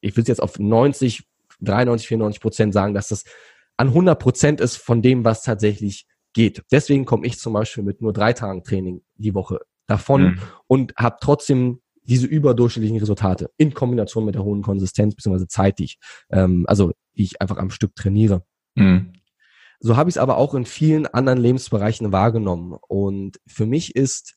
Ich 0.00 0.16
will 0.16 0.22
es 0.22 0.28
jetzt 0.28 0.42
auf 0.42 0.58
90, 0.58 1.24
93, 1.60 2.08
94 2.08 2.40
Prozent 2.40 2.74
sagen, 2.74 2.94
dass 2.94 3.08
das 3.08 3.24
an 3.76 3.88
100 3.88 4.18
Prozent 4.18 4.60
ist 4.60 4.76
von 4.76 5.02
dem, 5.02 5.24
was 5.24 5.42
tatsächlich 5.42 6.06
geht. 6.32 6.62
Deswegen 6.70 7.04
komme 7.04 7.26
ich 7.26 7.38
zum 7.38 7.52
Beispiel 7.52 7.82
mit 7.82 8.00
nur 8.00 8.12
drei 8.12 8.32
Tagen 8.32 8.62
Training 8.62 9.02
die 9.16 9.34
Woche 9.34 9.60
davon 9.86 10.22
mhm. 10.22 10.40
und 10.66 10.94
habe 10.96 11.16
trotzdem 11.20 11.80
diese 12.04 12.26
überdurchschnittlichen 12.26 12.98
Resultate 12.98 13.50
in 13.56 13.74
Kombination 13.74 14.24
mit 14.24 14.34
der 14.34 14.44
hohen 14.44 14.62
Konsistenz 14.62 15.14
bzw. 15.14 15.46
Zeit, 15.46 15.78
die 15.78 15.84
ich, 15.84 15.98
ähm, 16.30 16.64
also 16.68 16.92
die 17.16 17.24
ich 17.24 17.40
einfach 17.40 17.58
am 17.58 17.70
Stück 17.70 17.94
trainiere. 17.94 18.44
Mhm. 18.74 19.12
So 19.80 19.96
habe 19.96 20.08
ich 20.08 20.16
es 20.16 20.18
aber 20.18 20.38
auch 20.38 20.54
in 20.54 20.64
vielen 20.64 21.06
anderen 21.06 21.38
Lebensbereichen 21.38 22.12
wahrgenommen. 22.12 22.76
Und 22.88 23.38
für 23.46 23.66
mich 23.66 23.96
ist 23.96 24.36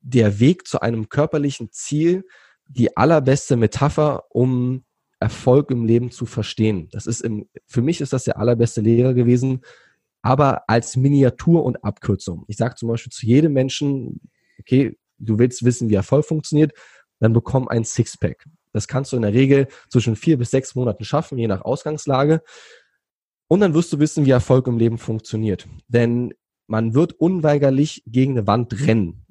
der 0.00 0.38
Weg 0.40 0.66
zu 0.66 0.80
einem 0.80 1.08
körperlichen 1.08 1.70
Ziel 1.72 2.24
die 2.68 2.96
allerbeste 2.96 3.56
Metapher, 3.56 4.24
um 4.30 4.84
Erfolg 5.18 5.70
im 5.70 5.84
Leben 5.84 6.10
zu 6.10 6.26
verstehen. 6.26 6.88
Das 6.92 7.06
ist 7.06 7.20
im, 7.22 7.48
für 7.66 7.82
mich 7.82 8.00
ist 8.00 8.12
das 8.12 8.24
der 8.24 8.38
allerbeste 8.38 8.80
Lehrer 8.80 9.14
gewesen, 9.14 9.62
aber 10.22 10.68
als 10.68 10.96
Miniatur 10.96 11.64
und 11.64 11.84
Abkürzung. 11.84 12.44
Ich 12.48 12.56
sage 12.56 12.74
zum 12.74 12.88
Beispiel 12.88 13.12
zu 13.12 13.26
jedem 13.26 13.52
Menschen, 13.52 14.20
okay, 14.58 14.96
du 15.18 15.38
willst 15.38 15.64
wissen, 15.64 15.88
wie 15.88 15.94
Erfolg 15.94 16.26
funktioniert, 16.26 16.72
dann 17.20 17.32
bekomm 17.32 17.68
ein 17.68 17.84
Sixpack. 17.84 18.44
Das 18.72 18.88
kannst 18.88 19.12
du 19.12 19.16
in 19.16 19.22
der 19.22 19.32
Regel 19.32 19.68
zwischen 19.88 20.16
vier 20.16 20.36
bis 20.36 20.50
sechs 20.50 20.74
Monaten 20.74 21.04
schaffen, 21.04 21.38
je 21.38 21.46
nach 21.46 21.62
Ausgangslage. 21.62 22.42
Und 23.48 23.60
dann 23.60 23.74
wirst 23.74 23.92
du 23.92 23.98
wissen, 23.98 24.26
wie 24.26 24.30
Erfolg 24.30 24.66
im 24.66 24.78
Leben 24.78 24.98
funktioniert. 24.98 25.66
Denn 25.88 26.34
man 26.66 26.94
wird 26.94 27.14
unweigerlich 27.14 28.02
gegen 28.06 28.32
eine 28.32 28.46
Wand 28.46 28.86
rennen. 28.86 29.24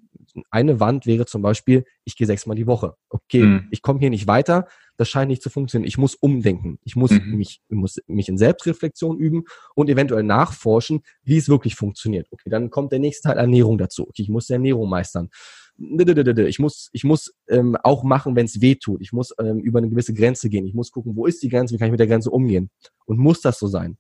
Eine 0.50 0.80
Wand 0.80 1.06
wäre 1.06 1.26
zum 1.26 1.42
Beispiel, 1.42 1.86
ich 2.04 2.18
gehe 2.18 2.28
sechsmal 2.28 2.56
die 2.56 2.68
Woche. 2.68 2.96
Okay, 3.10 3.44
mhm. 3.44 3.68
ich 3.72 3.82
komme 3.82 4.00
hier 4.00 4.10
nicht 4.10 4.28
weiter, 4.28 4.68
das 4.98 5.10
scheint 5.10 5.30
nicht 5.30 5.42
zu 5.42 5.50
funktionieren. 5.50 5.88
Ich 5.88 5.98
muss 5.98 6.16
umdenken. 6.16 6.80
Ich 6.84 6.96
muss, 6.96 7.12
mhm. 7.12 7.38
mich, 7.38 7.62
ich 7.70 7.76
muss 7.76 7.98
mich 8.08 8.28
in 8.28 8.38
Selbstreflexion 8.38 9.18
üben 9.18 9.44
und 9.76 9.90
eventuell 9.90 10.24
nachforschen, 10.24 11.04
wie 11.24 11.38
es 11.38 11.48
wirklich 11.48 11.76
funktioniert. 11.76 12.28
Okay, 12.32 12.50
dann 12.50 12.70
kommt 12.70 12.92
der 12.92 13.00
nächste 13.00 13.30
Teil 13.30 13.38
Ernährung 13.38 13.78
dazu. 13.78 14.08
Okay, 14.10 14.24
ich 14.24 14.30
muss 14.30 14.48
die 14.48 14.54
Ernährung 14.54 14.90
meistern 14.90 15.30
ich 15.78 16.60
muss, 16.60 16.90
ich 16.94 17.04
muss 17.04 17.34
ähm, 17.50 17.76
auch 17.84 18.04
machen, 18.04 18.36
wenn 18.36 18.46
es 18.46 18.62
weh 18.62 18.76
tut. 18.76 19.02
Ich 19.02 19.12
muss 19.12 19.34
ähm, 19.40 19.60
über 19.60 19.80
eine 19.80 19.90
gewisse 19.90 20.14
Grenze 20.14 20.50
gehen. 20.50 20.66
Ich 20.66 20.74
muss 20.74 20.92
gucken, 20.92 21.16
wo 21.16 21.26
ist 21.26 21.44
die 21.44 21.50
Grenze, 21.50 21.74
wie 21.74 21.78
kann 21.78 21.88
ich 21.88 21.92
mit 21.92 22.00
der 22.00 22.08
Grenze 22.08 22.32
umgehen. 22.32 22.70
Und 23.06 23.18
muss 23.18 23.42
das 23.42 23.60
so 23.60 23.68
sein? 23.68 23.98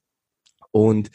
Und 0.71 1.11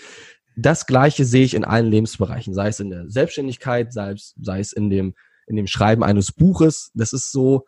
das 0.56 0.86
Gleiche 0.86 1.24
sehe 1.24 1.44
ich 1.44 1.54
in 1.54 1.64
allen 1.64 1.86
Lebensbereichen, 1.86 2.52
sei 2.54 2.68
es 2.68 2.80
in 2.80 2.90
der 2.90 3.08
Selbstständigkeit, 3.08 3.92
sei 3.92 4.12
es, 4.12 4.34
sei 4.40 4.60
es 4.60 4.72
in 4.72 4.90
dem, 4.90 5.14
in 5.46 5.56
dem 5.56 5.66
Schreiben 5.66 6.02
eines 6.02 6.32
Buches. 6.32 6.90
Das 6.94 7.12
ist 7.12 7.32
so, 7.32 7.64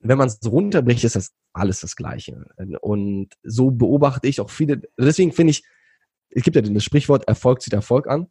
wenn 0.00 0.18
man 0.18 0.28
es 0.28 0.38
runterbricht, 0.44 1.04
ist 1.04 1.16
das 1.16 1.32
alles 1.52 1.80
das 1.80 1.96
Gleiche. 1.96 2.44
Und 2.82 3.28
so 3.42 3.70
beobachte 3.70 4.28
ich 4.28 4.40
auch 4.40 4.50
viele, 4.50 4.82
deswegen 4.98 5.32
finde 5.32 5.52
ich, 5.52 5.64
es 6.30 6.42
gibt 6.42 6.56
ja 6.56 6.62
das 6.62 6.84
Sprichwort, 6.84 7.26
Erfolg 7.28 7.62
zieht 7.62 7.72
Erfolg 7.72 8.08
an 8.08 8.28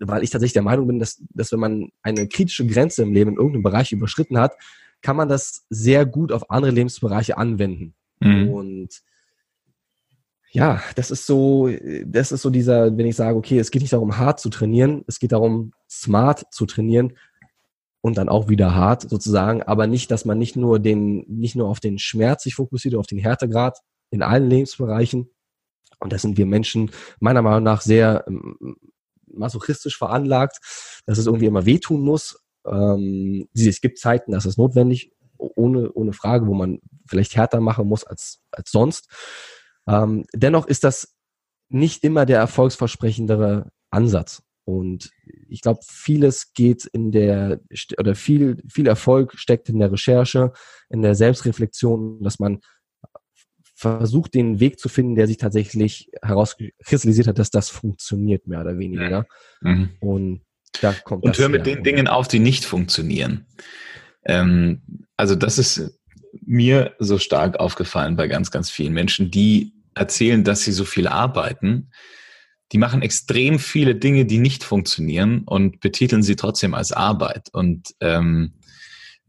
weil 0.00 0.22
ich 0.22 0.30
tatsächlich 0.30 0.54
der 0.54 0.62
Meinung 0.62 0.86
bin, 0.86 0.98
dass, 0.98 1.22
dass 1.30 1.52
wenn 1.52 1.60
man 1.60 1.88
eine 2.02 2.26
kritische 2.26 2.66
Grenze 2.66 3.02
im 3.02 3.12
Leben 3.12 3.32
in 3.32 3.36
irgendeinem 3.36 3.62
Bereich 3.62 3.92
überschritten 3.92 4.38
hat, 4.38 4.54
kann 5.02 5.16
man 5.16 5.28
das 5.28 5.64
sehr 5.70 6.06
gut 6.06 6.32
auf 6.32 6.50
andere 6.50 6.72
Lebensbereiche 6.72 7.38
anwenden. 7.38 7.94
Mhm. 8.20 8.48
Und 8.48 9.02
ja, 10.52 10.82
das 10.96 11.10
ist 11.10 11.26
so, 11.26 11.70
das 12.04 12.32
ist 12.32 12.42
so 12.42 12.50
dieser, 12.50 12.96
wenn 12.96 13.06
ich 13.06 13.16
sage, 13.16 13.36
okay, 13.36 13.58
es 13.58 13.70
geht 13.70 13.82
nicht 13.82 13.92
darum, 13.92 14.18
hart 14.18 14.40
zu 14.40 14.50
trainieren, 14.50 15.04
es 15.06 15.20
geht 15.20 15.32
darum, 15.32 15.72
smart 15.88 16.44
zu 16.50 16.66
trainieren 16.66 17.16
und 18.00 18.18
dann 18.18 18.28
auch 18.28 18.48
wieder 18.48 18.74
hart 18.74 19.08
sozusagen, 19.08 19.62
aber 19.62 19.86
nicht, 19.86 20.10
dass 20.10 20.24
man 20.24 20.38
nicht 20.38 20.56
nur 20.56 20.80
den, 20.80 21.24
nicht 21.28 21.54
nur 21.54 21.68
auf 21.68 21.80
den 21.80 21.98
Schmerz 21.98 22.42
sich 22.42 22.56
fokussiert, 22.56 22.94
auf 22.94 23.06
den 23.06 23.18
Härtegrad 23.18 23.78
in 24.10 24.22
allen 24.22 24.48
Lebensbereichen. 24.48 25.30
Und 26.00 26.12
das 26.12 26.22
sind 26.22 26.36
wir 26.36 26.46
Menschen 26.46 26.90
meiner 27.20 27.42
Meinung 27.42 27.62
nach 27.62 27.82
sehr 27.82 28.24
masochistisch 29.34 29.96
veranlagt, 29.96 30.58
dass 31.06 31.18
es 31.18 31.26
irgendwie 31.26 31.46
immer 31.46 31.66
wehtun 31.66 32.00
muss. 32.02 32.38
Ähm, 32.66 33.48
es 33.54 33.80
gibt 33.80 33.98
Zeiten, 33.98 34.32
dass 34.32 34.44
es 34.44 34.56
notwendig, 34.56 35.12
ohne, 35.38 35.90
ohne 35.92 36.12
Frage, 36.12 36.46
wo 36.46 36.54
man 36.54 36.80
vielleicht 37.06 37.36
härter 37.36 37.60
machen 37.60 37.88
muss 37.88 38.04
als, 38.04 38.42
als 38.50 38.70
sonst. 38.70 39.08
Ähm, 39.88 40.24
dennoch 40.34 40.66
ist 40.66 40.84
das 40.84 41.16
nicht 41.68 42.04
immer 42.04 42.26
der 42.26 42.38
erfolgsversprechendere 42.38 43.70
Ansatz. 43.90 44.42
Und 44.64 45.10
ich 45.48 45.62
glaube, 45.62 45.80
vieles 45.82 46.52
geht 46.52 46.84
in 46.84 47.10
der, 47.10 47.60
oder 47.98 48.14
viel, 48.14 48.62
viel 48.68 48.86
Erfolg 48.86 49.36
steckt 49.36 49.68
in 49.68 49.78
der 49.78 49.90
Recherche, 49.90 50.52
in 50.90 51.02
der 51.02 51.14
Selbstreflexion, 51.14 52.22
dass 52.22 52.38
man 52.38 52.60
versucht, 53.80 54.34
den 54.34 54.60
Weg 54.60 54.78
zu 54.78 54.90
finden, 54.90 55.14
der 55.14 55.26
sich 55.26 55.38
tatsächlich 55.38 56.10
herauskristallisiert 56.20 57.26
hat, 57.26 57.38
dass 57.38 57.50
das 57.50 57.70
funktioniert, 57.70 58.46
mehr 58.46 58.60
oder 58.60 58.76
weniger. 58.76 59.26
Mhm. 59.62 59.88
Und 60.00 60.42
Da 60.82 60.92
kommt 60.92 61.24
Und 61.24 61.38
hör 61.38 61.48
mit 61.48 61.64
den 61.64 61.82
Dingen 61.82 62.06
auf, 62.06 62.28
die 62.28 62.40
nicht 62.40 62.66
funktionieren. 62.66 63.46
Ähm, 64.26 64.82
also 65.16 65.34
das 65.34 65.56
ist 65.56 65.98
mir 66.42 66.94
so 66.98 67.18
stark 67.18 67.58
aufgefallen 67.58 68.16
bei 68.16 68.28
ganz, 68.28 68.50
ganz 68.50 68.68
vielen 68.68 68.92
Menschen, 68.92 69.30
die 69.30 69.72
erzählen, 69.94 70.44
dass 70.44 70.62
sie 70.62 70.72
so 70.72 70.84
viel 70.84 71.08
arbeiten. 71.08 71.90
Die 72.72 72.78
machen 72.78 73.00
extrem 73.00 73.58
viele 73.58 73.94
Dinge, 73.94 74.26
die 74.26 74.38
nicht 74.38 74.62
funktionieren 74.62 75.42
und 75.46 75.80
betiteln 75.80 76.22
sie 76.22 76.36
trotzdem 76.36 76.74
als 76.74 76.92
Arbeit. 76.92 77.48
Und 77.52 77.94
ähm, 78.00 78.52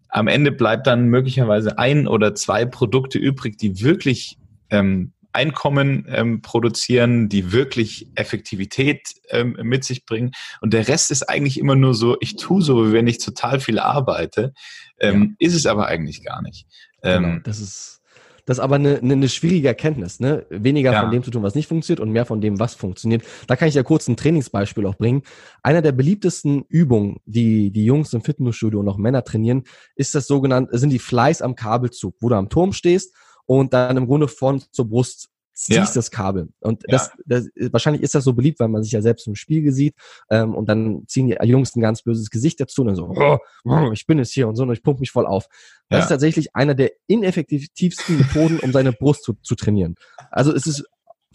am 0.09 0.27
Ende 0.27 0.51
bleibt 0.51 0.87
dann 0.87 1.07
möglicherweise 1.07 1.79
ein 1.79 2.05
oder 2.05 2.35
zwei 2.35 2.65
Produkte 2.65 3.17
übrig, 3.17 3.57
die 3.57 3.81
wirklich 3.81 4.37
ähm, 4.71 5.13
Einkommen 5.33 6.05
ähm, 6.09 6.41
produzieren, 6.41 7.29
die 7.29 7.53
wirklich 7.53 8.09
Effektivität 8.15 9.01
ähm, 9.29 9.55
mit 9.61 9.85
sich 9.85 10.05
bringen. 10.05 10.31
Und 10.59 10.73
der 10.73 10.89
Rest 10.89 11.09
ist 11.09 11.23
eigentlich 11.29 11.57
immer 11.57 11.77
nur 11.77 11.93
so, 11.93 12.17
ich 12.19 12.35
tue 12.35 12.61
so, 12.61 12.85
wie 12.85 12.91
wenn 12.91 13.07
ich 13.07 13.19
total 13.19 13.61
viel 13.61 13.79
arbeite. 13.79 14.53
Ähm, 14.99 15.37
ja. 15.39 15.47
Ist 15.47 15.55
es 15.55 15.65
aber 15.65 15.87
eigentlich 15.87 16.25
gar 16.25 16.41
nicht. 16.41 16.67
Genau, 17.01 17.29
ähm, 17.29 17.41
das 17.45 17.59
ist 17.59 18.01
das 18.45 18.57
ist 18.57 18.63
aber 18.63 18.75
eine, 18.75 18.97
eine, 18.97 19.13
eine 19.13 19.29
schwierige 19.29 19.67
Erkenntnis, 19.67 20.19
ne? 20.19 20.45
Weniger 20.49 20.91
ja. 20.91 21.01
von 21.01 21.11
dem 21.11 21.23
zu 21.23 21.31
tun, 21.31 21.43
was 21.43 21.55
nicht 21.55 21.67
funktioniert 21.67 21.99
und 21.99 22.11
mehr 22.11 22.25
von 22.25 22.41
dem, 22.41 22.59
was 22.59 22.73
funktioniert. 22.73 23.23
Da 23.47 23.55
kann 23.55 23.67
ich 23.67 23.75
ja 23.75 23.83
kurz 23.83 24.07
ein 24.07 24.17
Trainingsbeispiel 24.17 24.85
auch 24.87 24.95
bringen. 24.95 25.21
Einer 25.63 25.81
der 25.81 25.91
beliebtesten 25.91 26.65
Übungen, 26.67 27.17
die 27.25 27.71
die 27.71 27.85
Jungs 27.85 28.13
im 28.13 28.21
Fitnessstudio 28.21 28.79
und 28.79 28.89
auch 28.89 28.97
Männer 28.97 29.23
trainieren, 29.23 29.63
ist 29.95 30.15
das 30.15 30.27
sogenannte, 30.27 30.77
sind 30.77 30.89
die 30.89 30.99
Fleiß 30.99 31.41
am 31.41 31.55
Kabelzug, 31.55 32.15
wo 32.19 32.29
du 32.29 32.35
am 32.35 32.49
Turm 32.49 32.73
stehst 32.73 33.15
und 33.59 33.73
dann 33.73 33.97
im 33.97 34.07
Grunde 34.07 34.29
von 34.29 34.63
zur 34.71 34.87
Brust 34.87 35.27
ziehst 35.53 35.77
ja. 35.77 35.91
das 35.93 36.09
Kabel. 36.09 36.47
Und 36.61 36.83
das, 36.87 37.11
das, 37.25 37.49
wahrscheinlich 37.71 38.01
ist 38.01 38.15
das 38.15 38.23
so 38.23 38.33
beliebt, 38.33 38.61
weil 38.61 38.69
man 38.69 38.81
sich 38.81 38.93
ja 38.93 39.01
selbst 39.01 39.27
im 39.27 39.35
Spiegel 39.35 39.73
sieht. 39.73 39.93
Ähm, 40.29 40.55
und 40.55 40.69
dann 40.69 41.03
ziehen 41.07 41.27
die 41.27 41.37
Jungs 41.45 41.75
ein 41.75 41.81
ganz 41.81 42.01
böses 42.01 42.29
Gesicht 42.29 42.61
dazu 42.61 42.81
und 42.81 42.87
dann 42.87 42.95
so, 42.95 43.11
oh, 43.13 43.37
oh, 43.65 43.91
ich 43.91 44.07
bin 44.07 44.19
es 44.19 44.31
hier 44.31 44.47
und 44.47 44.55
so, 44.55 44.63
und 44.63 44.71
ich 44.71 44.81
pumpe 44.81 45.01
mich 45.01 45.11
voll 45.11 45.25
auf. 45.25 45.47
Das 45.89 45.97
ja. 45.97 46.03
ist 46.03 46.09
tatsächlich 46.09 46.55
einer 46.55 46.73
der 46.73 46.91
ineffektivsten 47.07 48.17
Methoden, 48.17 48.59
um 48.59 48.71
seine 48.71 48.93
Brust 48.93 49.23
zu, 49.23 49.33
zu 49.43 49.55
trainieren. 49.55 49.95
Also 50.31 50.53
es 50.53 50.65
ist 50.65 50.85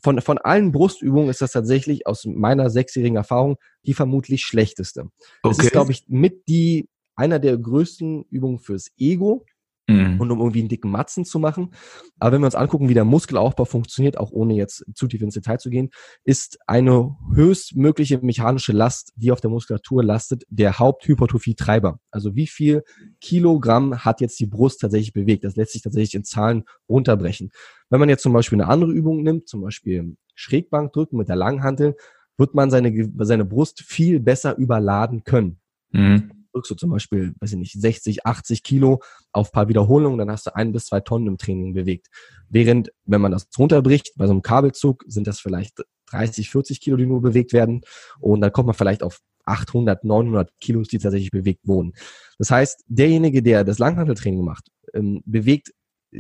von, 0.03 0.21
von 0.23 0.39
allen 0.39 0.73
Brustübungen 0.73 1.29
ist 1.29 1.43
das 1.43 1.53
tatsächlich 1.53 2.07
aus 2.07 2.25
meiner 2.25 2.71
sechsjährigen 2.71 3.17
Erfahrung 3.17 3.57
die 3.85 3.95
vermutlich 3.95 4.43
schlechteste. 4.43 5.03
Okay. 5.03 5.11
Das 5.43 5.59
ist, 5.59 5.73
glaube 5.73 5.93
ich, 5.93 6.05
mit 6.09 6.49
die 6.49 6.89
einer 7.15 7.39
der 7.39 7.59
größten 7.59 8.25
Übungen 8.31 8.59
fürs 8.59 8.91
Ego, 8.99 9.45
Mhm. 9.89 10.21
Und 10.21 10.31
um 10.33 10.41
irgendwie 10.41 10.61
einen 10.61 10.69
dicken 10.69 10.91
Matzen 10.91 11.25
zu 11.25 11.39
machen. 11.39 11.71
Aber 12.19 12.33
wenn 12.33 12.41
wir 12.41 12.47
uns 12.47 12.57
angucken, 12.57 12.89
wie 12.89 12.95
der 12.95 13.05
Muskelaufbau 13.05 13.65
funktioniert, 13.65 14.19
auch 14.19 14.33
ohne 14.33 14.55
jetzt 14.55 14.85
zu 14.95 15.07
tief 15.07 15.23
ins 15.23 15.35
Detail 15.35 15.59
zu 15.59 15.71
gehen, 15.71 15.91
ist 16.25 16.59
eine 16.67 17.17
höchstmögliche 17.33 18.19
mechanische 18.19 18.73
Last, 18.73 19.13
die 19.15 19.31
auf 19.31 19.41
der 19.41 19.51
Muskulatur 19.51 20.03
lastet, 20.03 20.43
der 20.49 20.79
Haupthypertrophietreiber. 20.79 22.01
Also 22.11 22.35
wie 22.35 22.49
viel 22.49 22.83
Kilogramm 23.21 24.05
hat 24.05 24.21
jetzt 24.21 24.41
die 24.41 24.47
Brust 24.47 24.81
tatsächlich 24.81 25.13
bewegt? 25.13 25.45
Das 25.45 25.55
lässt 25.55 25.73
sich 25.73 25.83
tatsächlich 25.83 26.15
in 26.15 26.25
Zahlen 26.25 26.65
runterbrechen. 26.89 27.51
Wenn 27.89 28.01
man 28.01 28.09
jetzt 28.09 28.23
zum 28.23 28.33
Beispiel 28.33 28.61
eine 28.61 28.71
andere 28.71 28.91
Übung 28.91 29.23
nimmt, 29.23 29.49
zum 29.49 29.61
Beispiel 29.61 30.17
Schrägbank 30.35 30.93
drücken 30.93 31.17
mit 31.17 31.29
der 31.29 31.37
Langhantel, 31.37 31.95
wird 32.37 32.55
man 32.55 32.71
seine, 32.71 32.93
seine 33.19 33.45
Brust 33.45 33.83
viel 33.83 34.19
besser 34.19 34.57
überladen 34.57 35.23
können. 35.23 35.61
Mhm 35.93 36.36
drückst 36.57 36.71
du 36.71 36.75
zum 36.75 36.91
Beispiel, 36.91 37.35
weiß 37.41 37.53
ich 37.53 37.59
nicht, 37.59 37.73
60, 37.79 38.25
80 38.25 38.63
Kilo 38.63 39.03
auf 39.33 39.53
paar 39.53 39.69
Wiederholungen, 39.69 40.19
dann 40.19 40.31
hast 40.31 40.47
du 40.47 40.57
ein 40.57 40.73
bis 40.73 40.87
zwei 40.87 41.01
Tonnen 41.01 41.27
im 41.27 41.39
Training 41.39 41.75
bewegt. 41.75 42.09
Während, 42.49 42.91
wenn 43.05 43.21
man 43.21 43.33
das 43.33 43.47
runterbricht, 43.59 44.13
bei 44.17 44.27
so 44.27 44.33
einem 44.33 44.43
Kabelzug 44.43 45.05
sind 45.07 45.27
das 45.27 45.39
vielleicht 45.39 45.83
30, 46.11 46.51
40 46.51 46.81
Kilo, 46.81 46.97
die 46.97 47.07
nur 47.07 47.21
bewegt 47.21 47.53
werden. 47.53 47.83
Und 48.21 48.41
dann 48.41 48.53
kommt 48.53 48.67
man 48.67 48.75
vielleicht 48.75 49.03
auf 49.03 49.21
800, 49.45 50.03
900 50.03 50.51
Kilos, 50.61 50.89
die 50.89 50.99
tatsächlich 50.99 51.31
bewegt 51.31 51.67
wurden. 51.67 51.93
Das 52.39 52.51
heißt, 52.51 52.85
derjenige, 52.87 53.43
der 53.43 53.63
das 53.63 53.79
Langhanteltraining 53.79 54.43
macht, 54.43 54.71
ähm, 54.95 55.23
bewegt 55.27 55.73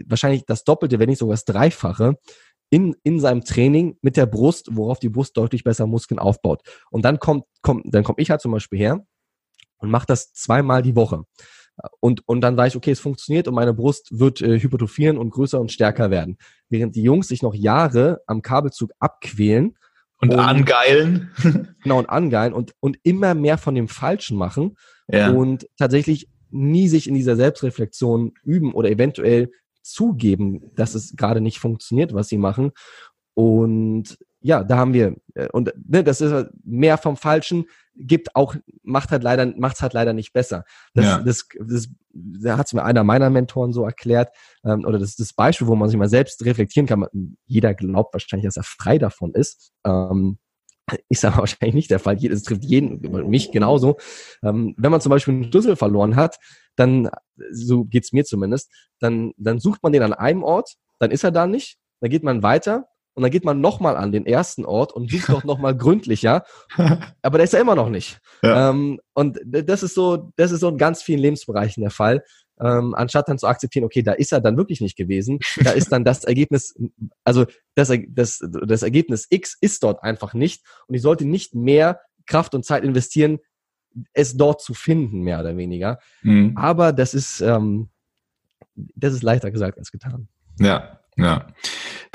wahrscheinlich 0.06 0.44
das 0.44 0.64
Doppelte, 0.64 0.98
wenn 0.98 1.08
nicht 1.08 1.18
sogar 1.18 1.34
das 1.34 1.44
Dreifache 1.44 2.16
in, 2.70 2.94
in 3.04 3.20
seinem 3.20 3.42
Training 3.42 3.96
mit 4.02 4.16
der 4.16 4.26
Brust, 4.26 4.68
worauf 4.72 4.98
die 4.98 5.08
Brust 5.08 5.36
deutlich 5.36 5.64
besser 5.64 5.86
Muskeln 5.86 6.18
aufbaut. 6.18 6.62
Und 6.90 7.04
dann 7.04 7.18
kommt, 7.18 7.44
kommt, 7.62 7.86
dann 7.86 8.04
komme 8.04 8.16
ich 8.18 8.30
halt 8.30 8.40
zum 8.40 8.52
Beispiel 8.52 8.78
her 8.78 9.06
und 9.78 9.90
mache 9.90 10.06
das 10.06 10.32
zweimal 10.32 10.82
die 10.82 10.96
Woche. 10.96 11.24
Und, 12.00 12.26
und 12.26 12.40
dann 12.40 12.56
weiß 12.56 12.72
ich, 12.72 12.76
okay, 12.76 12.92
es 12.92 13.00
funktioniert 13.00 13.48
und 13.48 13.54
meine 13.54 13.74
Brust 13.74 14.18
wird 14.18 14.40
äh, 14.40 14.58
hypertrophieren 14.58 15.18
und 15.18 15.30
größer 15.30 15.60
und 15.60 15.72
stärker 15.72 16.10
werden. 16.10 16.38
Während 16.70 16.96
die 16.96 17.02
Jungs 17.02 17.28
sich 17.28 17.42
noch 17.42 17.54
Jahre 17.54 18.22
am 18.26 18.42
Kabelzug 18.42 18.92
abquälen. 18.98 19.76
Und, 20.18 20.32
und 20.32 20.38
angeilen. 20.38 21.30
genau, 21.82 21.98
und 21.98 22.08
angeilen 22.08 22.54
und, 22.54 22.72
und 22.80 22.98
immer 23.02 23.34
mehr 23.34 23.58
von 23.58 23.74
dem 23.74 23.88
Falschen 23.88 24.38
machen. 24.38 24.76
Ja. 25.08 25.30
Und 25.30 25.68
tatsächlich 25.76 26.28
nie 26.50 26.88
sich 26.88 27.08
in 27.08 27.14
dieser 27.14 27.36
Selbstreflexion 27.36 28.32
üben 28.42 28.72
oder 28.72 28.90
eventuell 28.90 29.50
zugeben, 29.82 30.72
dass 30.74 30.94
es 30.94 31.14
gerade 31.14 31.42
nicht 31.42 31.58
funktioniert, 31.58 32.14
was 32.14 32.28
sie 32.28 32.38
machen. 32.38 32.72
Und 33.34 34.18
ja, 34.40 34.64
da 34.64 34.78
haben 34.78 34.94
wir, 34.94 35.16
äh, 35.34 35.48
und 35.52 35.74
ne, 35.86 36.02
das 36.02 36.20
ist 36.20 36.48
mehr 36.64 36.96
vom 36.96 37.16
Falschen, 37.16 37.66
gibt 37.98 38.34
auch, 38.36 38.54
macht 38.82 39.10
halt 39.10 39.22
leider, 39.22 39.46
macht's 39.56 39.82
halt 39.82 39.92
leider 39.92 40.12
nicht 40.12 40.32
besser. 40.32 40.64
Das, 40.94 41.04
ja. 41.04 41.18
das, 41.20 41.48
das, 41.58 41.88
da 42.12 42.58
hat's 42.58 42.72
mir 42.72 42.84
einer 42.84 43.04
meiner 43.04 43.30
Mentoren 43.30 43.72
so 43.72 43.84
erklärt, 43.84 44.30
ähm, 44.64 44.84
oder 44.84 44.98
das 44.98 45.10
ist 45.10 45.20
das 45.20 45.32
Beispiel, 45.32 45.66
wo 45.66 45.74
man 45.74 45.88
sich 45.88 45.98
mal 45.98 46.08
selbst 46.08 46.44
reflektieren 46.44 46.86
kann. 46.86 47.06
Jeder 47.46 47.74
glaubt 47.74 48.14
wahrscheinlich, 48.14 48.46
dass 48.46 48.56
er 48.56 48.64
frei 48.64 48.98
davon 48.98 49.32
ist. 49.34 49.72
Ähm, 49.84 50.38
ist 51.08 51.24
aber 51.24 51.38
wahrscheinlich 51.38 51.74
nicht 51.74 51.90
der 51.90 51.98
Fall. 51.98 52.16
Es 52.24 52.42
trifft 52.42 52.64
jeden, 52.64 53.00
mich 53.28 53.50
genauso. 53.50 53.96
Ähm, 54.42 54.74
wenn 54.76 54.90
man 54.90 55.00
zum 55.00 55.10
Beispiel 55.10 55.34
einen 55.34 55.50
Schlüssel 55.50 55.76
verloren 55.76 56.16
hat, 56.16 56.38
dann, 56.76 57.10
so 57.50 57.84
geht's 57.84 58.12
mir 58.12 58.24
zumindest, 58.24 58.70
dann, 59.00 59.32
dann 59.36 59.58
sucht 59.58 59.82
man 59.82 59.92
den 59.92 60.02
an 60.02 60.12
einem 60.12 60.42
Ort, 60.42 60.74
dann 60.98 61.10
ist 61.10 61.24
er 61.24 61.30
da 61.30 61.46
nicht, 61.46 61.78
dann 62.00 62.10
geht 62.10 62.22
man 62.22 62.42
weiter 62.42 62.88
und 63.16 63.22
dann 63.22 63.30
geht 63.30 63.46
man 63.46 63.62
nochmal 63.62 63.96
an 63.96 64.12
den 64.12 64.26
ersten 64.26 64.66
Ort 64.66 64.92
und 64.92 65.10
sucht 65.10 65.30
doch 65.30 65.44
nochmal 65.44 65.74
gründlicher. 65.74 66.44
Aber 67.22 67.38
der 67.38 67.44
ist 67.44 67.54
ja 67.54 67.60
immer 67.60 67.74
noch 67.74 67.88
nicht. 67.88 68.20
Ja. 68.42 68.70
Ähm, 68.70 69.00
und 69.14 69.40
das 69.42 69.82
ist 69.82 69.94
so, 69.94 70.30
das 70.36 70.52
ist 70.52 70.60
so 70.60 70.68
in 70.68 70.76
ganz 70.76 71.02
vielen 71.02 71.20
Lebensbereichen 71.20 71.80
der 71.80 71.90
Fall. 71.90 72.22
Ähm, 72.60 72.94
anstatt 72.94 73.28
dann 73.28 73.38
zu 73.38 73.46
akzeptieren, 73.46 73.86
okay, 73.86 74.02
da 74.02 74.12
ist 74.12 74.32
er 74.32 74.42
dann 74.42 74.58
wirklich 74.58 74.82
nicht 74.82 74.96
gewesen, 74.96 75.38
da 75.62 75.70
ist 75.70 75.92
dann 75.92 76.04
das 76.04 76.24
Ergebnis, 76.24 76.74
also 77.24 77.46
das, 77.74 77.90
das, 78.08 78.42
das 78.66 78.82
Ergebnis 78.82 79.26
X 79.30 79.56
ist 79.60 79.82
dort 79.82 80.02
einfach 80.02 80.34
nicht 80.34 80.62
und 80.86 80.94
ich 80.94 81.02
sollte 81.02 81.26
nicht 81.26 81.54
mehr 81.54 82.00
Kraft 82.26 82.54
und 82.54 82.64
Zeit 82.64 82.84
investieren, 82.84 83.38
es 84.12 84.36
dort 84.36 84.60
zu 84.60 84.74
finden, 84.74 85.20
mehr 85.20 85.40
oder 85.40 85.56
weniger. 85.56 85.98
Mhm. 86.22 86.52
Aber 86.56 86.92
das 86.92 87.14
ist, 87.14 87.40
ähm, 87.40 87.88
das 88.74 89.14
ist 89.14 89.22
leichter 89.22 89.50
gesagt 89.50 89.78
als 89.78 89.90
getan. 89.90 90.28
Ja, 90.58 91.00
ja, 91.16 91.46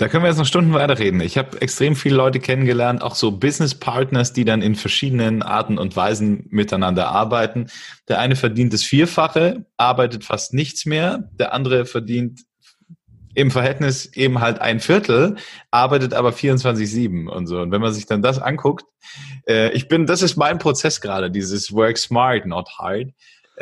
da 0.01 0.07
können 0.07 0.23
wir 0.23 0.29
jetzt 0.29 0.39
noch 0.39 0.47
Stunden 0.47 0.73
weiterreden. 0.73 1.21
Ich 1.21 1.37
habe 1.37 1.61
extrem 1.61 1.95
viele 1.95 2.15
Leute 2.15 2.39
kennengelernt, 2.39 3.03
auch 3.03 3.13
so 3.13 3.31
Business 3.31 3.75
Partners, 3.75 4.33
die 4.33 4.45
dann 4.45 4.63
in 4.63 4.73
verschiedenen 4.73 5.43
Arten 5.43 5.77
und 5.77 5.95
Weisen 5.95 6.47
miteinander 6.49 7.09
arbeiten. 7.09 7.67
Der 8.07 8.17
eine 8.17 8.35
verdient 8.35 8.73
das 8.73 8.81
Vierfache, 8.81 9.67
arbeitet 9.77 10.23
fast 10.23 10.55
nichts 10.55 10.87
mehr. 10.87 11.29
Der 11.33 11.53
andere 11.53 11.85
verdient 11.85 12.41
im 13.35 13.51
Verhältnis 13.51 14.07
eben 14.15 14.41
halt 14.41 14.59
ein 14.59 14.79
Viertel, 14.79 15.35
arbeitet 15.69 16.15
aber 16.15 16.31
24-7 16.31 17.27
und 17.27 17.45
so. 17.45 17.61
Und 17.61 17.71
wenn 17.71 17.81
man 17.81 17.93
sich 17.93 18.07
dann 18.07 18.23
das 18.23 18.39
anguckt, 18.39 18.85
äh, 19.47 19.69
ich 19.73 19.87
bin, 19.87 20.07
das 20.07 20.23
ist 20.23 20.35
mein 20.35 20.57
Prozess 20.57 20.99
gerade, 20.99 21.29
dieses 21.29 21.73
Work 21.73 21.99
Smart, 21.99 22.47
not 22.47 22.67
hard 22.79 23.13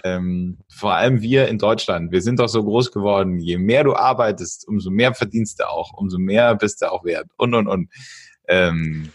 ähm, 0.03 0.59
vor 0.69 0.93
allem 0.93 1.21
wir 1.21 1.47
in 1.47 1.57
Deutschland, 1.57 2.11
wir 2.11 2.21
sind 2.21 2.39
doch 2.39 2.47
so 2.47 2.63
groß 2.63 2.91
geworden, 2.91 3.39
je 3.39 3.57
mehr 3.57 3.83
du 3.83 3.95
arbeitest, 3.95 4.67
umso 4.67 4.89
mehr 4.91 5.13
verdienst 5.13 5.59
du 5.59 5.69
auch, 5.69 5.93
umso 5.93 6.17
mehr 6.17 6.55
bist 6.55 6.81
du 6.81 6.91
auch 6.91 7.03
wert 7.05 7.27
und, 7.37 7.53
und, 7.53 7.67
und. 7.67 7.89
Ähm, 8.47 9.09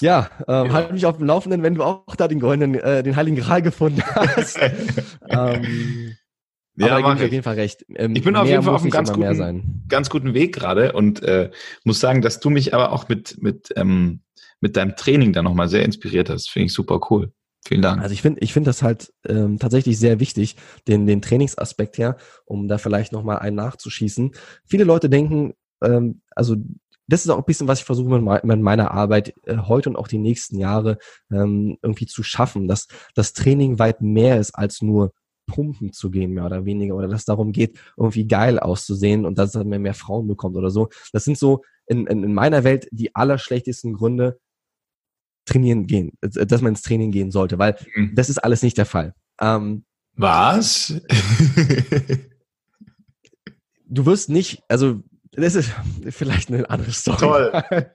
ja, 0.00 0.30
ähm, 0.46 0.66
ja. 0.66 0.72
halt 0.72 0.92
mich 0.92 1.06
auf 1.06 1.16
dem 1.16 1.26
Laufenden, 1.26 1.62
wenn 1.62 1.74
du 1.74 1.82
auch 1.82 2.14
da 2.16 2.28
den 2.28 2.38
goldenen, 2.38 2.76
äh, 2.76 3.02
den 3.02 3.16
Heiligen 3.16 3.36
Gral 3.36 3.62
gefunden 3.62 4.02
hast. 4.14 4.58
ähm, 5.28 6.16
ja, 6.76 6.96
aber 6.96 7.14
ich 7.14 7.24
auf 7.24 7.32
jeden 7.32 7.42
Fall 7.42 7.56
recht. 7.56 7.84
Ähm, 7.96 8.14
ich 8.14 8.22
bin 8.22 8.36
auf 8.36 8.46
jeden 8.46 8.62
Fall 8.62 8.74
auf 8.74 8.82
einem 8.82 8.90
ganz 8.90 9.12
guten, 9.12 9.84
ganz 9.88 10.10
guten 10.10 10.34
Weg 10.34 10.54
gerade 10.54 10.92
und 10.92 11.22
äh, 11.22 11.50
muss 11.82 11.98
sagen, 11.98 12.22
dass 12.22 12.38
du 12.38 12.50
mich 12.50 12.72
aber 12.74 12.92
auch 12.92 13.08
mit, 13.08 13.42
mit, 13.42 13.72
ähm, 13.74 14.20
mit 14.60 14.76
deinem 14.76 14.94
Training 14.94 15.32
da 15.32 15.42
nochmal 15.42 15.68
sehr 15.68 15.84
inspiriert 15.84 16.30
hast. 16.30 16.50
Finde 16.50 16.66
ich 16.66 16.72
super 16.72 17.00
cool. 17.10 17.32
Vielen 17.68 17.82
Dank. 17.82 18.00
Also 18.00 18.14
ich 18.14 18.22
finde 18.22 18.40
ich 18.40 18.54
finde 18.54 18.70
das 18.70 18.82
halt 18.82 19.12
ähm, 19.28 19.58
tatsächlich 19.58 19.98
sehr 19.98 20.20
wichtig, 20.20 20.56
den, 20.88 21.06
den 21.06 21.20
Trainingsaspekt 21.20 21.98
her, 21.98 22.16
um 22.46 22.66
da 22.66 22.78
vielleicht 22.78 23.12
nochmal 23.12 23.40
einen 23.40 23.56
nachzuschießen. 23.56 24.32
Viele 24.64 24.84
Leute 24.84 25.10
denken, 25.10 25.52
ähm, 25.82 26.22
also 26.34 26.56
das 27.08 27.26
ist 27.26 27.30
auch 27.30 27.36
ein 27.36 27.44
bisschen, 27.44 27.68
was 27.68 27.80
ich 27.80 27.84
versuche 27.84 28.08
mit, 28.08 28.60
meiner 28.62 28.90
Arbeit 28.92 29.34
äh, 29.44 29.58
heute 29.58 29.90
und 29.90 29.96
auch 29.96 30.08
die 30.08 30.16
nächsten 30.16 30.58
Jahre 30.58 30.96
ähm, 31.30 31.76
irgendwie 31.82 32.06
zu 32.06 32.22
schaffen, 32.22 32.68
dass 32.68 32.88
das 33.14 33.34
Training 33.34 33.78
weit 33.78 34.00
mehr 34.00 34.40
ist 34.40 34.52
als 34.52 34.80
nur 34.80 35.12
pumpen 35.46 35.92
zu 35.92 36.10
gehen, 36.10 36.32
mehr 36.32 36.46
oder 36.46 36.64
weniger, 36.64 36.94
oder 36.94 37.08
dass 37.08 37.20
es 37.20 37.26
darum 37.26 37.52
geht, 37.52 37.78
irgendwie 37.98 38.26
geil 38.26 38.58
auszusehen 38.58 39.26
und 39.26 39.36
dass 39.36 39.52
man 39.52 39.82
mehr 39.82 39.92
Frauen 39.92 40.26
bekommt 40.26 40.56
oder 40.56 40.70
so. 40.70 40.88
Das 41.12 41.24
sind 41.24 41.36
so 41.36 41.60
in, 41.86 42.06
in, 42.06 42.24
in 42.24 42.32
meiner 42.32 42.64
Welt 42.64 42.88
die 42.92 43.14
allerschlechtesten 43.14 43.92
Gründe, 43.92 44.38
trainieren 45.48 45.86
gehen, 45.86 46.12
äh, 46.20 46.46
dass 46.46 46.60
man 46.60 46.72
ins 46.72 46.82
Training 46.82 47.10
gehen 47.10 47.30
sollte, 47.30 47.58
weil 47.58 47.76
mhm. 47.94 48.12
das 48.14 48.30
ist 48.30 48.38
alles 48.38 48.62
nicht 48.62 48.78
der 48.78 48.86
Fall. 48.86 49.14
Ähm, 49.40 49.84
Was? 50.16 50.94
du 53.86 54.06
wirst 54.06 54.28
nicht, 54.28 54.62
also 54.68 55.02
das 55.32 55.54
ist 55.54 55.72
vielleicht 56.10 56.52
eine 56.52 56.68
andere 56.70 56.92
Story. 56.92 57.18
Toll. 57.18 57.62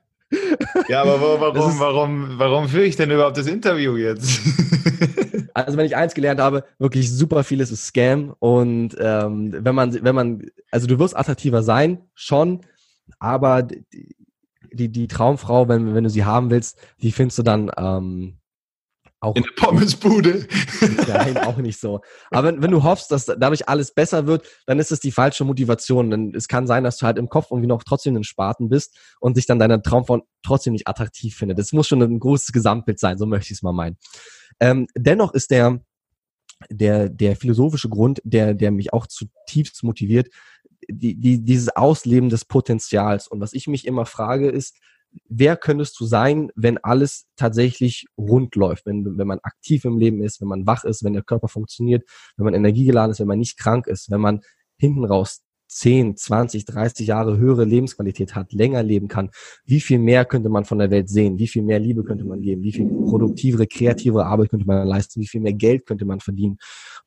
Ja, 0.88 1.04
aber 1.04 1.22
warum, 1.22 1.70
ist, 1.70 1.80
warum, 1.80 2.39
warum 2.39 2.68
führe 2.68 2.86
ich 2.86 2.95
denn 2.95 3.12
überhaupt 3.12 3.38
das 3.38 3.45
Interview 3.45 3.97
jetzt? 3.97 4.41
also 5.54 5.78
wenn 5.78 5.86
ich 5.86 5.95
eins 5.95 6.16
gelernt 6.16 6.39
habe, 6.39 6.64
wirklich 6.80 7.12
super 7.12 7.43
vieles 7.43 7.70
ist 7.70 7.86
Scam 7.86 8.34
und 8.39 8.95
ähm, 8.99 9.54
wenn 9.60 9.76
man, 9.76 10.04
wenn 10.04 10.16
man, 10.16 10.41
also 10.72 10.88
du 10.88 10.97
wirst 10.97 11.16
attraktiver 11.16 11.62
sein, 11.62 11.99
schon, 12.16 12.62
aber 13.20 13.68
die, 14.74 14.89
die, 14.89 15.07
Traumfrau, 15.07 15.67
wenn, 15.67 15.93
wenn 15.95 16.03
du 16.03 16.09
sie 16.09 16.26
haben 16.26 16.49
willst, 16.49 16.78
die 17.01 17.11
findest 17.11 17.39
du 17.39 17.43
dann 17.43 17.71
ähm, 17.78 18.38
auch 19.24 19.36
in 19.36 19.43
der 19.43 19.51
Pommesbude. 19.55 20.47
Nein, 21.07 21.38
auch 21.38 21.57
nicht 21.57 21.80
so. 21.80 22.01
Aber 22.30 22.49
wenn, 22.49 22.61
wenn 22.61 22.71
du 22.71 22.84
hoffst, 22.84 23.09
dass 23.09 23.26
dadurch 23.26 23.69
alles 23.69 23.93
besser 23.93 24.28
wird, 24.28 24.45
dann 24.65 24.80
ist 24.80 24.91
es 24.91 24.99
die 24.99 25.11
falsche 25.11 25.45
Motivation. 25.45 26.11
Denn 26.11 26.36
es 26.36 26.49
kann 26.49 26.67
sein, 26.67 26.84
dass 26.84 26.97
du 26.97 27.05
halt 27.05 27.17
im 27.17 27.30
Kopf 27.30 27.47
irgendwie 27.49 27.67
noch 27.67 27.84
trotzdem 27.84 28.15
ein 28.17 28.26
Spaten 28.26 28.67
bist 28.67 28.97
und 29.21 29.36
sich 29.36 29.45
dann 29.45 29.59
deine 29.59 29.82
Traumfrau 29.82 30.28
trotzdem 30.45 30.74
nicht 30.74 30.89
attraktiv 30.89 31.36
findet. 31.36 31.57
Das 31.57 31.71
muss 31.71 31.88
schon 31.88 32.01
ein 32.01 32.19
großes 32.19 32.51
Gesamtbild 32.51 32.99
sein, 32.99 33.17
so 33.17 33.26
möchte 33.26 33.53
ich 33.53 33.59
es 33.59 33.63
mal 33.63 33.71
meinen. 33.71 33.97
Ähm, 34.59 34.88
dennoch 34.93 35.34
ist 35.34 35.51
der, 35.51 35.80
der, 36.69 37.07
der 37.07 37.36
philosophische 37.38 37.89
Grund, 37.89 38.21
der, 38.26 38.53
der 38.53 38.71
mich 38.71 38.91
auch 38.91 39.07
zutiefst 39.07 39.84
motiviert, 39.84 40.28
die, 40.89 41.15
die, 41.15 41.43
dieses 41.43 41.69
Ausleben 41.75 42.29
des 42.29 42.45
Potenzials. 42.45 43.27
Und 43.27 43.39
was 43.39 43.53
ich 43.53 43.67
mich 43.67 43.86
immer 43.86 44.05
frage, 44.05 44.49
ist, 44.49 44.77
wer 45.29 45.57
könntest 45.57 45.99
du 45.99 46.05
sein, 46.05 46.51
wenn 46.55 46.77
alles 46.77 47.27
tatsächlich 47.36 48.07
rund 48.17 48.55
läuft, 48.55 48.86
wenn, 48.86 49.17
wenn 49.17 49.27
man 49.27 49.39
aktiv 49.43 49.86
im 49.86 49.97
Leben 49.97 50.23
ist, 50.23 50.41
wenn 50.41 50.47
man 50.47 50.65
wach 50.65 50.84
ist, 50.84 51.03
wenn 51.03 51.13
der 51.13 51.23
Körper 51.23 51.47
funktioniert, 51.47 52.03
wenn 52.38 52.45
man 52.45 52.53
energiegeladen 52.53 53.11
ist, 53.11 53.19
wenn 53.19 53.27
man 53.27 53.39
nicht 53.39 53.57
krank 53.57 53.88
ist, 53.88 54.09
wenn 54.09 54.21
man 54.21 54.41
hinten 54.77 55.05
raus 55.05 55.43
10, 55.67 56.17
20, 56.17 56.65
30 56.65 57.07
Jahre 57.07 57.38
höhere 57.38 57.65
Lebensqualität 57.65 58.36
hat, 58.36 58.53
länger 58.53 58.84
leben 58.84 59.07
kann, 59.07 59.31
wie 59.65 59.81
viel 59.81 59.99
mehr 59.99 60.25
könnte 60.25 60.49
man 60.49 60.65
von 60.65 60.77
der 60.77 60.91
Welt 60.91 61.09
sehen, 61.09 61.39
wie 61.39 61.47
viel 61.47 61.63
mehr 61.63 61.79
Liebe 61.79 62.03
könnte 62.03 62.25
man 62.25 62.41
geben, 62.41 62.61
wie 62.61 62.73
viel 62.73 62.88
produktivere, 62.88 63.65
kreativere 63.65 64.25
Arbeit 64.25 64.49
könnte 64.49 64.67
man 64.67 64.88
leisten, 64.88 65.19
wie 65.21 65.27
viel 65.27 65.41
mehr 65.41 65.53
Geld 65.53 65.86
könnte 65.86 66.05
man 66.05 66.19
verdienen. 66.19 66.57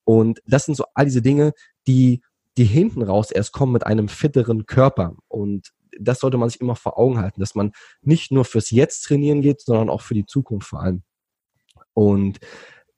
Und 0.04 0.40
das 0.46 0.64
sind 0.64 0.76
so 0.76 0.84
all 0.94 1.04
diese 1.04 1.22
Dinge, 1.22 1.52
die 1.86 2.22
die 2.56 2.64
hinten 2.64 3.02
raus 3.02 3.30
erst 3.30 3.52
kommen 3.52 3.72
mit 3.72 3.86
einem 3.86 4.08
fitteren 4.08 4.66
Körper. 4.66 5.14
Und 5.28 5.72
das 5.98 6.20
sollte 6.20 6.36
man 6.36 6.48
sich 6.48 6.60
immer 6.60 6.76
vor 6.76 6.98
Augen 6.98 7.18
halten, 7.18 7.40
dass 7.40 7.54
man 7.54 7.72
nicht 8.02 8.30
nur 8.30 8.44
fürs 8.44 8.70
Jetzt 8.70 9.02
trainieren 9.02 9.40
geht, 9.40 9.60
sondern 9.60 9.90
auch 9.90 10.02
für 10.02 10.14
die 10.14 10.26
Zukunft 10.26 10.68
vor 10.68 10.82
allem. 10.82 11.02
Und 11.94 12.38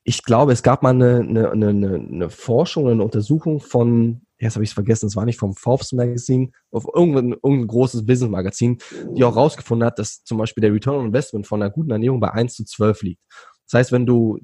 ich 0.04 0.22
glaube, 0.22 0.52
es 0.52 0.62
gab 0.62 0.82
mal 0.82 0.90
eine, 0.90 1.20
eine, 1.20 1.50
eine, 1.50 1.94
eine 1.94 2.30
Forschung, 2.30 2.88
eine 2.88 3.02
Untersuchung 3.04 3.60
von, 3.60 4.22
jetzt 4.38 4.54
habe 4.54 4.64
ich 4.64 4.70
es 4.70 4.74
vergessen, 4.74 5.06
es 5.06 5.16
war 5.16 5.24
nicht 5.24 5.38
vom 5.38 5.54
Forbes 5.54 5.92
Magazine, 5.92 6.50
auf 6.70 6.86
irgendein, 6.92 7.32
irgendein 7.32 7.66
großes 7.66 8.06
Business 8.06 8.30
Magazin, 8.30 8.78
die 9.14 9.22
auch 9.24 9.36
rausgefunden 9.36 9.86
hat, 9.86 9.98
dass 9.98 10.24
zum 10.24 10.38
Beispiel 10.38 10.62
der 10.62 10.72
Return 10.72 10.96
on 10.96 11.06
Investment 11.06 11.46
von 11.46 11.62
einer 11.62 11.70
guten 11.70 11.90
Ernährung 11.90 12.20
bei 12.20 12.30
1 12.30 12.54
zu 12.54 12.64
12 12.64 13.02
liegt. 13.02 13.22
Das 13.70 13.80
heißt, 13.80 13.92
wenn 13.92 14.06
du, 14.06 14.38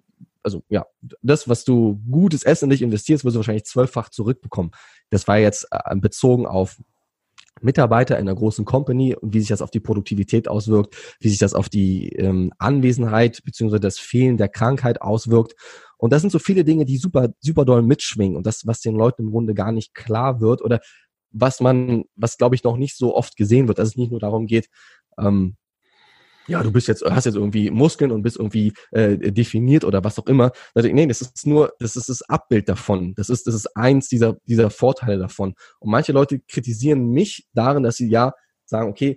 also 0.44 0.62
ja, 0.68 0.86
das, 1.22 1.48
was 1.48 1.64
du 1.64 2.00
gutes 2.10 2.44
Essen 2.44 2.66
in 2.66 2.70
dich 2.70 2.82
investierst, 2.82 3.24
wirst 3.24 3.34
du 3.34 3.38
wahrscheinlich 3.38 3.64
zwölffach 3.64 4.10
zurückbekommen. 4.10 4.72
Das 5.10 5.26
war 5.26 5.38
jetzt 5.38 5.66
äh, 5.70 5.96
bezogen 5.96 6.46
auf 6.46 6.78
Mitarbeiter 7.60 8.18
in 8.18 8.28
einer 8.28 8.36
großen 8.36 8.64
Company 8.64 9.14
und 9.14 9.32
wie 9.32 9.40
sich 9.40 9.48
das 9.48 9.62
auf 9.62 9.70
die 9.70 9.80
Produktivität 9.80 10.48
auswirkt, 10.48 10.96
wie 11.20 11.28
sich 11.28 11.38
das 11.38 11.54
auf 11.54 11.68
die 11.68 12.10
ähm, 12.10 12.52
Anwesenheit 12.58 13.42
beziehungsweise 13.44 13.80
das 13.80 13.98
Fehlen 13.98 14.36
der 14.36 14.48
Krankheit 14.48 15.00
auswirkt. 15.00 15.54
Und 15.96 16.12
das 16.12 16.20
sind 16.20 16.30
so 16.30 16.38
viele 16.38 16.64
Dinge, 16.64 16.84
die 16.84 16.98
super, 16.98 17.30
super 17.40 17.64
doll 17.64 17.82
mitschwingen 17.82 18.36
und 18.36 18.46
das, 18.46 18.66
was 18.66 18.80
den 18.80 18.94
Leuten 18.94 19.22
im 19.22 19.30
Grunde 19.30 19.54
gar 19.54 19.72
nicht 19.72 19.94
klar 19.94 20.40
wird 20.40 20.62
oder 20.62 20.80
was 21.30 21.60
man, 21.60 22.04
was 22.16 22.36
glaube 22.36 22.54
ich 22.54 22.64
noch 22.64 22.76
nicht 22.76 22.96
so 22.96 23.14
oft 23.14 23.36
gesehen 23.36 23.66
wird, 23.68 23.78
dass 23.78 23.88
es 23.88 23.96
nicht 23.96 24.10
nur 24.10 24.20
darum 24.20 24.46
geht, 24.46 24.68
ähm, 25.18 25.56
ja, 26.46 26.62
du 26.62 26.72
bist 26.72 26.88
jetzt, 26.88 27.04
hast 27.04 27.24
jetzt 27.24 27.36
irgendwie 27.36 27.70
Muskeln 27.70 28.12
und 28.12 28.22
bist 28.22 28.36
irgendwie 28.36 28.72
äh, 28.90 29.16
definiert 29.32 29.84
oder 29.84 30.04
was 30.04 30.18
auch 30.18 30.26
immer. 30.26 30.52
Nee, 30.74 31.06
das 31.06 31.20
ist 31.20 31.46
nur, 31.46 31.72
das 31.78 31.96
ist 31.96 32.08
das 32.08 32.22
Abbild 32.22 32.68
davon. 32.68 33.14
Das 33.14 33.28
ist, 33.28 33.46
das 33.46 33.54
ist 33.54 33.76
eins 33.76 34.08
dieser, 34.08 34.36
dieser 34.46 34.70
Vorteile 34.70 35.18
davon. 35.18 35.54
Und 35.78 35.90
manche 35.90 36.12
Leute 36.12 36.40
kritisieren 36.40 37.10
mich 37.10 37.46
darin, 37.54 37.82
dass 37.82 37.96
sie 37.96 38.08
ja 38.08 38.32
sagen, 38.66 38.90
okay, 38.90 39.16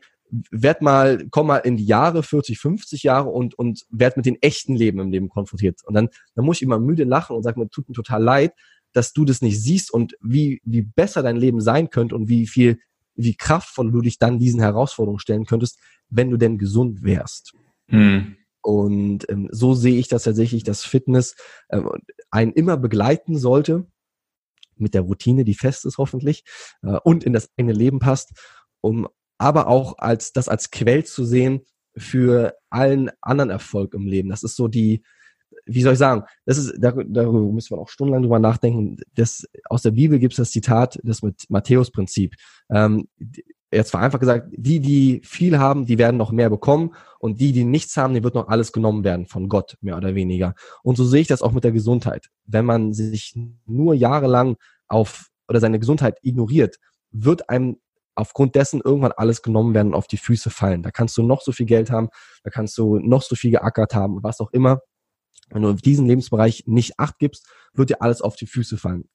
werd 0.51 0.81
mal, 0.81 1.25
komm 1.31 1.47
mal 1.47 1.57
in 1.57 1.77
die 1.77 1.85
Jahre, 1.85 2.23
40, 2.23 2.59
50 2.59 3.03
Jahre 3.03 3.29
und, 3.29 3.57
und 3.57 3.85
werd 3.89 4.17
mit 4.17 4.25
den 4.25 4.41
echten 4.41 4.75
Leben 4.75 4.99
im 4.99 5.11
Leben 5.11 5.29
konfrontiert. 5.29 5.79
Und 5.85 5.93
dann, 5.93 6.09
dann 6.35 6.45
muss 6.45 6.57
ich 6.57 6.63
immer 6.63 6.79
müde 6.79 7.05
lachen 7.05 7.35
und 7.35 7.43
sagen, 7.43 7.61
mir 7.61 7.69
tut 7.69 7.87
mir 7.87 7.95
total 7.95 8.23
leid, 8.23 8.53
dass 8.93 9.13
du 9.13 9.25
das 9.25 9.41
nicht 9.41 9.61
siehst 9.61 9.91
und 9.91 10.15
wie, 10.21 10.61
wie 10.63 10.81
besser 10.81 11.23
dein 11.23 11.37
Leben 11.37 11.61
sein 11.61 11.89
könnte 11.89 12.15
und 12.15 12.29
wie 12.29 12.47
viel 12.47 12.79
wie 13.17 13.35
kraftvoll 13.35 13.91
du 13.91 14.01
dich 14.01 14.19
dann 14.19 14.39
diesen 14.39 14.61
Herausforderungen 14.61 15.19
stellen 15.19 15.45
könntest, 15.45 15.79
wenn 16.09 16.29
du 16.29 16.37
denn 16.37 16.57
gesund 16.57 17.03
wärst. 17.03 17.53
Mhm. 17.87 18.37
Und 18.61 19.29
ähm, 19.29 19.49
so 19.51 19.73
sehe 19.73 19.97
ich 19.97 20.07
das 20.07 20.23
tatsächlich, 20.23 20.63
dass 20.63 20.85
Fitness 20.85 21.35
ähm, 21.69 21.89
einen 22.31 22.53
immer 22.53 22.77
begleiten 22.77 23.37
sollte, 23.37 23.87
mit 24.75 24.93
der 24.93 25.01
Routine, 25.01 25.43
die 25.43 25.55
fest 25.55 25.85
ist 25.85 25.97
hoffentlich, 25.97 26.43
äh, 26.83 26.99
und 27.03 27.23
in 27.23 27.33
das 27.33 27.49
eigene 27.57 27.73
Leben 27.73 27.99
passt, 27.99 28.31
um 28.81 29.07
aber 29.37 29.67
auch 29.67 29.97
als 29.97 30.33
das 30.33 30.49
als 30.49 30.71
Quell 30.71 31.05
zu 31.05 31.25
sehen 31.25 31.61
für 31.95 32.55
allen 32.69 33.11
anderen 33.21 33.49
Erfolg 33.49 33.93
im 33.93 34.05
Leben. 34.05 34.29
Das 34.29 34.43
ist 34.43 34.55
so 34.55 34.67
die, 34.67 35.03
wie 35.65 35.81
soll 35.81 35.93
ich 35.93 35.99
sagen, 35.99 36.23
das 36.45 36.57
ist, 36.57 36.75
darüber 36.79 37.41
müssen 37.51 37.75
wir 37.75 37.81
auch 37.81 37.89
stundenlang 37.89 38.23
drüber 38.23 38.39
nachdenken. 38.39 38.97
Das, 39.15 39.45
aus 39.65 39.81
der 39.81 39.91
Bibel 39.91 40.19
gibt 40.19 40.33
es 40.33 40.37
das 40.37 40.51
Zitat, 40.51 40.99
das 41.03 41.21
mit 41.21 41.45
Matthäus-Prinzip. 41.49 42.35
Ähm, 42.69 43.07
jetzt 43.71 43.93
war 43.93 44.01
einfach 44.01 44.19
gesagt, 44.19 44.47
die, 44.55 44.79
die 44.79 45.21
viel 45.25 45.59
haben, 45.59 45.85
die 45.85 45.97
werden 45.97 46.17
noch 46.17 46.31
mehr 46.31 46.49
bekommen 46.49 46.93
und 47.19 47.39
die, 47.39 47.51
die 47.51 47.65
nichts 47.65 47.97
haben, 47.97 48.13
die 48.13 48.23
wird 48.23 48.35
noch 48.35 48.47
alles 48.47 48.71
genommen 48.71 49.03
werden 49.03 49.25
von 49.25 49.49
Gott, 49.49 49.77
mehr 49.81 49.97
oder 49.97 50.15
weniger. 50.15 50.55
Und 50.83 50.95
so 50.95 51.03
sehe 51.03 51.21
ich 51.21 51.27
das 51.27 51.41
auch 51.41 51.51
mit 51.51 51.63
der 51.63 51.71
Gesundheit. 51.71 52.27
Wenn 52.45 52.65
man 52.65 52.93
sich 52.93 53.37
nur 53.65 53.93
jahrelang 53.93 54.55
auf 54.87 55.27
oder 55.49 55.59
seine 55.59 55.79
Gesundheit 55.79 56.17
ignoriert, 56.21 56.77
wird 57.11 57.49
einem 57.49 57.77
aufgrund 58.15 58.55
dessen 58.55 58.81
irgendwann 58.83 59.11
alles 59.11 59.41
genommen 59.41 59.73
werden 59.73 59.89
und 59.89 59.95
auf 59.95 60.07
die 60.07 60.17
Füße 60.17 60.49
fallen. 60.49 60.81
Da 60.81 60.91
kannst 60.91 61.17
du 61.17 61.23
noch 61.23 61.41
so 61.41 61.51
viel 61.51 61.67
Geld 61.67 61.91
haben, 61.91 62.09
da 62.43 62.49
kannst 62.49 62.77
du 62.77 62.97
noch 62.99 63.21
so 63.21 63.35
viel 63.35 63.51
geackert 63.51 63.93
haben, 63.93 64.23
was 64.23 64.39
auch 64.39 64.51
immer. 64.51 64.79
Wenn 65.49 65.61
du 65.61 65.69
auf 65.69 65.81
diesen 65.81 66.05
Lebensbereich 66.05 66.63
nicht 66.67 66.99
acht 66.99 67.19
gibst, 67.19 67.47
wird 67.73 67.89
dir 67.89 68.01
alles 68.01 68.21
auf 68.21 68.35
die 68.35 68.47
Füße 68.47 68.77
fallen. 68.77 69.07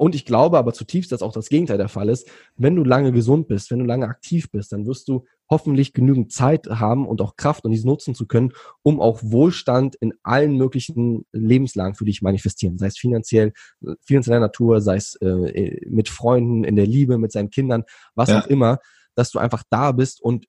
Und 0.00 0.14
ich 0.14 0.24
glaube 0.24 0.56
aber 0.56 0.72
zutiefst, 0.72 1.12
dass 1.12 1.20
auch 1.20 1.32
das 1.32 1.50
Gegenteil 1.50 1.76
der 1.76 1.90
Fall 1.90 2.08
ist. 2.08 2.26
Wenn 2.56 2.74
du 2.74 2.84
lange 2.84 3.12
gesund 3.12 3.48
bist, 3.48 3.70
wenn 3.70 3.80
du 3.80 3.84
lange 3.84 4.06
aktiv 4.08 4.50
bist, 4.50 4.72
dann 4.72 4.86
wirst 4.86 5.08
du 5.08 5.26
hoffentlich 5.50 5.92
genügend 5.92 6.32
Zeit 6.32 6.68
haben 6.70 7.06
und 7.06 7.20
auch 7.20 7.36
Kraft, 7.36 7.66
um 7.66 7.70
dies 7.70 7.84
nutzen 7.84 8.14
zu 8.14 8.26
können, 8.26 8.52
um 8.82 8.98
auch 8.98 9.20
Wohlstand 9.22 9.96
in 9.96 10.14
allen 10.22 10.56
möglichen 10.56 11.26
Lebenslagen 11.32 11.96
für 11.96 12.06
dich 12.06 12.22
manifestieren. 12.22 12.78
Sei 12.78 12.86
es 12.86 12.96
finanziell, 12.96 13.52
finanzieller 14.00 14.40
Natur, 14.40 14.80
sei 14.80 14.96
es 14.96 15.16
äh, 15.16 15.84
mit 15.86 16.08
Freunden, 16.08 16.64
in 16.64 16.76
der 16.76 16.86
Liebe, 16.86 17.18
mit 17.18 17.32
seinen 17.32 17.50
Kindern, 17.50 17.84
was 18.14 18.30
ja. 18.30 18.40
auch 18.40 18.46
immer, 18.46 18.78
dass 19.16 19.30
du 19.30 19.38
einfach 19.38 19.64
da 19.68 19.92
bist 19.92 20.22
und 20.22 20.46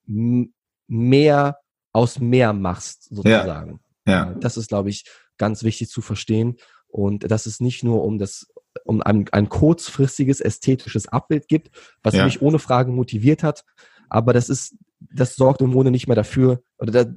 mehr 0.88 1.58
aus 1.91 2.20
mehr 2.20 2.54
machst, 2.54 3.14
sozusagen. 3.14 3.72
Ja. 3.72 3.91
Ja. 4.06 4.34
Das 4.39 4.58
ist, 4.58 4.70
glaube 4.70 4.89
ich, 4.89 5.06
ganz 5.38 5.64
wichtig 5.64 5.89
zu 5.89 6.02
verstehen. 6.02 6.58
Und 6.88 7.30
dass 7.32 7.45
es 7.45 7.60
nicht 7.60 7.84
nur 7.84 8.04
um 8.04 8.18
das, 8.18 8.47
um 8.84 9.02
ein, 9.02 9.26
ein 9.32 9.49
kurzfristiges 9.49 10.41
ästhetisches 10.41 11.08
Abbild 11.08 11.47
gibt, 11.47 11.70
was 12.04 12.16
ja. 12.16 12.26
mich 12.26 12.41
ohne 12.41 12.60
Frage 12.60 12.91
motiviert 12.91 13.43
hat. 13.43 13.64
Aber 14.10 14.34
das 14.34 14.49
ist, 14.49 14.76
das 14.99 15.36
sorgt 15.36 15.62
im 15.62 15.72
Grunde 15.72 15.91
nicht 15.91 16.08
mehr 16.08 16.16
dafür, 16.16 16.62
oder 16.78 16.91
das, 16.91 17.08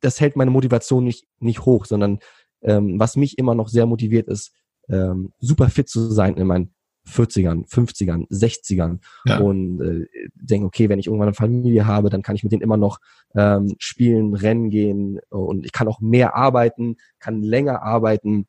das 0.00 0.20
hält 0.20 0.36
meine 0.36 0.50
Motivation 0.50 1.04
nicht, 1.04 1.26
nicht 1.40 1.64
hoch, 1.64 1.86
sondern 1.86 2.20
ähm, 2.62 2.98
was 2.98 3.16
mich 3.16 3.38
immer 3.38 3.54
noch 3.54 3.68
sehr 3.68 3.86
motiviert 3.86 4.28
ist, 4.28 4.52
ähm, 4.88 5.32
super 5.40 5.68
fit 5.68 5.88
zu 5.88 6.10
sein 6.10 6.36
in 6.36 6.46
meinen 6.46 6.74
40ern, 7.08 7.68
50ern, 7.68 8.28
60ern 8.30 8.98
ja. 9.24 9.38
und 9.38 9.80
äh, 9.80 10.06
denke, 10.34 10.66
okay, 10.66 10.88
wenn 10.88 10.98
ich 10.98 11.06
irgendwann 11.06 11.28
eine 11.28 11.34
Familie 11.34 11.86
habe, 11.86 12.10
dann 12.10 12.22
kann 12.22 12.36
ich 12.36 12.42
mit 12.42 12.52
denen 12.52 12.62
immer 12.62 12.76
noch 12.76 12.98
ähm, 13.34 13.74
spielen, 13.78 14.34
rennen 14.34 14.70
gehen 14.70 15.20
und 15.28 15.64
ich 15.64 15.72
kann 15.72 15.88
auch 15.88 16.00
mehr 16.00 16.34
arbeiten, 16.34 16.96
kann 17.18 17.42
länger 17.42 17.82
arbeiten. 17.82 18.46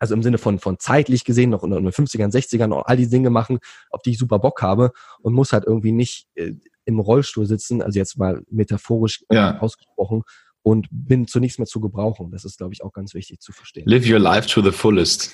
Also 0.00 0.14
im 0.14 0.22
Sinne 0.24 0.38
von, 0.38 0.58
von 0.58 0.80
zeitlich 0.80 1.24
gesehen 1.24 1.50
noch 1.50 1.62
in 1.62 1.70
den 1.70 1.88
50ern, 1.88 2.32
60ern 2.32 2.72
auch 2.72 2.86
all 2.86 2.96
die 2.96 3.08
Dinge 3.08 3.30
machen, 3.30 3.58
auf 3.90 4.02
die 4.02 4.10
ich 4.10 4.18
super 4.18 4.40
Bock 4.40 4.62
habe 4.62 4.90
und 5.20 5.32
muss 5.32 5.52
halt 5.52 5.64
irgendwie 5.64 5.92
nicht 5.92 6.26
äh, 6.34 6.54
im 6.86 6.98
Rollstuhl 6.98 7.46
sitzen, 7.46 7.82
also 7.82 7.98
jetzt 7.98 8.18
mal 8.18 8.42
metaphorisch 8.50 9.24
ja. 9.30 9.58
ausgesprochen, 9.60 10.22
und 10.66 10.88
bin 10.90 11.28
zu 11.28 11.38
nichts 11.38 11.58
mehr 11.58 11.66
zu 11.68 11.80
gebrauchen. 11.80 12.32
Das 12.32 12.44
ist, 12.44 12.58
glaube 12.58 12.74
ich, 12.74 12.82
auch 12.82 12.92
ganz 12.92 13.14
wichtig 13.14 13.38
zu 13.38 13.52
verstehen. 13.52 13.84
Live 13.86 14.10
your 14.10 14.18
life 14.18 14.48
to 14.48 14.60
the 14.60 14.72
fullest. 14.72 15.30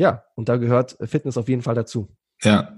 Ja, 0.00 0.24
und 0.34 0.48
da 0.48 0.56
gehört 0.56 0.96
Fitness 1.02 1.36
auf 1.36 1.50
jeden 1.50 1.60
Fall 1.60 1.74
dazu. 1.74 2.08
Ja. 2.42 2.74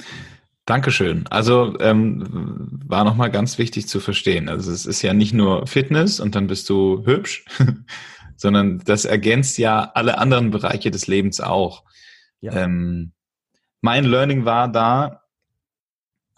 Dankeschön. 0.64 1.24
Also 1.28 1.78
ähm, 1.78 2.80
war 2.84 3.04
nochmal 3.04 3.30
ganz 3.30 3.58
wichtig 3.58 3.86
zu 3.86 4.00
verstehen. 4.00 4.48
Also 4.48 4.72
es 4.72 4.86
ist 4.86 5.02
ja 5.02 5.14
nicht 5.14 5.32
nur 5.32 5.68
Fitness 5.68 6.18
und 6.18 6.34
dann 6.34 6.48
bist 6.48 6.68
du 6.68 7.06
hübsch, 7.06 7.44
sondern 8.36 8.80
das 8.84 9.04
ergänzt 9.04 9.56
ja 9.58 9.92
alle 9.94 10.18
anderen 10.18 10.50
Bereiche 10.50 10.90
des 10.90 11.06
Lebens 11.06 11.40
auch. 11.40 11.84
Ja. 12.40 12.54
Ähm, 12.54 13.12
mein 13.80 14.02
Learning 14.04 14.44
war 14.44 14.66
da, 14.66 15.22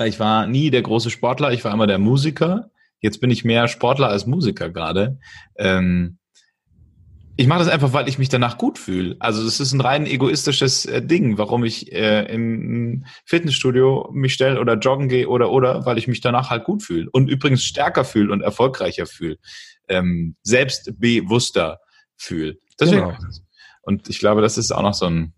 ich 0.04 0.20
war 0.20 0.46
nie 0.46 0.70
der 0.70 0.82
große 0.82 1.08
Sportler, 1.08 1.52
ich 1.52 1.64
war 1.64 1.72
immer 1.72 1.86
der 1.86 1.98
Musiker. 1.98 2.70
Jetzt 3.00 3.22
bin 3.22 3.30
ich 3.30 3.42
mehr 3.42 3.68
Sportler 3.68 4.08
als 4.08 4.26
Musiker 4.26 4.68
gerade. 4.68 5.18
Ähm, 5.56 6.18
ich 7.36 7.46
mache 7.46 7.60
das 7.60 7.68
einfach, 7.68 7.92
weil 7.92 8.08
ich 8.08 8.18
mich 8.18 8.28
danach 8.28 8.58
gut 8.58 8.78
fühle. 8.78 9.16
Also 9.18 9.46
es 9.46 9.58
ist 9.58 9.72
ein 9.72 9.80
rein 9.80 10.06
egoistisches 10.06 10.86
äh, 10.86 11.04
Ding, 11.04 11.36
warum 11.36 11.64
ich 11.64 11.92
äh, 11.92 12.32
in 12.32 13.06
Fitnessstudio 13.24 14.10
mich 14.12 14.34
stelle 14.34 14.60
oder 14.60 14.74
joggen 14.74 15.08
gehe 15.08 15.28
oder 15.28 15.50
oder, 15.50 15.84
weil 15.84 15.98
ich 15.98 16.06
mich 16.06 16.20
danach 16.20 16.50
halt 16.50 16.64
gut 16.64 16.82
fühle 16.82 17.08
und 17.10 17.28
übrigens 17.28 17.64
stärker 17.64 18.04
fühle 18.04 18.32
und 18.32 18.42
erfolgreicher 18.42 19.06
fühle, 19.06 19.38
ähm, 19.88 20.36
selbstbewusster 20.42 21.80
fühle. 22.16 22.58
Genau. 22.78 23.16
Und 23.82 24.08
ich 24.08 24.18
glaube, 24.18 24.40
das 24.40 24.56
ist 24.56 24.72
auch 24.72 24.82
noch 24.82 24.94
so 24.94 25.06
ein. 25.06 25.34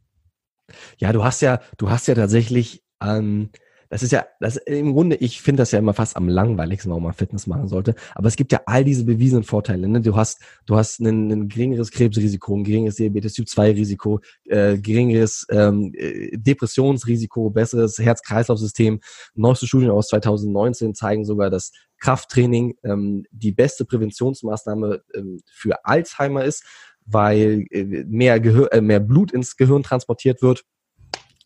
Ja, 0.99 1.13
du 1.13 1.25
hast 1.25 1.41
ja, 1.41 1.61
du 1.79 1.91
hast 1.91 2.09
ja 2.09 2.15
tatsächlich 2.15 2.83
ähm, 3.03 3.51
das 3.89 4.03
ist 4.03 4.12
ja, 4.12 4.26
das 4.41 4.57
im 4.57 4.93
Grunde, 4.93 5.16
ich 5.16 5.41
finde 5.41 5.62
das 5.62 5.72
ja 5.72 5.78
immer 5.78 5.95
fast 5.95 6.16
am 6.16 6.28
langweiligsten, 6.28 6.91
warum 6.91 7.05
man 7.05 7.12
Fitness 7.12 7.47
machen 7.47 7.68
sollte. 7.68 7.95
Aber 8.14 8.28
es 8.28 8.37
gibt 8.37 8.53
ja 8.53 8.61
all 8.66 8.84
diese 8.84 9.05
bewiesenen 9.05 9.45
Vorteile. 9.45 9.89
Ne? 9.89 10.01
Du 10.01 10.16
hast, 10.16 10.41
du 10.66 10.76
hast 10.76 11.01
ein, 11.01 11.30
ein 11.30 11.49
geringeres 11.49 11.91
Krebsrisiko, 11.91 12.57
ein 12.57 12.64
geringeres 12.64 12.97
Diabetes 12.97 13.34
Typ 13.34 13.49
2 13.49 13.72
Risiko, 13.72 14.20
äh, 14.45 14.78
geringeres 14.78 15.47
ähm, 15.51 15.93
äh, 15.95 16.37
Depressionsrisiko, 16.37 17.51
besseres 17.51 17.99
Herz-Kreislauf-System. 17.99 19.01
Neueste 19.34 19.66
Studien 19.66 19.91
aus 19.91 20.09
2019 20.09 20.95
zeigen 20.95 21.24
sogar, 21.24 21.51
dass 21.51 21.72
Krafttraining 21.99 22.74
ähm, 22.84 23.24
die 23.30 23.53
beste 23.53 23.84
Präventionsmaßnahme 23.84 25.03
ähm, 25.14 25.41
für 25.51 25.84
Alzheimer 25.84 26.45
ist, 26.45 26.64
weil 27.07 27.64
äh, 27.70 27.84
mehr, 27.84 28.41
Gehör, 28.41 28.72
äh, 28.72 28.80
mehr 28.80 29.01
Blut 29.01 29.32
ins 29.32 29.57
Gehirn 29.57 29.82
transportiert 29.82 30.43
wird 30.43 30.64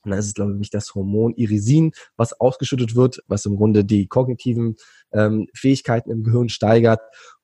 und 0.04 0.10
dann 0.10 0.18
ist 0.18 0.26
es, 0.26 0.34
glaube 0.34 0.56
ich, 0.60 0.70
das 0.70 0.94
Hormon 0.94 1.34
Irisin, 1.34 1.92
was 2.16 2.38
ausgeschüttet 2.38 2.94
wird, 2.94 3.22
was 3.26 3.44
im 3.44 3.56
Grunde 3.56 3.84
die 3.84 4.06
kognitiven 4.06 4.76
ähm, 5.12 5.46
Fähigkeiten 5.54 6.10
im 6.10 6.22
Gehirn 6.22 6.48
steigert 6.48 7.00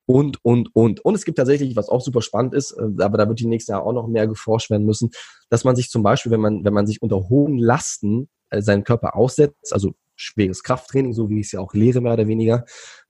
und, 0.07 0.43
und, 0.45 0.75
und. 0.75 1.05
Und 1.05 1.15
es 1.15 1.25
gibt 1.25 1.39
tatsächlich, 1.39 1.77
was 1.77 1.89
auch 1.89 2.01
super 2.01 2.23
spannend 2.23 2.55
ist, 2.55 2.73
äh, 2.73 3.03
aber 3.03 3.19
da 3.19 3.29
wird 3.29 3.41
die 3.41 3.47
nächsten 3.47 3.73
Jahre 3.73 3.85
auch 3.85 3.93
noch 3.93 4.09
mehr 4.09 4.27
geforscht 4.27 4.71
werden 4.71 4.87
müssen, 4.87 5.11
dass 5.51 5.65
man 5.65 5.77
sich 5.77 5.91
zum 5.91 6.03
Beispiel, 6.03 6.33
wenn 6.33 6.41
man, 6.41 6.65
wenn 6.65 6.73
man 6.73 6.87
sich 6.87 7.03
unter 7.03 7.29
hohen 7.29 7.59
Lasten 7.59 8.29
äh, 8.51 8.63
seinen 8.63 8.85
Körper 8.85 9.17
aussetzt, 9.17 9.73
also 9.73 9.95
schweres 10.15 10.63
Krafttraining, 10.63 11.13
so 11.13 11.29
wie 11.29 11.41
ich 11.41 11.47
es 11.47 11.53
ja 11.53 11.61
auch 11.61 11.75
lehre, 11.75 12.01
mehr 12.01 12.15
oder 12.15 12.27
weniger, 12.27 12.65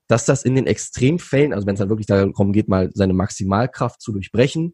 dass 0.07 0.25
das 0.25 0.43
in 0.43 0.55
den 0.55 0.67
Extremfällen, 0.67 1.53
also 1.53 1.67
wenn 1.67 1.75
es 1.75 1.79
dann 1.79 1.89
wirklich 1.89 2.07
darum 2.07 2.51
geht, 2.51 2.67
mal 2.67 2.89
seine 2.93 3.13
Maximalkraft 3.13 4.01
zu 4.01 4.11
durchbrechen, 4.11 4.73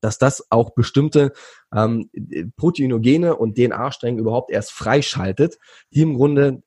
dass 0.00 0.18
das 0.18 0.50
auch 0.50 0.74
bestimmte 0.74 1.32
ähm, 1.74 2.10
Proteinogene 2.56 3.36
und 3.36 3.56
DNA-Stränge 3.56 4.20
überhaupt 4.20 4.50
erst 4.50 4.72
freischaltet, 4.72 5.58
die 5.90 6.02
im 6.02 6.14
Grunde 6.14 6.62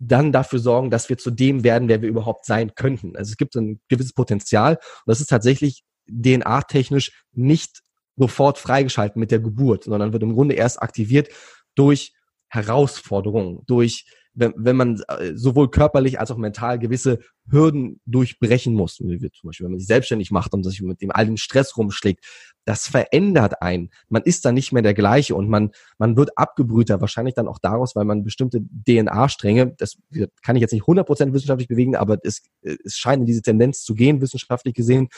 dann 0.00 0.32
dafür 0.32 0.58
sorgen, 0.58 0.90
dass 0.90 1.08
wir 1.08 1.18
zu 1.18 1.30
dem 1.30 1.64
werden, 1.64 1.88
wer 1.88 2.02
wir 2.02 2.08
überhaupt 2.08 2.44
sein 2.44 2.74
könnten. 2.74 3.16
Also 3.16 3.30
es 3.30 3.36
gibt 3.36 3.56
ein 3.56 3.80
gewisses 3.88 4.12
Potenzial 4.12 4.74
und 4.74 5.06
das 5.06 5.20
ist 5.20 5.30
tatsächlich 5.30 5.82
DNA-technisch 6.08 7.24
nicht 7.32 7.82
sofort 8.16 8.58
freigeschalten 8.58 9.20
mit 9.20 9.30
der 9.30 9.40
Geburt, 9.40 9.84
sondern 9.84 10.12
wird 10.12 10.22
im 10.22 10.34
Grunde 10.34 10.54
erst 10.54 10.82
aktiviert 10.82 11.28
durch 11.74 12.12
Herausforderungen, 12.48 13.62
durch 13.66 14.06
wenn, 14.38 14.52
wenn 14.56 14.76
man 14.76 15.02
äh, 15.08 15.34
sowohl 15.34 15.70
körperlich 15.70 16.20
als 16.20 16.30
auch 16.30 16.36
mental 16.36 16.78
gewisse 16.78 17.18
Hürden 17.50 18.00
durchbrechen 18.06 18.74
muss, 18.74 19.00
wie 19.00 19.18
zum 19.18 19.48
Beispiel, 19.48 19.64
wenn 19.64 19.72
man 19.72 19.78
sich 19.80 19.88
selbstständig 19.88 20.30
macht 20.30 20.52
und 20.54 20.64
sich 20.64 20.80
mit 20.82 21.00
dem 21.00 21.10
all 21.10 21.26
den 21.26 21.36
Stress 21.36 21.76
rumschlägt, 21.76 22.24
das 22.64 22.86
verändert 22.86 23.62
einen. 23.62 23.90
Man 24.08 24.22
ist 24.22 24.44
dann 24.44 24.54
nicht 24.54 24.72
mehr 24.72 24.82
der 24.82 24.94
gleiche 24.94 25.34
und 25.34 25.48
man, 25.48 25.70
man 25.98 26.16
wird 26.16 26.36
abgebrühter, 26.36 27.00
wahrscheinlich 27.00 27.34
dann 27.34 27.48
auch 27.48 27.58
daraus, 27.58 27.96
weil 27.96 28.04
man 28.04 28.24
bestimmte 28.24 28.60
DNA-Stränge, 28.86 29.74
das 29.78 29.96
kann 30.42 30.56
ich 30.56 30.60
jetzt 30.60 30.72
nicht 30.72 30.84
100% 30.84 31.32
wissenschaftlich 31.32 31.68
bewegen, 31.68 31.96
aber 31.96 32.18
es, 32.22 32.42
es 32.62 32.96
scheint 32.96 33.20
in 33.20 33.26
diese 33.26 33.42
Tendenz 33.42 33.82
zu 33.82 33.94
gehen, 33.94 34.20
wissenschaftlich 34.20 34.74
gesehen, 34.74 35.08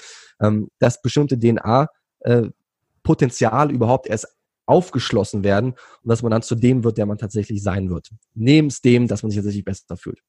ähm, 0.40 0.68
dass 0.78 1.02
bestimmte 1.02 1.38
DNA 1.38 1.88
äh, 2.20 2.48
Potenzial 3.02 3.70
überhaupt 3.72 4.06
erst 4.06 4.28
aufgeschlossen 4.70 5.44
werden 5.44 5.72
und 5.72 6.08
dass 6.08 6.22
man 6.22 6.30
dann 6.30 6.42
zu 6.42 6.54
dem 6.54 6.84
wird, 6.84 6.96
der 6.98 7.06
man 7.06 7.18
tatsächlich 7.18 7.62
sein 7.62 7.90
wird. 7.90 8.10
Nebst 8.34 8.84
dem, 8.84 9.08
dass 9.08 9.22
man 9.22 9.30
sich 9.30 9.38
tatsächlich 9.38 9.64
besser 9.64 9.96
fühlt. 9.96 10.20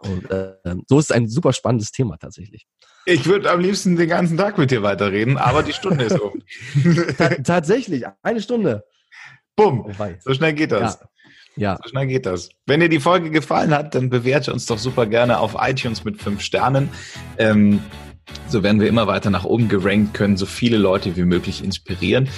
Und 0.00 0.30
äh, 0.30 0.56
so 0.88 0.98
ist 0.98 1.06
es 1.06 1.10
ein 1.12 1.28
super 1.28 1.52
spannendes 1.52 1.92
Thema 1.92 2.16
tatsächlich. 2.16 2.66
Ich 3.06 3.26
würde 3.26 3.50
am 3.50 3.60
liebsten 3.60 3.96
den 3.96 4.08
ganzen 4.08 4.36
Tag 4.36 4.58
mit 4.58 4.70
dir 4.70 4.82
weiterreden, 4.82 5.38
aber 5.38 5.62
die 5.62 5.72
Stunde 5.72 6.04
ist 6.04 6.20
um. 6.20 6.42
tatsächlich, 7.44 8.04
eine 8.22 8.42
Stunde. 8.42 8.84
Bumm. 9.54 9.86
Oh, 9.86 10.06
so 10.20 10.34
schnell 10.34 10.54
geht 10.54 10.72
das. 10.72 10.98
Ja. 11.00 11.08
Ja. 11.56 11.78
So 11.82 11.90
schnell 11.90 12.06
geht 12.06 12.26
das. 12.26 12.48
Wenn 12.66 12.80
dir 12.80 12.88
die 12.88 13.00
Folge 13.00 13.30
gefallen 13.30 13.74
hat, 13.74 13.94
dann 13.94 14.08
bewerte 14.08 14.52
uns 14.52 14.66
doch 14.66 14.78
super 14.78 15.06
gerne 15.06 15.38
auf 15.38 15.56
iTunes 15.58 16.04
mit 16.04 16.20
fünf 16.20 16.40
Sternen. 16.40 16.88
Ähm, 17.38 17.80
so 18.48 18.62
werden 18.62 18.80
wir 18.80 18.88
immer 18.88 19.06
weiter 19.06 19.30
nach 19.30 19.44
oben 19.44 19.68
gerankt, 19.68 20.14
können 20.14 20.36
so 20.36 20.46
viele 20.46 20.76
Leute 20.76 21.16
wie 21.16 21.24
möglich 21.24 21.62
inspirieren. 21.64 22.28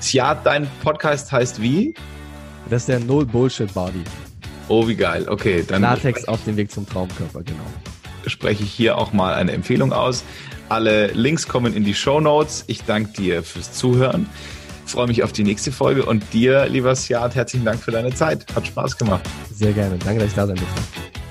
Tja, 0.00 0.34
dein 0.34 0.66
Podcast 0.82 1.32
heißt 1.32 1.60
wie? 1.60 1.94
Das 2.68 2.82
ist 2.82 2.88
der 2.88 3.00
Null 3.00 3.26
Bullshit 3.26 3.72
Body. 3.72 4.02
Oh, 4.68 4.88
wie 4.88 4.96
geil. 4.96 5.26
Okay, 5.28 5.64
dann. 5.66 5.82
Latex 5.82 6.26
auf 6.26 6.42
dem 6.44 6.56
Weg 6.56 6.70
zum 6.70 6.88
Traumkörper, 6.88 7.42
genau. 7.42 7.64
Spreche 8.26 8.64
ich 8.64 8.72
hier 8.72 8.98
auch 8.98 9.12
mal 9.12 9.34
eine 9.34 9.52
Empfehlung 9.52 9.92
aus. 9.92 10.24
Alle 10.68 11.08
Links 11.08 11.46
kommen 11.46 11.74
in 11.74 11.84
die 11.84 11.94
Show 11.94 12.20
Notes. 12.20 12.64
Ich 12.66 12.82
danke 12.84 13.12
dir 13.12 13.42
fürs 13.44 13.72
Zuhören. 13.72 14.26
Freue 14.84 15.06
mich 15.06 15.22
auf 15.22 15.32
die 15.32 15.44
nächste 15.44 15.72
Folge 15.72 16.04
und 16.04 16.32
dir, 16.32 16.66
lieber 16.68 16.94
Siad, 16.94 17.34
herzlichen 17.34 17.64
Dank 17.64 17.80
für 17.80 17.90
deine 17.90 18.14
Zeit. 18.14 18.46
Hat 18.54 18.66
Spaß 18.66 18.96
gemacht. 18.96 19.22
Sehr 19.52 19.72
gerne. 19.72 19.96
Danke, 19.98 20.20
dass 20.20 20.28
ich 20.28 20.34
da 20.34 20.46
sein 20.46 20.56
durfte. 20.56 21.25